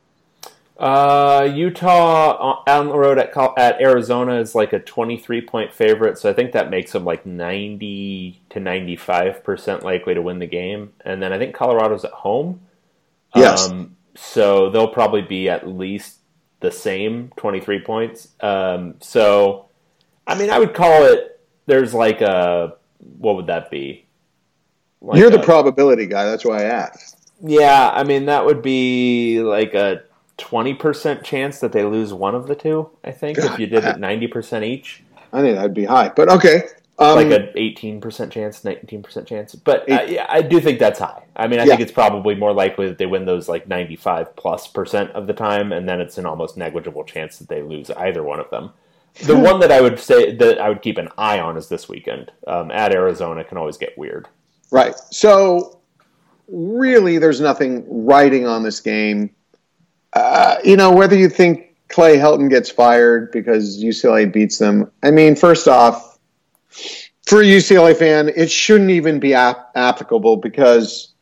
Uh, 0.78 1.50
Utah 1.54 2.64
on- 2.66 2.88
the 2.88 2.98
road 2.98 3.18
at 3.18 3.36
at 3.58 3.82
Arizona 3.82 4.40
is 4.40 4.56
like 4.56 4.72
a 4.72 4.80
23 4.80 5.42
point 5.42 5.74
favorite, 5.74 6.18
so 6.18 6.30
I 6.30 6.34
think 6.34 6.54
that 6.54 6.70
makes 6.70 6.94
them 6.94 7.04
like 7.04 7.26
90 7.26 8.42
to 8.50 8.60
95 8.60 9.44
percent 9.44 9.84
likely 9.84 10.14
to 10.14 10.22
win 10.22 10.40
the 10.40 10.48
game. 10.48 10.94
And 11.04 11.22
then 11.22 11.34
I 11.34 11.38
think 11.38 11.54
Colorado's 11.54 12.06
at 12.06 12.12
home. 12.12 12.62
Yes. 13.36 13.70
Um, 13.70 13.98
so 14.16 14.70
they'll 14.70 14.88
probably 14.88 15.22
be 15.22 15.50
at 15.50 15.68
least 15.68 16.20
the 16.62 16.72
same 16.72 17.32
23 17.36 17.82
points. 17.82 18.30
Um, 18.40 18.96
so, 19.02 19.66
I 20.26 20.36
mean, 20.36 20.50
I 20.50 20.60
would 20.60 20.74
call 20.74 21.04
it. 21.04 21.34
There's 21.68 21.94
like 21.94 22.22
a 22.22 22.76
what 23.00 23.36
would 23.36 23.48
that 23.48 23.70
be? 23.72 24.06
Like 25.02 25.20
You're 25.20 25.30
the 25.30 25.42
a- 25.42 25.44
probability 25.46 26.06
guy. 26.08 26.26
That's 26.26 26.46
why 26.46 26.62
I 26.62 26.64
asked. 26.66 27.32
yeah, 27.42 27.92
I 27.94 28.04
mean 28.04 28.26
that 28.26 28.46
would 28.46 28.62
be 28.62 29.42
like 29.42 29.74
a 29.74 30.04
twenty 30.38 30.74
percent 30.74 31.24
chance 31.24 31.60
that 31.60 31.72
they 31.72 31.84
lose 31.84 32.14
one 32.14 32.36
of 32.36 32.48
the 32.48 32.56
two. 32.56 32.90
I 33.04 33.12
think 33.12 33.38
if 33.38 33.60
you 33.60 33.68
did 33.68 33.84
it 33.86 34.00
ninety 34.00 34.28
percent 34.28 34.66
each, 34.66 35.04
I 35.32 35.42
think 35.42 35.56
that'd 35.56 35.74
be 35.74 35.86
high, 35.86 36.10
but 36.16 36.30
okay. 36.30 36.64
Um, 36.98 37.16
like 37.16 37.28
an 37.30 37.50
eighteen 37.56 38.00
percent 38.00 38.32
chance, 38.32 38.64
nineteen 38.64 39.04
percent 39.04 39.28
chance. 39.28 39.54
But 39.54 39.84
Eight- 39.90 40.12
yeah, 40.12 40.26
I 40.30 40.42
do 40.42 40.62
think 40.62 40.80
that's 40.80 40.98
high. 41.00 41.24
I 41.36 41.48
mean, 41.48 41.60
I 41.60 41.64
Yeah. 41.64 41.72
think 41.72 41.82
it's 41.82 41.92
probably 41.92 42.36
more 42.36 42.54
likely 42.54 42.88
that 42.88 42.98
they 42.98 43.06
win 43.06 43.26
those 43.26 43.50
like 43.50 43.68
ninety-five 43.68 44.34
plus 44.38 44.66
percent 44.68 45.12
of 45.12 45.28
the 45.28 45.34
time, 45.34 45.74
and 45.74 45.90
then 45.90 46.00
it's 46.00 46.18
an 46.18 46.26
almost 46.26 46.56
negligible 46.56 47.04
chance 47.04 47.38
that 47.40 47.50
they 47.50 47.62
lose 47.62 47.92
either 47.92 48.24
one 48.24 48.40
of 48.40 48.50
them. 48.50 48.72
The 49.24 49.36
one 49.36 49.60
that 49.62 49.72
I 49.72 49.80
would 49.82 50.00
say 50.00 50.36
that 50.36 50.60
I 50.60 50.70
would 50.70 50.82
keep 50.82 50.98
an 50.98 51.10
eye 51.18 51.40
on 51.40 51.58
is 51.58 51.70
this 51.70 51.88
weekend 51.88 52.32
um, 52.48 52.70
at 52.72 52.94
Arizona. 52.94 53.44
Can 53.44 53.58
always 53.58 53.78
get 53.78 53.98
weird. 53.98 54.28
Right. 54.72 54.96
So, 55.12 55.80
really, 56.48 57.18
there's 57.18 57.40
nothing 57.40 57.86
writing 58.06 58.46
on 58.46 58.64
this 58.64 58.82
game. 58.82 59.32
Uh, 60.14 60.58
you 60.64 60.76
know, 60.76 60.92
whether 60.92 61.16
you 61.16 61.30
think 61.30 61.76
Clay 61.88 62.18
Helton 62.18 62.50
gets 62.50 62.70
fired 62.70 63.32
because 63.32 63.82
UCLA 63.82 64.32
beats 64.32 64.58
them, 64.58 64.92
I 65.04 65.12
mean, 65.12 65.36
first 65.36 65.68
off, 65.68 66.18
for 67.26 67.42
a 67.42 67.46
UCLA 67.46 67.96
fan, 67.96 68.30
it 68.30 68.52
shouldn't 68.52 68.92
even 68.92 69.20
be 69.20 69.34
ap- 69.34 69.72
applicable 69.76 70.38
because 70.38 71.14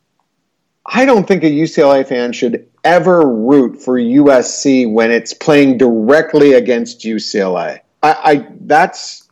I 0.86 1.06
don't 1.06 1.28
think 1.28 1.44
a 1.44 1.52
UCLA 1.52 2.08
fan 2.08 2.34
should 2.34 2.68
ever 2.84 3.26
root 3.26 3.82
for 3.82 3.98
USC 3.98 4.92
when 4.92 5.12
it's 5.12 5.34
playing 5.34 5.78
directly 5.78 6.54
against 6.54 7.02
UCLA. 7.02 7.80
I, 8.04 8.32
I 8.32 8.48
that's 8.62 9.30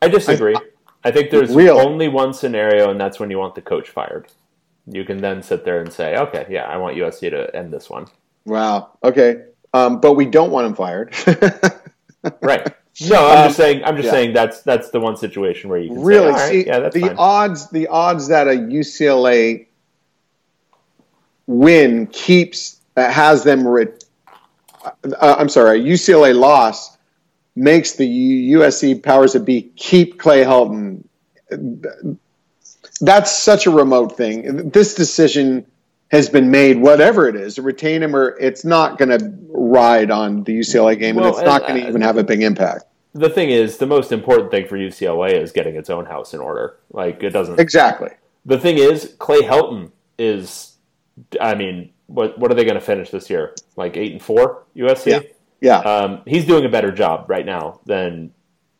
I 0.00 0.08
disagree. 0.08 0.56
I, 1.04 1.10
think 1.10 1.30
there's 1.30 1.54
Real. 1.54 1.78
only 1.78 2.08
one 2.08 2.32
scenario, 2.32 2.90
and 2.90 3.00
that's 3.00 3.18
when 3.18 3.30
you 3.30 3.38
want 3.38 3.54
the 3.54 3.62
coach 3.62 3.90
fired. 3.90 4.28
You 4.86 5.04
can 5.04 5.18
then 5.18 5.42
sit 5.42 5.64
there 5.64 5.80
and 5.80 5.92
say, 5.92 6.16
"Okay, 6.16 6.46
yeah, 6.48 6.64
I 6.64 6.76
want 6.76 6.96
USC 6.96 7.30
to 7.30 7.54
end 7.54 7.72
this 7.72 7.90
one." 7.90 8.06
Wow. 8.44 8.96
Okay. 9.04 9.44
um, 9.74 10.00
but 10.00 10.14
we 10.14 10.26
don't 10.26 10.50
want 10.50 10.66
him 10.66 10.74
fired. 10.74 11.14
right. 12.42 12.74
No, 13.00 13.26
I'm 13.26 13.38
um, 13.38 13.44
just 13.46 13.56
saying. 13.56 13.84
I'm 13.84 13.96
just 13.96 14.06
yeah. 14.06 14.12
saying 14.12 14.32
that's 14.34 14.62
that's 14.62 14.90
the 14.90 15.00
one 15.00 15.16
situation 15.16 15.70
where 15.70 15.78
you 15.78 15.88
can 15.88 16.02
really 16.02 16.32
say, 16.34 16.62
see 16.62 16.66
yeah, 16.66 16.88
the 16.88 17.00
fine. 17.00 17.16
odds. 17.16 17.70
The 17.70 17.86
odds 17.88 18.28
that 18.28 18.46
a 18.48 18.52
UCLA 18.52 19.66
win 21.46 22.06
keeps 22.08 22.80
uh, 22.96 23.10
has 23.10 23.44
them. 23.44 23.66
Re- 23.66 23.88
uh, 24.84 25.36
I'm 25.38 25.48
sorry, 25.48 25.80
a 25.80 25.82
UCLA 25.82 26.38
loss 26.38 26.98
makes 27.54 27.92
the 27.92 28.52
USC 28.52 29.02
powers 29.02 29.34
that 29.34 29.44
be 29.44 29.62
keep 29.76 30.18
Clay 30.18 30.44
Helton. 30.44 31.04
That's 33.00 33.36
such 33.36 33.66
a 33.66 33.70
remote 33.70 34.16
thing. 34.16 34.70
This 34.70 34.94
decision 34.94 35.66
has 36.12 36.28
been 36.28 36.50
made, 36.50 36.78
whatever 36.78 37.26
it 37.26 37.34
is, 37.34 37.58
retain 37.58 38.02
him 38.02 38.14
or 38.14 38.36
it's 38.38 38.64
not 38.64 38.98
going 38.98 39.08
to 39.08 39.34
ride 39.48 40.10
on 40.10 40.44
the 40.44 40.58
UCLA 40.58 40.98
game, 40.98 41.16
well, 41.16 41.26
and 41.26 41.34
it's 41.34 41.44
not 41.44 41.62
going 41.62 41.80
to 41.80 41.86
uh, 41.86 41.88
even 41.88 42.02
have 42.02 42.18
a 42.18 42.24
big 42.24 42.42
impact. 42.42 42.84
The 43.14 43.30
thing 43.30 43.50
is, 43.50 43.78
the 43.78 43.86
most 43.86 44.12
important 44.12 44.50
thing 44.50 44.66
for 44.66 44.76
UCLA 44.76 45.32
is 45.32 45.52
getting 45.52 45.74
its 45.76 45.90
own 45.90 46.04
house 46.04 46.34
in 46.34 46.40
order. 46.40 46.76
Like 46.90 47.22
it 47.22 47.30
doesn't 47.30 47.58
exactly. 47.58 48.10
The 48.44 48.58
thing 48.58 48.78
is, 48.78 49.14
Clay 49.18 49.42
Helton 49.42 49.90
is. 50.18 50.76
I 51.40 51.54
mean, 51.54 51.92
what 52.06 52.38
what 52.38 52.50
are 52.50 52.54
they 52.54 52.64
going 52.64 52.74
to 52.74 52.80
finish 52.80 53.10
this 53.10 53.28
year? 53.28 53.54
Like 53.76 53.96
eight 53.96 54.12
and 54.12 54.22
four 54.22 54.64
USC. 54.76 55.06
Yeah. 55.06 55.20
Yeah. 55.62 55.78
Um, 55.78 56.22
he's 56.26 56.44
doing 56.44 56.64
a 56.64 56.68
better 56.68 56.90
job 56.90 57.30
right 57.30 57.46
now 57.46 57.80
than 57.86 58.34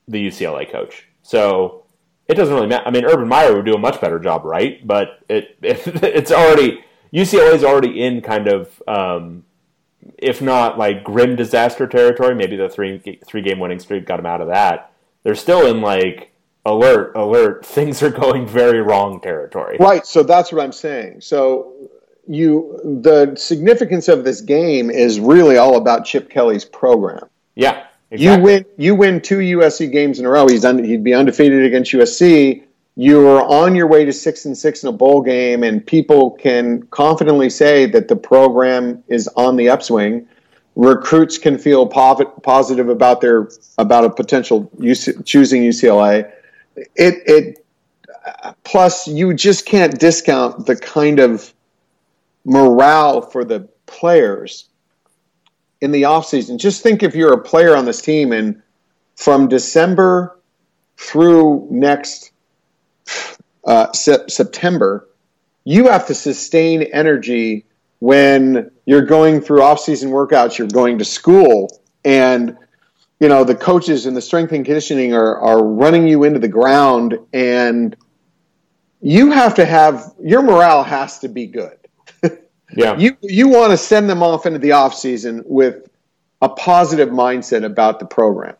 the 0.08 0.26
UCLA 0.26 0.70
coach. 0.70 1.06
So 1.22 1.84
it 2.28 2.34
doesn't 2.34 2.52
really 2.52 2.66
matter. 2.66 2.86
I 2.86 2.90
mean, 2.90 3.04
Urban 3.04 3.28
Meyer 3.28 3.54
would 3.54 3.64
do 3.64 3.74
a 3.74 3.78
much 3.78 4.00
better 4.00 4.18
job, 4.18 4.44
right? 4.44 4.84
But 4.86 5.20
it, 5.28 5.56
it 5.62 5.80
it's 6.02 6.32
already 6.32 6.84
UCLA 7.12 7.54
is 7.54 7.62
already 7.62 8.02
in 8.02 8.20
kind 8.20 8.48
of, 8.48 8.82
um, 8.88 9.44
if 10.18 10.42
not 10.42 10.76
like 10.76 11.04
grim 11.04 11.36
disaster 11.36 11.86
territory. 11.86 12.34
Maybe 12.34 12.56
the 12.56 12.68
three 12.68 13.20
three 13.24 13.42
game 13.42 13.60
winning 13.60 13.78
streak 13.78 14.04
got 14.04 14.16
them 14.16 14.26
out 14.26 14.40
of 14.40 14.48
that. 14.48 14.92
They're 15.22 15.36
still 15.36 15.66
in 15.66 15.80
like 15.80 16.32
alert, 16.66 17.12
alert. 17.14 17.64
Things 17.78 18.02
are 18.02 18.10
going 18.10 18.48
very 18.48 18.82
wrong 18.82 19.20
territory. 19.20 19.76
Right. 19.78 20.04
So 20.04 20.24
that's 20.24 20.50
what 20.50 20.62
I'm 20.62 20.72
saying. 20.72 21.20
So 21.20 21.71
you 22.28 22.80
the 22.84 23.34
significance 23.36 24.08
of 24.08 24.24
this 24.24 24.40
game 24.40 24.90
is 24.90 25.20
really 25.20 25.56
all 25.56 25.76
about 25.76 26.04
Chip 26.04 26.30
Kelly's 26.30 26.64
program. 26.64 27.28
Yeah. 27.54 27.86
Exactly. 28.10 28.36
You 28.36 28.42
win 28.42 28.64
you 28.76 28.94
win 28.94 29.20
two 29.20 29.38
USC 29.38 29.90
games 29.90 30.18
in 30.18 30.26
a 30.26 30.28
row. 30.28 30.46
He's 30.46 30.64
un, 30.64 30.84
he'd 30.84 31.02
be 31.02 31.14
undefeated 31.14 31.64
against 31.64 31.92
USC 31.92 32.64
you're 32.94 33.42
on 33.42 33.74
your 33.74 33.86
way 33.86 34.04
to 34.04 34.12
six 34.12 34.44
and 34.44 34.56
six 34.56 34.82
in 34.82 34.88
a 34.88 34.92
bowl 34.92 35.22
game, 35.22 35.62
and 35.62 35.84
people 35.84 36.32
can 36.32 36.82
confidently 36.88 37.48
say 37.48 37.86
that 37.86 38.08
the 38.08 38.16
program 38.16 39.02
is 39.08 39.28
on 39.28 39.56
the 39.56 39.70
upswing. 39.70 40.28
Recruits 40.76 41.38
can 41.38 41.58
feel 41.58 41.86
positive 41.86 42.88
about 42.88 43.20
their 43.20 43.48
about 43.78 44.04
a 44.04 44.10
potential 44.10 44.70
UC, 44.78 45.24
choosing 45.24 45.62
UCLA. 45.62 46.30
It 46.96 47.14
it 47.26 47.66
plus 48.64 49.08
you 49.08 49.34
just 49.34 49.64
can't 49.66 49.98
discount 49.98 50.66
the 50.66 50.76
kind 50.76 51.18
of 51.18 51.52
morale 52.44 53.20
for 53.20 53.44
the 53.44 53.68
players 53.86 54.68
in 55.80 55.92
the 55.92 56.02
offseason. 56.02 56.58
Just 56.58 56.82
think 56.82 57.02
if 57.02 57.14
you're 57.14 57.32
a 57.32 57.42
player 57.42 57.76
on 57.76 57.84
this 57.84 58.00
team 58.00 58.32
and 58.32 58.62
from 59.16 59.48
December 59.48 60.38
through 60.96 61.68
next 61.70 62.32
uh, 63.64 63.92
se- 63.92 64.28
September, 64.28 65.08
you 65.64 65.88
have 65.88 66.06
to 66.06 66.14
sustain 66.14 66.82
energy 66.82 67.66
when 67.98 68.70
you're 68.84 69.06
going 69.06 69.40
through 69.40 69.62
off-season 69.62 70.10
workouts, 70.10 70.58
you're 70.58 70.66
going 70.66 70.98
to 70.98 71.04
school, 71.04 71.80
and 72.04 72.56
you 73.20 73.28
know 73.28 73.44
the 73.44 73.54
coaches 73.54 74.06
and 74.06 74.16
the 74.16 74.20
strength 74.20 74.52
and 74.52 74.64
conditioning 74.64 75.14
are 75.14 75.38
are 75.38 75.62
running 75.62 76.08
you 76.08 76.24
into 76.24 76.40
the 76.40 76.48
ground, 76.48 77.16
and 77.32 77.94
you 79.00 79.30
have 79.30 79.54
to 79.54 79.64
have 79.64 80.12
your 80.20 80.42
morale 80.42 80.82
has 80.82 81.20
to 81.20 81.28
be 81.28 81.46
good. 81.46 81.76
Yeah, 82.74 82.96
you 82.98 83.16
you 83.22 83.48
want 83.48 83.70
to 83.72 83.76
send 83.76 84.08
them 84.08 84.22
off 84.22 84.46
into 84.46 84.58
the 84.58 84.72
off 84.72 84.94
season 84.94 85.42
with 85.46 85.88
a 86.40 86.48
positive 86.48 87.08
mindset 87.08 87.64
about 87.64 88.00
the 88.00 88.06
program. 88.06 88.56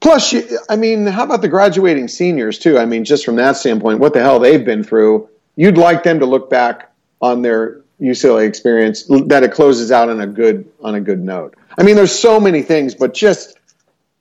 Plus, 0.00 0.32
you, 0.32 0.58
I 0.68 0.76
mean, 0.76 1.06
how 1.06 1.24
about 1.24 1.42
the 1.42 1.48
graduating 1.48 2.08
seniors 2.08 2.58
too? 2.58 2.78
I 2.78 2.86
mean, 2.86 3.04
just 3.04 3.24
from 3.24 3.36
that 3.36 3.56
standpoint, 3.56 4.00
what 4.00 4.14
the 4.14 4.20
hell 4.20 4.38
they've 4.38 4.64
been 4.64 4.84
through. 4.84 5.28
You'd 5.56 5.76
like 5.76 6.04
them 6.04 6.20
to 6.20 6.26
look 6.26 6.48
back 6.48 6.90
on 7.20 7.42
their 7.42 7.82
UCLA 8.00 8.46
experience 8.46 9.04
that 9.26 9.42
it 9.42 9.52
closes 9.52 9.92
out 9.92 10.08
on 10.08 10.20
a 10.20 10.26
good 10.26 10.70
on 10.82 10.94
a 10.94 11.00
good 11.00 11.20
note. 11.20 11.54
I 11.76 11.82
mean, 11.82 11.96
there's 11.96 12.18
so 12.18 12.40
many 12.40 12.62
things, 12.62 12.94
but 12.94 13.12
just 13.12 13.58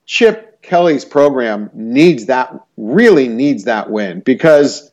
Chip 0.05 0.61
Kelly's 0.61 1.05
program 1.05 1.70
needs 1.74 2.26
that 2.26 2.53
really 2.76 3.28
needs 3.28 3.65
that 3.65 3.89
win 3.89 4.20
because 4.20 4.88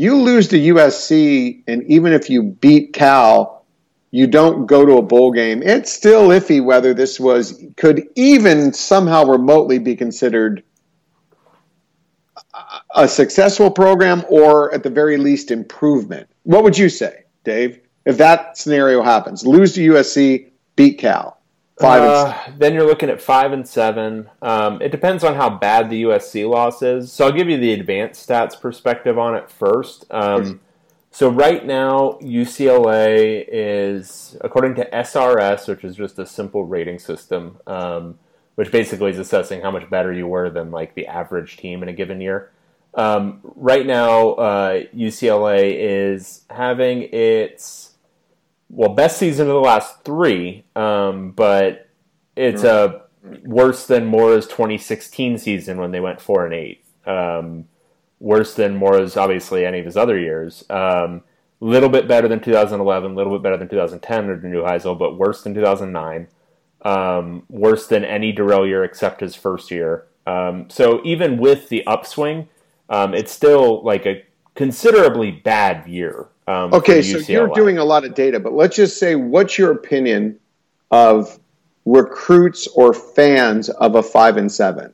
you 0.00 0.16
lose 0.16 0.48
to 0.48 0.58
USC, 0.58 1.62
and 1.66 1.82
even 1.84 2.14
if 2.14 2.30
you 2.30 2.42
beat 2.42 2.94
Cal, 2.94 3.66
you 4.10 4.26
don't 4.26 4.64
go 4.64 4.86
to 4.86 4.96
a 4.96 5.02
bowl 5.02 5.30
game, 5.30 5.62
it's 5.62 5.92
still 5.92 6.28
iffy 6.28 6.64
whether 6.64 6.94
this 6.94 7.20
was 7.20 7.62
could 7.76 8.08
even 8.16 8.72
somehow 8.72 9.24
remotely 9.24 9.78
be 9.78 9.96
considered 9.96 10.62
a 12.94 13.06
successful 13.06 13.70
program 13.70 14.24
or 14.30 14.72
at 14.72 14.82
the 14.82 14.88
very 14.88 15.18
least 15.18 15.50
improvement. 15.50 16.30
What 16.44 16.64
would 16.64 16.78
you 16.78 16.88
say, 16.88 17.24
Dave, 17.44 17.80
if 18.06 18.16
that 18.16 18.56
scenario 18.56 19.02
happens? 19.02 19.46
Lose 19.46 19.74
to 19.74 19.86
USC, 19.86 20.48
beat 20.76 20.98
Cal. 20.98 21.39
Five 21.80 22.02
uh, 22.02 22.38
then 22.58 22.74
you're 22.74 22.86
looking 22.86 23.08
at 23.08 23.22
five 23.22 23.52
and 23.52 23.66
seven. 23.66 24.28
Um, 24.42 24.82
it 24.82 24.90
depends 24.90 25.24
on 25.24 25.34
how 25.34 25.48
bad 25.48 25.88
the 25.88 26.02
USC 26.02 26.48
loss 26.48 26.82
is. 26.82 27.10
So 27.10 27.26
I'll 27.26 27.32
give 27.32 27.48
you 27.48 27.56
the 27.56 27.72
advanced 27.72 28.28
stats 28.28 28.60
perspective 28.60 29.18
on 29.18 29.34
it 29.34 29.50
first. 29.50 30.04
Um, 30.10 30.60
so 31.10 31.28
right 31.28 31.64
now, 31.64 32.18
UCLA 32.22 33.46
is, 33.50 34.36
according 34.42 34.74
to 34.76 34.90
SRS, 34.90 35.68
which 35.68 35.82
is 35.82 35.96
just 35.96 36.18
a 36.18 36.26
simple 36.26 36.64
rating 36.64 36.98
system, 36.98 37.58
um, 37.66 38.18
which 38.54 38.70
basically 38.70 39.10
is 39.10 39.18
assessing 39.18 39.62
how 39.62 39.70
much 39.70 39.88
better 39.88 40.12
you 40.12 40.26
were 40.26 40.50
than 40.50 40.70
like 40.70 40.94
the 40.94 41.06
average 41.06 41.56
team 41.56 41.82
in 41.82 41.88
a 41.88 41.92
given 41.92 42.20
year. 42.20 42.52
Um, 42.94 43.40
right 43.42 43.86
now, 43.86 44.30
uh, 44.32 44.82
UCLA 44.94 45.76
is 45.78 46.44
having 46.50 47.02
its 47.12 47.89
well 48.70 48.94
best 48.94 49.18
season 49.18 49.48
of 49.48 49.54
the 49.54 49.60
last 49.60 50.04
three, 50.04 50.64
um, 50.76 51.32
but 51.32 51.88
it's 52.36 52.64
a 52.64 53.02
worse 53.44 53.86
than 53.86 54.06
Mora's 54.06 54.46
2016 54.46 55.38
season 55.38 55.78
when 55.78 55.90
they 55.90 56.00
went 56.00 56.20
four 56.20 56.44
and 56.46 56.54
eight. 56.54 56.84
Um, 57.04 57.66
worse 58.18 58.54
than 58.54 58.76
Mora's 58.76 59.16
obviously 59.16 59.66
any 59.66 59.80
of 59.80 59.84
his 59.84 59.96
other 59.96 60.18
years. 60.18 60.64
A 60.70 61.04
um, 61.04 61.22
little 61.60 61.88
bit 61.88 62.08
better 62.08 62.28
than 62.28 62.40
2011, 62.40 63.10
a 63.10 63.14
little 63.14 63.32
bit 63.32 63.42
better 63.42 63.56
than 63.56 63.68
2010 63.68 64.18
under 64.18 64.36
Neuheisel, 64.36 64.98
but 64.98 65.18
worse 65.18 65.42
than 65.42 65.54
2009. 65.54 66.28
Um, 66.82 67.42
worse 67.50 67.86
than 67.88 68.04
any 68.04 68.32
Dorrell 68.32 68.66
year 68.66 68.84
except 68.84 69.20
his 69.20 69.34
first 69.34 69.70
year. 69.70 70.06
Um, 70.26 70.70
so 70.70 71.00
even 71.04 71.38
with 71.38 71.68
the 71.68 71.86
upswing, 71.86 72.48
um, 72.88 73.12
it's 73.14 73.32
still 73.32 73.82
like 73.82 74.06
a 74.06 74.22
considerably 74.60 75.30
bad 75.30 75.88
year. 75.88 76.28
Um, 76.46 76.74
okay, 76.74 77.00
so 77.00 77.16
you're 77.32 77.48
doing 77.54 77.78
a 77.78 77.84
lot 77.84 78.04
of 78.04 78.14
data, 78.14 78.38
but 78.38 78.52
let's 78.52 78.76
just 78.76 78.98
say, 78.98 79.14
what's 79.14 79.56
your 79.56 79.72
opinion 79.72 80.38
of 80.90 81.40
recruits 81.86 82.66
or 82.66 82.92
fans 82.92 83.70
of 83.70 83.94
a 83.94 84.02
five 84.02 84.36
and 84.36 84.52
seven? 84.52 84.92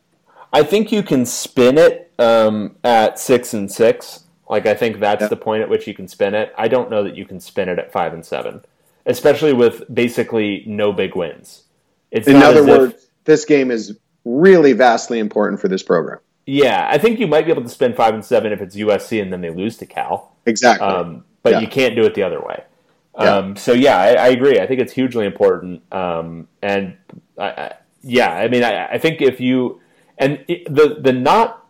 I 0.52 0.62
think 0.62 0.92
you 0.92 1.02
can 1.02 1.26
spin 1.26 1.78
it 1.78 2.12
um, 2.20 2.76
at 2.84 3.18
six 3.18 3.54
and 3.54 3.68
six. 3.68 4.22
Like 4.48 4.66
I 4.66 4.74
think 4.74 5.00
that's 5.00 5.22
yeah. 5.22 5.28
the 5.28 5.36
point 5.36 5.62
at 5.62 5.68
which 5.68 5.88
you 5.88 5.94
can 5.94 6.06
spin 6.06 6.36
it. 6.36 6.54
I 6.56 6.68
don't 6.68 6.88
know 6.88 7.02
that 7.02 7.16
you 7.16 7.24
can 7.24 7.40
spin 7.40 7.68
it 7.68 7.80
at 7.80 7.90
five 7.90 8.14
and 8.14 8.24
seven, 8.24 8.64
especially 9.06 9.52
with 9.52 9.82
basically 9.92 10.62
no 10.64 10.92
big 10.92 11.16
wins. 11.16 11.64
It's 12.12 12.28
in 12.28 12.36
other 12.36 12.64
words, 12.64 12.94
if, 12.94 13.24
this 13.24 13.44
game 13.44 13.72
is 13.72 13.98
really 14.24 14.74
vastly 14.74 15.18
important 15.18 15.60
for 15.60 15.66
this 15.66 15.82
program. 15.82 16.20
Yeah, 16.46 16.88
I 16.88 16.96
think 16.98 17.18
you 17.18 17.26
might 17.26 17.44
be 17.44 17.50
able 17.50 17.64
to 17.64 17.68
spend 17.68 17.96
five 17.96 18.14
and 18.14 18.24
seven 18.24 18.52
if 18.52 18.60
it's 18.60 18.76
USC 18.76 19.20
and 19.20 19.32
then 19.32 19.40
they 19.40 19.50
lose 19.50 19.76
to 19.78 19.86
Cal. 19.86 20.36
Exactly. 20.46 20.86
Um, 20.86 21.24
but 21.42 21.54
yeah. 21.54 21.60
you 21.60 21.66
can't 21.66 21.96
do 21.96 22.04
it 22.04 22.14
the 22.14 22.22
other 22.22 22.40
way. 22.40 22.62
Yeah. 23.18 23.36
Um, 23.36 23.56
so 23.56 23.72
yeah, 23.72 23.98
I, 23.98 24.08
I, 24.14 24.28
agree. 24.28 24.60
I 24.60 24.66
think 24.66 24.80
it's 24.80 24.92
hugely 24.92 25.26
important. 25.26 25.82
Um, 25.92 26.48
and 26.62 26.96
I, 27.38 27.48
I, 27.48 27.72
yeah, 28.02 28.30
I 28.30 28.48
mean, 28.48 28.62
I, 28.62 28.98
think 28.98 29.22
if 29.22 29.40
you 29.40 29.80
and 30.18 30.44
the 30.46 30.98
the 31.00 31.12
not 31.12 31.66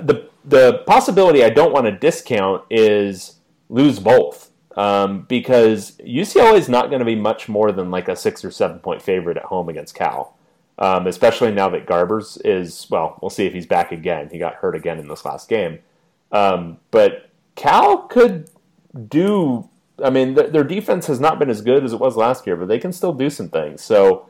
the 0.00 0.28
the 0.44 0.84
possibility 0.86 1.44
I 1.44 1.50
don't 1.50 1.72
want 1.72 1.86
to 1.86 1.92
discount 1.92 2.64
is 2.70 3.36
lose 3.68 3.98
both 3.98 4.50
um, 4.76 5.22
because 5.22 5.92
UCLA 5.98 6.54
is 6.54 6.68
not 6.68 6.88
going 6.88 7.00
to 7.00 7.04
be 7.04 7.16
much 7.16 7.48
more 7.48 7.72
than 7.72 7.90
like 7.90 8.08
a 8.08 8.16
six 8.16 8.44
or 8.44 8.50
seven 8.50 8.78
point 8.78 9.02
favorite 9.02 9.36
at 9.36 9.44
home 9.44 9.68
against 9.68 9.94
Cal, 9.94 10.36
um, 10.80 11.06
especially 11.06 11.52
now 11.52 11.68
that 11.68 11.86
Garbers 11.86 12.40
is 12.44 12.86
well. 12.90 13.18
We'll 13.22 13.30
see 13.30 13.46
if 13.46 13.52
he's 13.52 13.66
back 13.66 13.92
again. 13.92 14.28
He 14.32 14.38
got 14.38 14.54
hurt 14.54 14.74
again 14.74 14.98
in 14.98 15.06
this 15.06 15.24
last 15.24 15.48
game, 15.48 15.78
um, 16.32 16.78
but 16.90 17.30
Cal 17.54 17.98
could 18.08 18.50
do. 19.08 19.68
I 20.02 20.10
mean, 20.10 20.34
th- 20.34 20.50
their 20.52 20.64
defense 20.64 21.06
has 21.06 21.20
not 21.20 21.38
been 21.38 21.50
as 21.50 21.60
good 21.60 21.84
as 21.84 21.92
it 21.92 22.00
was 22.00 22.16
last 22.16 22.46
year, 22.46 22.56
but 22.56 22.68
they 22.68 22.78
can 22.78 22.92
still 22.92 23.12
do 23.12 23.30
some 23.30 23.48
things. 23.48 23.82
So 23.82 24.26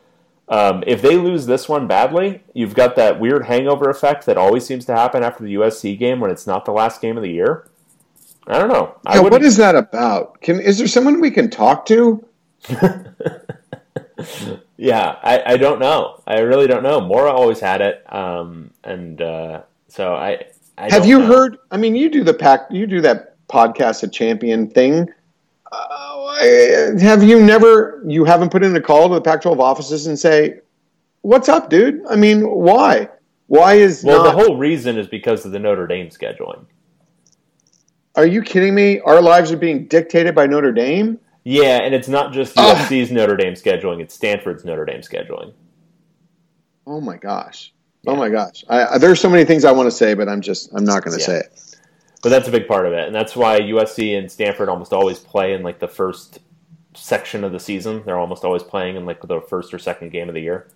Um, 0.51 0.83
if 0.85 1.01
they 1.01 1.17
lose 1.17 1.47
this 1.47 1.69
one 1.69 1.87
badly, 1.87 2.43
you've 2.55 2.75
got 2.75 2.97
that 2.97 3.21
weird 3.21 3.47
hangover 3.47 3.89
effect 3.89 4.27
that 4.27 4.37
always 4.37 4.67
seems 4.67 4.85
to 4.87 4.93
happen 4.93 5.23
after 5.23 5.45
the 5.45 5.55
USC 5.55 5.97
game 5.97 6.19
when 6.19 6.29
it's 6.33 6.45
not 6.45 6.65
the 6.65 6.73
last 6.73 7.01
game 7.01 7.17
of 7.17 7.23
the 7.23 7.31
year. 7.31 7.69
I 8.49 8.59
don't 8.59 8.69
know. 8.69 8.97
I 9.07 9.15
Yeah, 9.15 9.21
what 9.21 9.45
is 9.45 9.57
that 9.59 9.77
about? 9.77 10.41
Can 10.41 10.59
is 10.61 10.79
there 10.79 10.89
someone 10.89 11.21
we 11.21 11.31
can 11.31 11.51
talk 11.51 11.87
to? 11.87 12.27
Yeah, 14.83 15.17
I, 15.23 15.43
I 15.45 15.57
don't 15.59 15.79
know. 15.79 16.23
I 16.27 16.39
really 16.41 16.67
don't 16.67 16.83
know. 16.83 17.03
Mora 17.03 17.31
always 17.31 17.61
had 17.61 17.83
it, 17.83 18.03
um, 18.13 18.71
and 18.83 19.21
uh, 19.21 19.63
so 19.89 20.15
I. 20.15 20.47
I 20.79 20.91
Have 20.91 21.05
you 21.05 21.19
know. 21.19 21.27
heard? 21.27 21.59
I 21.71 21.77
mean, 21.77 21.95
you 21.95 22.09
do 22.09 22.25
the 22.25 22.33
pack. 22.33 22.61
You 22.71 22.87
do 22.87 23.03
that 23.03 23.37
podcast, 23.49 24.03
a 24.05 24.09
champion 24.09 24.71
thing. 24.71 25.07
Uh, 25.71 26.99
have 26.99 27.23
you 27.23 27.45
never? 27.45 28.03
You 28.07 28.25
haven't 28.25 28.51
put 28.51 28.63
in 28.65 28.75
a 28.75 28.81
call 28.81 29.09
to 29.11 29.15
the 29.17 29.21
Pac-12 29.21 29.61
offices 29.61 30.07
and 30.07 30.19
say, 30.19 30.61
"What's 31.21 31.51
up, 31.51 31.69
dude?" 31.69 32.01
I 32.09 32.17
mean, 32.17 32.49
why? 32.49 33.09
Why 33.49 33.75
is 33.75 34.03
Well, 34.03 34.25
not? 34.25 34.35
the 34.35 34.43
whole 34.45 34.57
reason 34.57 34.97
is 34.97 35.07
because 35.09 35.45
of 35.45 35.53
the 35.53 35.59
Notre 35.59 35.87
Dame 35.87 36.09
scheduling. 36.09 36.65
are 38.15 38.27
you 38.27 38.41
kidding 38.43 38.75
me? 38.75 39.01
Our 39.01 39.21
lives 39.21 39.53
are 39.53 39.57
being 39.59 39.87
dictated 39.89 40.35
by 40.35 40.47
Notre 40.47 40.73
Dame. 40.73 41.19
Yeah, 41.45 41.79
and 41.83 41.95
it's 41.95 42.09
not 42.09 42.33
just. 42.33 42.55
USC's 42.57 43.11
Notre 43.11 43.37
Dame 43.37 43.55
scheduling; 43.55 44.01
it's 44.01 44.15
Stanford's 44.15 44.65
Notre 44.65 44.85
Dame 44.85 45.01
scheduling. 45.01 45.53
Oh 46.87 47.01
my 47.01 47.17
gosh. 47.17 47.73
Oh 48.07 48.17
my 48.17 48.29
gosh. 48.31 48.65
I, 48.69 48.87
I, 48.95 48.99
there's 48.99 49.21
so 49.21 49.29
many 49.29 49.45
things 49.45 49.65
I 49.65 49.73
want 49.73 49.87
to 49.87 49.91
say, 49.91 50.15
but 50.15 50.29
I'm 50.29 50.41
just 50.41 50.71
I'm 50.75 50.85
not 50.85 51.05
going 51.05 51.15
to 51.17 51.21
Yeah. 51.21 51.27
say 51.27 51.37
it. 51.41 51.77
But 52.23 52.29
that's 52.31 52.49
a 52.49 52.51
big 52.51 52.67
part 52.69 52.85
of 52.87 52.93
it, 52.93 53.07
and 53.07 53.15
that's 53.15 53.35
why 53.35 53.61
USC 53.61 54.19
and 54.19 54.31
Stanford 54.31 54.69
almost 54.69 54.93
always 54.93 55.19
play 55.19 55.55
in 55.55 55.63
like 55.63 55.79
the 55.79 55.89
first 55.89 56.39
section 56.95 57.45
of 57.45 57.53
the 57.53 57.61
season. 57.61 58.03
They're 58.05 58.19
almost 58.19 58.45
always 58.45 58.63
playing 58.63 58.97
in 58.97 59.07
like 59.07 59.21
the 59.23 59.41
first 59.43 59.73
or 59.73 59.79
second 59.79 60.11
game 60.13 60.29
of 60.29 60.35
the 60.35 60.41
year. 60.43 60.69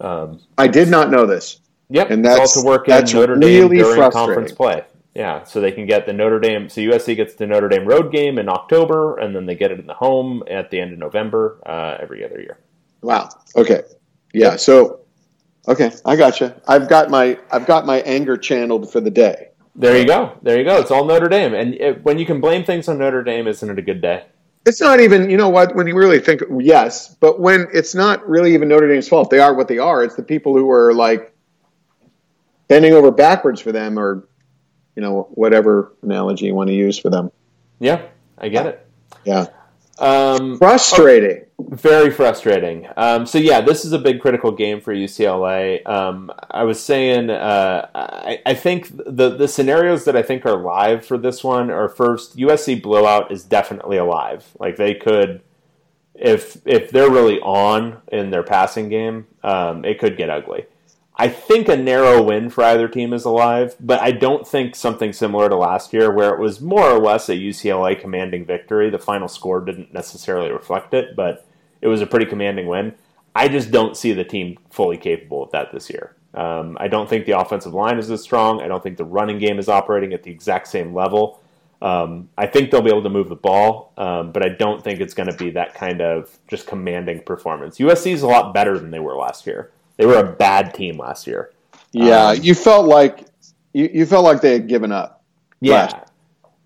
Um, 0.00 0.40
I 0.58 0.68
did 0.68 0.88
not 0.88 1.10
know 1.10 1.26
this. 1.26 1.60
Yep, 1.90 2.10
And 2.10 2.20
it's 2.24 2.28
all 2.30 2.34
that's- 2.36 2.60
to 2.60 2.66
work 2.66 2.88
in 2.88 2.94
that's 2.94 3.12
Notre 3.12 3.36
Dame 3.36 3.62
really 3.68 3.78
during 3.78 4.10
conference 4.10 4.52
play. 4.52 4.84
Yeah, 5.14 5.44
so 5.44 5.60
they 5.60 5.70
can 5.70 5.86
get 5.86 6.06
the 6.06 6.12
Notre 6.12 6.40
Dame. 6.40 6.68
So 6.68 6.80
USC 6.80 7.14
gets 7.14 7.34
the 7.34 7.46
Notre 7.46 7.68
Dame 7.68 7.86
road 7.86 8.10
game 8.12 8.36
in 8.36 8.48
October, 8.48 9.16
and 9.18 9.34
then 9.34 9.46
they 9.46 9.54
get 9.54 9.70
it 9.70 9.78
in 9.78 9.86
the 9.86 9.94
home 9.94 10.42
at 10.50 10.70
the 10.70 10.80
end 10.80 10.92
of 10.92 10.98
November 10.98 11.60
uh, 11.64 11.96
every 12.00 12.24
other 12.24 12.40
year. 12.40 12.58
Wow. 13.00 13.28
Okay. 13.54 13.82
Yeah. 14.32 14.56
So, 14.56 15.02
okay, 15.68 15.92
I 16.04 16.16
gotcha. 16.16 16.60
I've 16.66 16.88
got 16.88 17.10
my 17.10 17.38
I've 17.52 17.66
got 17.66 17.86
my 17.86 18.00
anger 18.00 18.36
channeled 18.36 18.90
for 18.90 19.00
the 19.00 19.10
day. 19.10 19.50
There 19.76 19.96
you 19.96 20.06
go. 20.06 20.36
There 20.42 20.58
you 20.58 20.64
go. 20.64 20.80
It's 20.80 20.90
all 20.90 21.04
Notre 21.04 21.28
Dame, 21.28 21.54
and 21.54 21.74
it, 21.74 22.04
when 22.04 22.18
you 22.18 22.26
can 22.26 22.40
blame 22.40 22.64
things 22.64 22.88
on 22.88 22.98
Notre 22.98 23.22
Dame, 23.22 23.46
isn't 23.46 23.68
it 23.68 23.78
a 23.78 23.82
good 23.82 24.00
day? 24.00 24.24
It's 24.66 24.80
not 24.80 24.98
even 24.98 25.30
you 25.30 25.36
know 25.36 25.48
what 25.48 25.76
when 25.76 25.86
you 25.86 25.94
really 25.94 26.18
think 26.18 26.42
yes, 26.58 27.14
but 27.20 27.38
when 27.38 27.68
it's 27.72 27.94
not 27.94 28.28
really 28.28 28.54
even 28.54 28.68
Notre 28.68 28.88
Dame's 28.88 29.08
fault. 29.08 29.30
They 29.30 29.38
are 29.38 29.54
what 29.54 29.68
they 29.68 29.78
are. 29.78 30.02
It's 30.02 30.16
the 30.16 30.22
people 30.22 30.56
who 30.56 30.68
are 30.70 30.92
like 30.92 31.32
bending 32.66 32.92
over 32.92 33.12
backwards 33.12 33.60
for 33.60 33.70
them, 33.70 33.98
or 33.98 34.26
you 34.96 35.02
know 35.02 35.28
whatever 35.32 35.92
analogy 36.02 36.46
you 36.46 36.54
want 36.54 36.68
to 36.68 36.74
use 36.74 36.98
for 36.98 37.10
them. 37.10 37.30
Yeah, 37.80 38.06
I 38.38 38.48
get 38.48 38.66
it. 38.66 38.86
Yeah. 39.24 39.46
Um, 39.98 40.58
Frustrating. 40.58 41.44
Very 41.58 42.10
frustrating. 42.10 42.88
Um, 42.96 43.26
so 43.26 43.38
yeah, 43.38 43.60
this 43.60 43.84
is 43.84 43.92
a 43.92 43.98
big 43.98 44.20
critical 44.20 44.50
game 44.50 44.80
for 44.80 44.92
UCLA. 44.92 45.86
Um, 45.86 46.32
I 46.50 46.64
was 46.64 46.82
saying, 46.82 47.30
uh, 47.30 47.88
I, 47.94 48.40
I 48.44 48.54
think 48.54 48.88
the 48.88 49.36
the 49.36 49.46
scenarios 49.46 50.04
that 50.04 50.16
I 50.16 50.22
think 50.22 50.44
are 50.46 50.56
live 50.56 51.06
for 51.06 51.16
this 51.16 51.44
one 51.44 51.70
are 51.70 51.88
first 51.88 52.36
USC 52.36 52.82
blowout 52.82 53.30
is 53.30 53.44
definitely 53.44 53.98
alive. 53.98 54.44
Like 54.58 54.76
they 54.76 54.94
could, 54.94 55.42
if 56.14 56.56
if 56.66 56.90
they're 56.90 57.10
really 57.10 57.38
on 57.40 57.98
in 58.08 58.30
their 58.30 58.42
passing 58.42 58.88
game, 58.88 59.26
um, 59.44 59.84
it 59.84 60.00
could 60.00 60.16
get 60.16 60.30
ugly. 60.30 60.66
I 61.16 61.28
think 61.28 61.68
a 61.68 61.76
narrow 61.76 62.20
win 62.22 62.50
for 62.50 62.64
either 62.64 62.88
team 62.88 63.12
is 63.12 63.24
alive, 63.24 63.76
but 63.78 64.00
I 64.00 64.10
don't 64.10 64.46
think 64.46 64.74
something 64.74 65.12
similar 65.12 65.48
to 65.48 65.54
last 65.54 65.92
year, 65.92 66.10
where 66.10 66.34
it 66.34 66.40
was 66.40 66.60
more 66.60 66.90
or 66.90 66.98
less 66.98 67.28
a 67.28 67.36
UCLA 67.36 67.98
commanding 67.98 68.44
victory. 68.44 68.90
The 68.90 68.98
final 68.98 69.28
score 69.28 69.60
didn't 69.60 69.94
necessarily 69.94 70.50
reflect 70.50 70.92
it, 70.92 71.14
but 71.14 71.46
it 71.80 71.86
was 71.86 72.00
a 72.00 72.06
pretty 72.06 72.26
commanding 72.26 72.66
win. 72.66 72.94
I 73.36 73.48
just 73.48 73.70
don't 73.70 73.96
see 73.96 74.12
the 74.12 74.24
team 74.24 74.58
fully 74.70 74.96
capable 74.96 75.44
of 75.44 75.52
that 75.52 75.72
this 75.72 75.88
year. 75.88 76.16
Um, 76.34 76.76
I 76.80 76.88
don't 76.88 77.08
think 77.08 77.26
the 77.26 77.38
offensive 77.38 77.74
line 77.74 77.98
is 77.98 78.10
as 78.10 78.22
strong. 78.22 78.60
I 78.60 78.66
don't 78.66 78.82
think 78.82 78.96
the 78.96 79.04
running 79.04 79.38
game 79.38 79.60
is 79.60 79.68
operating 79.68 80.12
at 80.12 80.24
the 80.24 80.32
exact 80.32 80.66
same 80.66 80.94
level. 80.94 81.40
Um, 81.80 82.28
I 82.36 82.46
think 82.46 82.70
they'll 82.70 82.82
be 82.82 82.90
able 82.90 83.02
to 83.02 83.10
move 83.10 83.28
the 83.28 83.36
ball, 83.36 83.92
um, 83.98 84.32
but 84.32 84.44
I 84.44 84.48
don't 84.48 84.82
think 84.82 85.00
it's 85.00 85.14
going 85.14 85.30
to 85.30 85.36
be 85.36 85.50
that 85.50 85.74
kind 85.74 86.00
of 86.00 86.38
just 86.48 86.66
commanding 86.66 87.20
performance. 87.20 87.78
USC 87.78 88.12
is 88.12 88.22
a 88.22 88.26
lot 88.26 88.54
better 88.54 88.78
than 88.78 88.90
they 88.90 89.00
were 89.00 89.16
last 89.16 89.46
year. 89.46 89.70
They 89.96 90.06
were 90.06 90.18
a 90.18 90.32
bad 90.32 90.74
team 90.74 90.98
last 90.98 91.26
year. 91.26 91.52
Yeah, 91.92 92.28
Um, 92.28 92.38
you 92.42 92.54
felt 92.54 92.86
like 92.86 93.26
you, 93.72 93.88
you 93.92 94.06
felt 94.06 94.24
like 94.24 94.40
they 94.40 94.52
had 94.52 94.68
given 94.68 94.92
up. 94.92 95.22
Yeah. 95.60 96.04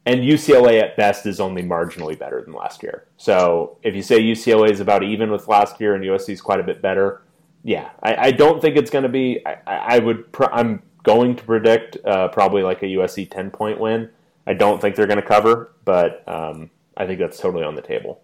And 0.07 0.21
UCLA 0.21 0.81
at 0.81 0.97
best 0.97 1.27
is 1.27 1.39
only 1.39 1.63
marginally 1.63 2.19
better 2.19 2.41
than 2.43 2.55
last 2.55 2.83
year. 2.83 3.05
So 3.19 3.77
if 3.83 3.95
you 3.95 4.03
say 4.03 4.23
UCLA 4.23 4.71
is 4.71 4.81
about 4.81 5.03
even 5.03 5.31
with 5.31 5.49
last 5.49 5.79
year 5.81 5.95
and 5.95 6.03
USC 6.03 6.31
is 6.31 6.41
quite 6.41 6.61
a 6.61 6.63
bit 6.63 6.81
better, 6.81 7.23
yeah, 7.63 7.91
I, 8.03 8.17
I 8.17 8.31
don't 8.31 8.63
think 8.63 8.77
it's 8.77 8.91
going 8.91 9.03
to 9.03 9.11
be. 9.11 9.45
I, 9.45 9.59
I 9.67 9.99
would. 9.99 10.33
Pr- 10.33 10.53
I'm 10.53 10.83
going 11.03 11.37
to 11.37 11.45
predict 11.45 11.99
uh, 12.07 12.29
probably 12.29 12.63
like 12.63 12.83
a 12.83 12.87
USC 12.87 13.31
10 13.31 13.51
point 13.51 13.79
win. 13.79 14.09
I 14.47 14.55
don't 14.55 14.81
think 14.81 14.97
they're 14.97 15.07
going 15.07 15.21
to 15.21 15.27
cover, 15.27 15.73
but 15.85 16.23
um, 16.27 16.71
I 16.97 17.07
think 17.07 17.19
that's 17.19 17.39
totally 17.39 17.65
on 17.65 17.75
the 17.75 17.83
table. 17.83 18.23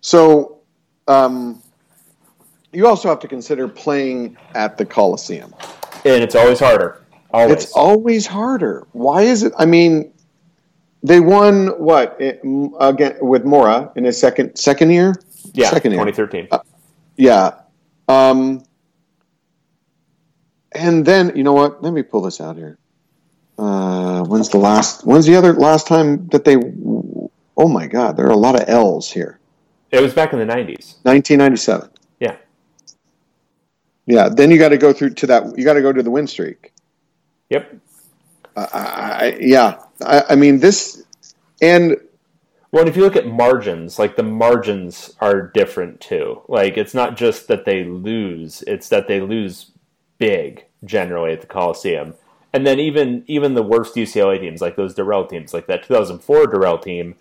So, 0.00 0.58
um, 1.06 1.62
you 2.72 2.86
also 2.86 3.08
have 3.08 3.20
to 3.20 3.28
consider 3.28 3.68
playing 3.68 4.36
at 4.54 4.76
the 4.76 4.84
Coliseum. 4.84 5.54
And 6.04 6.22
it's 6.22 6.34
always 6.34 6.58
harder. 6.58 7.02
Always. 7.30 7.64
It's 7.64 7.72
always 7.72 8.26
harder. 8.26 8.86
Why 8.92 9.22
is 9.22 9.42
it? 9.42 9.52
I 9.58 9.66
mean, 9.66 10.12
they 11.02 11.20
won 11.20 11.68
what 11.78 12.16
it, 12.20 12.40
again 12.78 13.16
with 13.20 13.44
Mora 13.44 13.92
in 13.96 14.04
his 14.04 14.18
second 14.18 14.56
second 14.56 14.90
year. 14.90 15.14
yeah, 15.52 15.70
second 15.70 15.92
year. 15.92 16.04
2013. 16.04 16.48
Yeah. 17.16 17.54
Um, 18.08 18.64
and 20.72 21.04
then 21.04 21.36
you 21.36 21.42
know 21.42 21.52
what? 21.52 21.82
Let 21.82 21.92
me 21.92 22.02
pull 22.02 22.22
this 22.22 22.40
out 22.40 22.56
here. 22.56 22.78
Uh, 23.58 24.22
when's 24.24 24.48
the 24.48 24.58
last? 24.58 25.06
When's 25.06 25.26
the 25.26 25.36
other 25.36 25.52
last 25.54 25.86
time 25.86 26.26
that 26.28 26.44
they? 26.44 26.56
Oh 27.56 27.68
my 27.68 27.86
God, 27.86 28.16
there 28.16 28.26
are 28.26 28.30
a 28.30 28.36
lot 28.36 28.60
of 28.60 28.68
L's 28.68 29.10
here. 29.10 29.38
It 29.90 30.00
was 30.00 30.14
back 30.14 30.32
in 30.32 30.38
the 30.38 30.46
90s. 30.46 30.96
1997. 31.04 31.90
Yeah. 34.06 34.28
Then 34.28 34.50
you 34.50 34.58
got 34.58 34.70
to 34.70 34.78
go 34.78 34.92
through 34.92 35.10
to 35.14 35.26
that. 35.28 35.58
You 35.58 35.64
got 35.64 35.74
to 35.74 35.82
go 35.82 35.92
to 35.92 36.02
the 36.02 36.10
win 36.10 36.26
streak. 36.26 36.72
Yep. 37.50 37.76
I, 38.56 38.62
I, 38.64 39.38
yeah. 39.40 39.82
I, 40.04 40.24
I 40.30 40.36
mean 40.36 40.60
this, 40.60 41.02
and 41.62 41.96
Well, 42.72 42.82
and 42.82 42.88
if 42.90 42.96
you 42.96 43.02
look 43.02 43.16
at 43.16 43.26
margins, 43.26 43.98
like 43.98 44.16
the 44.16 44.22
margins 44.22 45.14
are 45.20 45.48
different 45.48 46.00
too. 46.00 46.42
Like 46.48 46.76
it's 46.76 46.94
not 46.94 47.16
just 47.16 47.48
that 47.48 47.64
they 47.64 47.84
lose; 47.84 48.62
it's 48.66 48.88
that 48.90 49.08
they 49.08 49.20
lose 49.20 49.72
big 50.18 50.64
generally 50.84 51.32
at 51.32 51.40
the 51.42 51.46
Coliseum. 51.46 52.14
And 52.52 52.66
then 52.66 52.78
even 52.80 53.24
even 53.26 53.54
the 53.54 53.62
worst 53.62 53.94
UCLA 53.94 54.40
teams, 54.40 54.60
like 54.62 54.76
those 54.76 54.94
Dorrell 54.94 55.28
teams, 55.28 55.54
like 55.54 55.66
that 55.68 55.84
2004 55.84 56.46
Dorrell 56.46 56.82
team, 56.82 57.14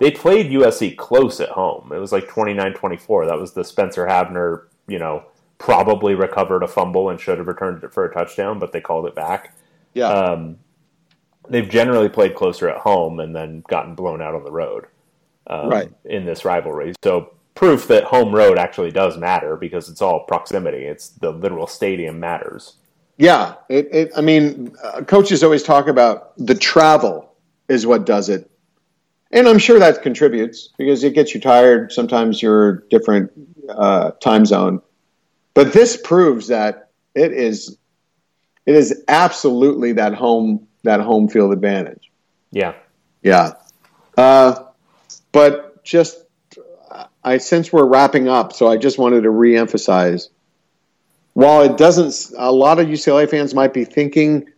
they 0.00 0.10
played 0.10 0.50
USC 0.52 0.96
close 0.96 1.40
at 1.40 1.50
home. 1.50 1.92
It 1.92 1.98
was 1.98 2.12
like 2.12 2.28
29-24. 2.28 3.26
That 3.28 3.38
was 3.38 3.52
the 3.54 3.64
Spencer 3.64 4.06
Havner, 4.06 4.64
you 4.88 4.98
know, 4.98 5.24
probably 5.58 6.14
recovered 6.14 6.62
a 6.62 6.68
fumble 6.68 7.10
and 7.10 7.20
should 7.20 7.38
have 7.38 7.48
returned 7.48 7.82
it 7.84 7.92
for 7.92 8.04
a 8.04 8.12
touchdown, 8.14 8.58
but 8.58 8.72
they 8.72 8.80
called 8.80 9.06
it 9.06 9.14
back. 9.14 9.54
yeah, 9.94 10.08
Um, 10.08 10.58
they've 11.48 11.68
generally 11.68 12.08
played 12.08 12.34
closer 12.34 12.68
at 12.68 12.76
home 12.78 13.20
and 13.20 13.34
then 13.34 13.64
gotten 13.68 13.94
blown 13.94 14.20
out 14.22 14.34
on 14.34 14.44
the 14.44 14.52
road 14.52 14.86
um, 15.48 15.68
Right. 15.68 15.90
in 16.04 16.24
this 16.26 16.44
rivalry. 16.44 16.92
So 17.02 17.32
proof 17.54 17.88
that 17.88 18.04
home 18.04 18.32
road 18.34 18.58
actually 18.58 18.90
does 18.92 19.16
matter 19.16 19.56
because 19.56 19.88
it's 19.88 20.00
all 20.02 20.20
proximity. 20.20 20.84
It's 20.84 21.08
the 21.08 21.32
literal 21.32 21.66
stadium 21.66 22.20
matters. 22.20 22.74
yeah. 23.16 23.54
It, 23.68 23.88
it, 23.92 24.10
I 24.16 24.20
mean, 24.20 24.72
uh, 24.84 25.02
coaches 25.02 25.42
always 25.42 25.62
talk 25.64 25.88
about 25.88 26.36
the 26.36 26.54
travel 26.54 27.34
is 27.68 27.84
what 27.86 28.06
does 28.06 28.28
it, 28.28 28.48
and 29.32 29.46
I'm 29.48 29.58
sure 29.58 29.78
that 29.78 30.02
contributes 30.02 30.68
because 30.78 31.02
it 31.04 31.14
gets 31.14 31.34
you 31.34 31.40
tired. 31.40 31.92
Sometimes 31.92 32.40
you're 32.40 32.84
different 32.90 33.30
uh, 33.68 34.12
time 34.22 34.46
zone, 34.46 34.80
but 35.58 35.72
this 35.72 35.96
proves 35.96 36.46
that 36.46 36.90
it 37.16 37.32
is, 37.32 37.76
it 38.64 38.76
is 38.76 39.02
absolutely 39.08 39.94
that 39.94 40.14
home 40.14 40.68
that 40.84 41.00
home 41.00 41.26
field 41.26 41.52
advantage. 41.52 42.12
Yeah. 42.52 42.74
Yeah. 43.22 43.54
Uh, 44.16 44.66
but 45.32 45.82
just, 45.82 46.22
I 47.24 47.38
since 47.38 47.72
we're 47.72 47.88
wrapping 47.88 48.28
up, 48.28 48.52
so 48.52 48.68
I 48.68 48.76
just 48.76 48.98
wanted 48.98 49.22
to 49.22 49.30
reemphasize. 49.30 50.28
While 51.32 51.62
it 51.62 51.76
doesn't, 51.76 52.38
a 52.38 52.52
lot 52.52 52.78
of 52.78 52.86
UCLA 52.86 53.28
fans 53.28 53.52
might 53.52 53.74
be 53.74 53.84
thinking 53.84 54.48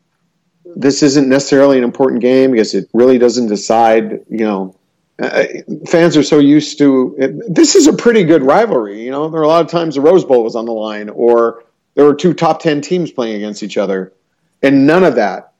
this 0.66 1.02
isn't 1.02 1.30
necessarily 1.30 1.78
an 1.78 1.84
important 1.84 2.20
game 2.20 2.50
because 2.50 2.74
it 2.74 2.90
really 2.92 3.16
doesn't 3.16 3.46
decide, 3.46 4.26
you 4.28 4.44
know, 4.44 4.76
uh, 5.20 5.44
fans 5.86 6.16
are 6.16 6.22
so 6.22 6.38
used 6.38 6.78
to 6.78 7.14
it. 7.18 7.54
this 7.54 7.74
is 7.74 7.86
a 7.86 7.92
pretty 7.92 8.24
good 8.24 8.42
rivalry. 8.42 9.04
You 9.04 9.10
know, 9.10 9.28
there 9.28 9.40
are 9.40 9.44
a 9.44 9.48
lot 9.48 9.64
of 9.64 9.70
times 9.70 9.94
the 9.94 10.00
Rose 10.00 10.24
Bowl 10.24 10.42
was 10.42 10.56
on 10.56 10.64
the 10.64 10.72
line, 10.72 11.08
or 11.10 11.64
there 11.94 12.04
were 12.04 12.14
two 12.14 12.34
top 12.34 12.60
ten 12.60 12.80
teams 12.80 13.10
playing 13.10 13.36
against 13.36 13.62
each 13.62 13.76
other, 13.76 14.12
and 14.62 14.86
none 14.86 15.04
of 15.04 15.16
that 15.16 15.52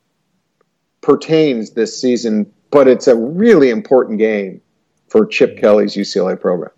pertains 1.00 1.70
this 1.70 2.00
season. 2.00 2.52
But 2.70 2.86
it's 2.88 3.08
a 3.08 3.16
really 3.16 3.70
important 3.70 4.18
game 4.18 4.60
for 5.08 5.26
Chip 5.26 5.58
Kelly's 5.58 5.94
UCLA 5.94 6.40
program. 6.40 6.70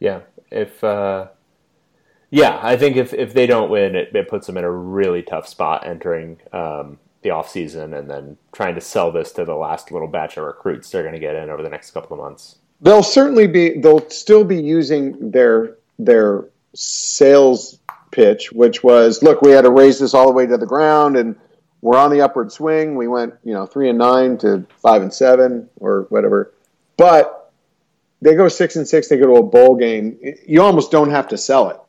Yeah, 0.00 0.20
if 0.50 0.82
uh, 0.82 1.28
yeah, 2.30 2.58
I 2.62 2.76
think 2.76 2.96
if 2.96 3.14
if 3.14 3.32
they 3.32 3.46
don't 3.46 3.70
win, 3.70 3.96
it, 3.96 4.14
it 4.14 4.28
puts 4.28 4.46
them 4.46 4.56
in 4.58 4.64
a 4.64 4.70
really 4.70 5.22
tough 5.22 5.48
spot 5.48 5.86
entering 5.86 6.38
um, 6.52 6.98
the 7.28 7.34
off 7.34 7.50
season, 7.50 7.94
and 7.94 8.10
then 8.10 8.36
trying 8.52 8.74
to 8.74 8.80
sell 8.80 9.12
this 9.12 9.32
to 9.32 9.44
the 9.44 9.54
last 9.54 9.92
little 9.92 10.08
batch 10.08 10.36
of 10.36 10.44
recruits 10.44 10.90
they're 10.90 11.02
going 11.02 11.14
to 11.14 11.20
get 11.20 11.36
in 11.36 11.50
over 11.50 11.62
the 11.62 11.68
next 11.68 11.90
couple 11.90 12.16
of 12.16 12.22
months. 12.22 12.56
They'll 12.80 13.02
certainly 13.02 13.46
be. 13.46 13.78
They'll 13.80 14.08
still 14.10 14.44
be 14.44 14.62
using 14.62 15.30
their 15.30 15.76
their 15.98 16.46
sales 16.74 17.78
pitch, 18.10 18.52
which 18.52 18.82
was, 18.82 19.22
look, 19.22 19.42
we 19.42 19.50
had 19.50 19.62
to 19.62 19.70
raise 19.70 19.98
this 19.98 20.14
all 20.14 20.26
the 20.26 20.32
way 20.32 20.46
to 20.46 20.56
the 20.56 20.66
ground, 20.66 21.16
and 21.16 21.36
we're 21.82 21.98
on 21.98 22.10
the 22.10 22.20
upward 22.20 22.52
swing. 22.52 22.96
We 22.96 23.08
went, 23.08 23.34
you 23.44 23.52
know, 23.52 23.66
three 23.66 23.88
and 23.88 23.98
nine 23.98 24.38
to 24.38 24.66
five 24.80 25.02
and 25.02 25.12
seven 25.12 25.68
or 25.76 26.06
whatever, 26.08 26.52
but 26.96 27.52
they 28.22 28.34
go 28.34 28.48
six 28.48 28.76
and 28.76 28.86
six. 28.86 29.08
They 29.08 29.18
go 29.18 29.26
to 29.26 29.36
a 29.36 29.42
bowl 29.42 29.76
game. 29.76 30.18
You 30.46 30.62
almost 30.62 30.90
don't 30.90 31.10
have 31.10 31.28
to 31.28 31.38
sell 31.38 31.84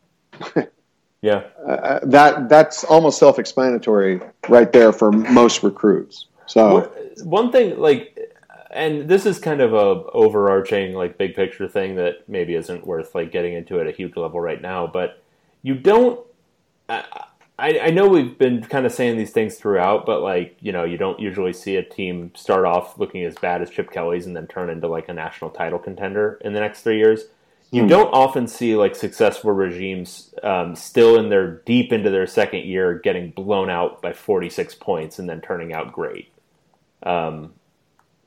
it. 0.54 0.72
yeah, 1.22 1.44
uh, 1.68 2.00
that 2.04 2.50
that's 2.50 2.84
almost 2.84 3.20
self-explanatory 3.20 4.22
right 4.48 4.72
there 4.72 4.94
for 4.94 5.12
most 5.12 5.64
recruits. 5.64 6.28
So 6.46 6.92
one 7.24 7.52
thing, 7.52 7.78
like, 7.78 8.18
and 8.72 9.08
this 9.08 9.26
is 9.26 9.38
kind 9.38 9.62
of 9.62 9.74
a 9.74 10.04
overarching, 10.14 10.94
like, 10.94 11.18
big 11.18 11.36
picture 11.36 11.68
thing 11.68 11.96
that 11.96 12.28
maybe 12.28 12.56
isn't 12.56 12.88
worth 12.88 13.16
like 13.16 13.32
getting 13.32 13.54
into 13.54 13.80
at 13.80 13.88
a 13.88 13.92
huge 13.92 14.16
level 14.16 14.40
right 14.40 14.62
now. 14.62 14.88
But 14.88 15.22
you 15.62 15.76
don't. 15.76 16.26
I, 16.88 17.04
I 17.60 17.90
know 17.90 18.08
we've 18.08 18.38
been 18.38 18.64
kind 18.64 18.86
of 18.86 18.94
saying 18.94 19.18
these 19.18 19.32
things 19.32 19.58
throughout, 19.58 20.06
but 20.06 20.22
like 20.22 20.58
you 20.62 20.72
know, 20.72 20.86
you 20.86 20.98
don't 20.98 21.20
usually 21.20 21.52
see 21.52 21.76
a 21.76 21.84
team 21.84 22.32
start 22.34 22.66
off 22.66 22.98
looking 22.98 23.26
as 23.26 23.36
bad 23.36 23.62
as 23.62 23.70
Chip 23.70 23.92
Kelly's 23.92 24.26
and 24.26 24.36
then 24.36 24.48
turn 24.48 24.70
into 24.70 24.88
like 24.88 25.10
a 25.10 25.14
national 25.14 25.50
title 25.50 25.78
contender 25.78 26.40
in 26.46 26.54
the 26.54 26.62
next 26.62 26.82
three 26.82 26.98
years. 26.98 27.26
You 27.72 27.84
hmm. 27.84 27.88
don't 27.88 28.14
often 28.14 28.48
see 28.48 28.76
like 28.76 28.96
successful 28.96 29.52
regimes 29.52 30.34
um, 30.44 30.76
still 30.76 31.18
in 31.18 31.30
their 31.30 31.58
deep 31.66 31.92
into 31.94 32.10
their 32.10 32.28
second 32.28 32.66
year 32.66 33.00
getting 33.00 33.32
blown 33.32 33.70
out 33.70 34.02
by 34.02 34.14
46 34.14 34.76
points 34.76 35.20
and 35.20 35.30
then 35.30 35.42
turning 35.42 35.74
out 35.74 35.92
great. 35.92 36.32
Um, 37.04 37.54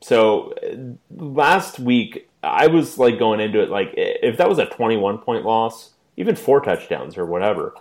so 0.01 0.55
last 1.11 1.79
week 1.79 2.29
I 2.43 2.67
was 2.67 2.99
like 2.99 3.19
going 3.19 3.41
into 3.41 3.61
it 3.61 3.69
like 3.69 3.93
if 3.97 4.37
that 4.39 4.49
was 4.49 4.59
a 4.59 4.67
21 4.67 5.19
point 5.19 5.45
loss, 5.45 5.91
even 6.17 6.37
four 6.37 6.61
touchdowns 6.61 7.19
or 7.19 7.27
whatever 7.27 7.75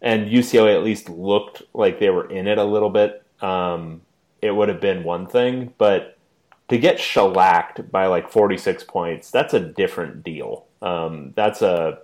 and 0.00 0.28
UCLA 0.28 0.74
at 0.74 0.84
least 0.84 1.08
looked 1.08 1.62
like 1.74 1.98
they 1.98 2.10
were 2.10 2.30
in 2.30 2.46
it 2.46 2.58
a 2.58 2.64
little 2.64 2.90
bit, 2.90 3.22
um, 3.40 4.02
it 4.40 4.52
would 4.52 4.68
have 4.68 4.80
been 4.80 5.02
one 5.02 5.26
thing. 5.26 5.72
But 5.78 6.16
to 6.68 6.78
get 6.78 7.00
shellacked 7.00 7.90
by 7.90 8.06
like 8.06 8.30
46 8.30 8.84
points, 8.84 9.30
that's 9.30 9.54
a 9.54 9.60
different 9.60 10.22
deal. 10.22 10.66
Um, 10.82 11.32
that's 11.34 11.62
a, 11.62 11.98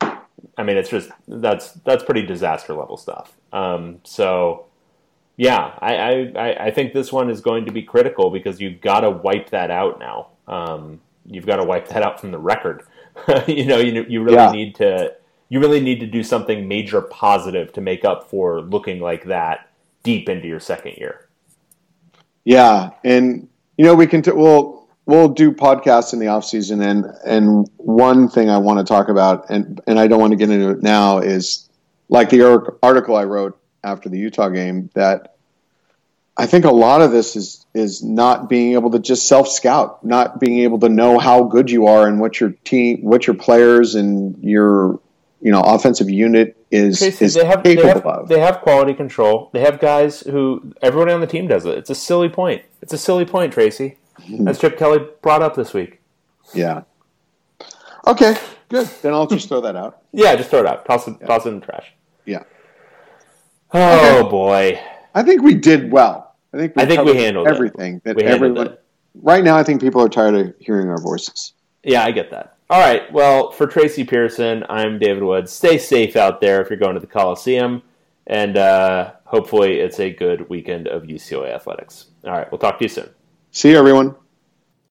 I 0.00 0.62
mean, 0.62 0.76
it's 0.76 0.90
just 0.90 1.10
that's 1.28 1.72
that's 1.72 2.04
pretty 2.04 2.22
disaster 2.22 2.74
level 2.74 2.96
stuff. 2.96 3.36
Um, 3.52 4.00
so, 4.04 4.66
yeah, 5.36 5.74
I, 5.78 6.32
I 6.36 6.66
I 6.66 6.70
think 6.70 6.92
this 6.92 7.12
one 7.12 7.30
is 7.30 7.40
going 7.40 7.66
to 7.66 7.72
be 7.72 7.82
critical 7.82 8.30
because 8.30 8.60
you've 8.60 8.80
got 8.80 9.00
to 9.00 9.10
wipe 9.10 9.50
that 9.50 9.70
out 9.70 9.98
now. 9.98 10.28
Um, 10.46 11.00
you've 11.26 11.46
got 11.46 11.56
to 11.56 11.64
wipe 11.64 11.88
that 11.88 12.02
out 12.02 12.20
from 12.20 12.30
the 12.30 12.38
record. 12.38 12.84
you 13.46 13.66
know, 13.66 13.78
you 13.78 14.04
you 14.08 14.22
really 14.22 14.36
yeah. 14.36 14.52
need 14.52 14.74
to 14.76 15.14
you 15.48 15.60
really 15.60 15.80
need 15.80 16.00
to 16.00 16.06
do 16.06 16.22
something 16.22 16.66
major 16.66 17.00
positive 17.00 17.72
to 17.74 17.80
make 17.80 18.04
up 18.04 18.28
for 18.28 18.60
looking 18.60 19.00
like 19.00 19.24
that 19.24 19.70
deep 20.02 20.28
into 20.28 20.48
your 20.48 20.60
second 20.60 20.96
year. 20.96 21.28
Yeah, 22.44 22.90
and 23.04 23.48
you 23.76 23.84
know 23.84 23.94
we 23.94 24.06
can 24.06 24.22
t- 24.22 24.30
we'll 24.30 24.85
we'll 25.06 25.28
do 25.28 25.52
podcasts 25.52 26.12
in 26.12 26.18
the 26.18 26.28
off 26.28 26.44
season, 26.44 26.82
and 26.82 27.06
and 27.24 27.68
one 27.76 28.28
thing 28.28 28.50
I 28.50 28.58
want 28.58 28.78
to 28.78 28.84
talk 28.84 29.08
about, 29.08 29.48
and 29.48 29.80
and 29.86 29.98
I 29.98 30.08
don't 30.08 30.20
want 30.20 30.32
to 30.32 30.36
get 30.36 30.50
into 30.50 30.70
it 30.70 30.82
now, 30.82 31.18
is 31.18 31.68
like 32.08 32.28
the 32.28 32.42
article 32.82 33.16
I 33.16 33.24
wrote 33.24 33.58
after 33.82 34.08
the 34.08 34.18
Utah 34.18 34.48
game 34.48 34.90
that 34.94 35.36
I 36.36 36.46
think 36.46 36.64
a 36.64 36.70
lot 36.70 37.00
of 37.00 37.12
this 37.12 37.36
is 37.36 37.64
is 37.72 38.02
not 38.02 38.48
being 38.48 38.74
able 38.74 38.90
to 38.90 38.98
just 38.98 39.26
self 39.26 39.48
scout, 39.48 40.04
not 40.04 40.38
being 40.38 40.60
able 40.60 40.80
to 40.80 40.88
know 40.88 41.18
how 41.18 41.44
good 41.44 41.70
you 41.70 41.86
are 41.86 42.06
and 42.06 42.20
what 42.20 42.40
your 42.40 42.50
team, 42.64 42.98
what 43.02 43.26
your 43.26 43.36
players 43.36 43.94
and 43.94 44.36
your 44.44 45.00
you 45.40 45.52
know 45.52 45.60
offensive 45.60 46.10
unit 46.10 46.56
is, 46.70 47.00
is 47.00 47.34
they 47.34 47.44
have, 47.44 47.62
capable 47.62 47.82
they 47.82 47.88
have, 47.88 48.06
of. 48.06 48.28
They 48.28 48.40
have 48.40 48.60
quality 48.60 48.92
control. 48.92 49.50
They 49.52 49.60
have 49.60 49.80
guys 49.80 50.20
who 50.20 50.74
everybody 50.82 51.12
on 51.12 51.20
the 51.20 51.26
team 51.26 51.46
does 51.46 51.64
it. 51.64 51.78
It's 51.78 51.90
a 51.90 51.94
silly 51.94 52.28
point. 52.28 52.62
It's 52.82 52.92
a 52.92 52.98
silly 52.98 53.24
point, 53.24 53.52
Tracy. 53.52 53.96
As 54.46 54.58
Chip 54.58 54.78
Kelly 54.78 55.06
brought 55.22 55.42
up 55.42 55.54
this 55.54 55.74
week. 55.74 56.00
Yeah. 56.54 56.82
Okay, 58.06 58.36
good. 58.68 58.86
Then 59.02 59.12
I'll 59.12 59.26
just 59.26 59.48
throw 59.48 59.60
that 59.62 59.76
out. 59.76 60.02
Yeah, 60.12 60.36
just 60.36 60.50
throw 60.50 60.60
it 60.60 60.66
out. 60.66 60.86
Toss 60.86 61.08
it, 61.08 61.16
yeah. 61.20 61.26
toss 61.26 61.44
it 61.44 61.50
in 61.50 61.60
the 61.60 61.66
trash. 61.66 61.92
Yeah. 62.24 62.44
Oh 63.72 64.20
okay. 64.20 64.28
boy. 64.30 64.80
I 65.14 65.22
think 65.22 65.42
we 65.42 65.54
did 65.54 65.90
well. 65.90 66.36
I 66.52 66.58
think 66.58 66.76
we, 66.76 66.82
I 66.82 66.86
think 66.86 67.04
we 67.04 67.16
handled 67.16 67.48
everything. 67.48 67.96
It. 67.96 68.04
That 68.04 68.16
we 68.16 68.22
everyone. 68.22 68.66
It. 68.68 68.84
Right 69.14 69.42
now, 69.42 69.56
I 69.56 69.62
think 69.62 69.80
people 69.80 70.02
are 70.02 70.08
tired 70.08 70.34
of 70.34 70.54
hearing 70.58 70.88
our 70.88 71.00
voices. 71.00 71.54
Yeah, 71.82 72.04
I 72.04 72.10
get 72.10 72.30
that. 72.30 72.56
All 72.68 72.80
right. 72.80 73.10
Well, 73.12 73.52
for 73.52 73.66
Tracy 73.66 74.04
Pierson, 74.04 74.64
I'm 74.68 74.98
David 74.98 75.22
Woods. 75.22 75.52
Stay 75.52 75.78
safe 75.78 76.16
out 76.16 76.40
there 76.40 76.60
if 76.60 76.68
you're 76.68 76.78
going 76.78 76.94
to 76.94 77.00
the 77.00 77.06
Coliseum, 77.06 77.82
and 78.26 78.56
uh, 78.56 79.12
hopefully 79.24 79.80
it's 79.80 80.00
a 80.00 80.12
good 80.12 80.48
weekend 80.48 80.88
of 80.88 81.04
UCLA 81.04 81.54
athletics. 81.54 82.06
All 82.24 82.32
right. 82.32 82.50
We'll 82.50 82.58
talk 82.58 82.78
to 82.78 82.84
you 82.84 82.88
soon. 82.88 83.08
See 83.56 83.70
you, 83.70 83.78
everyone. 83.78 84.14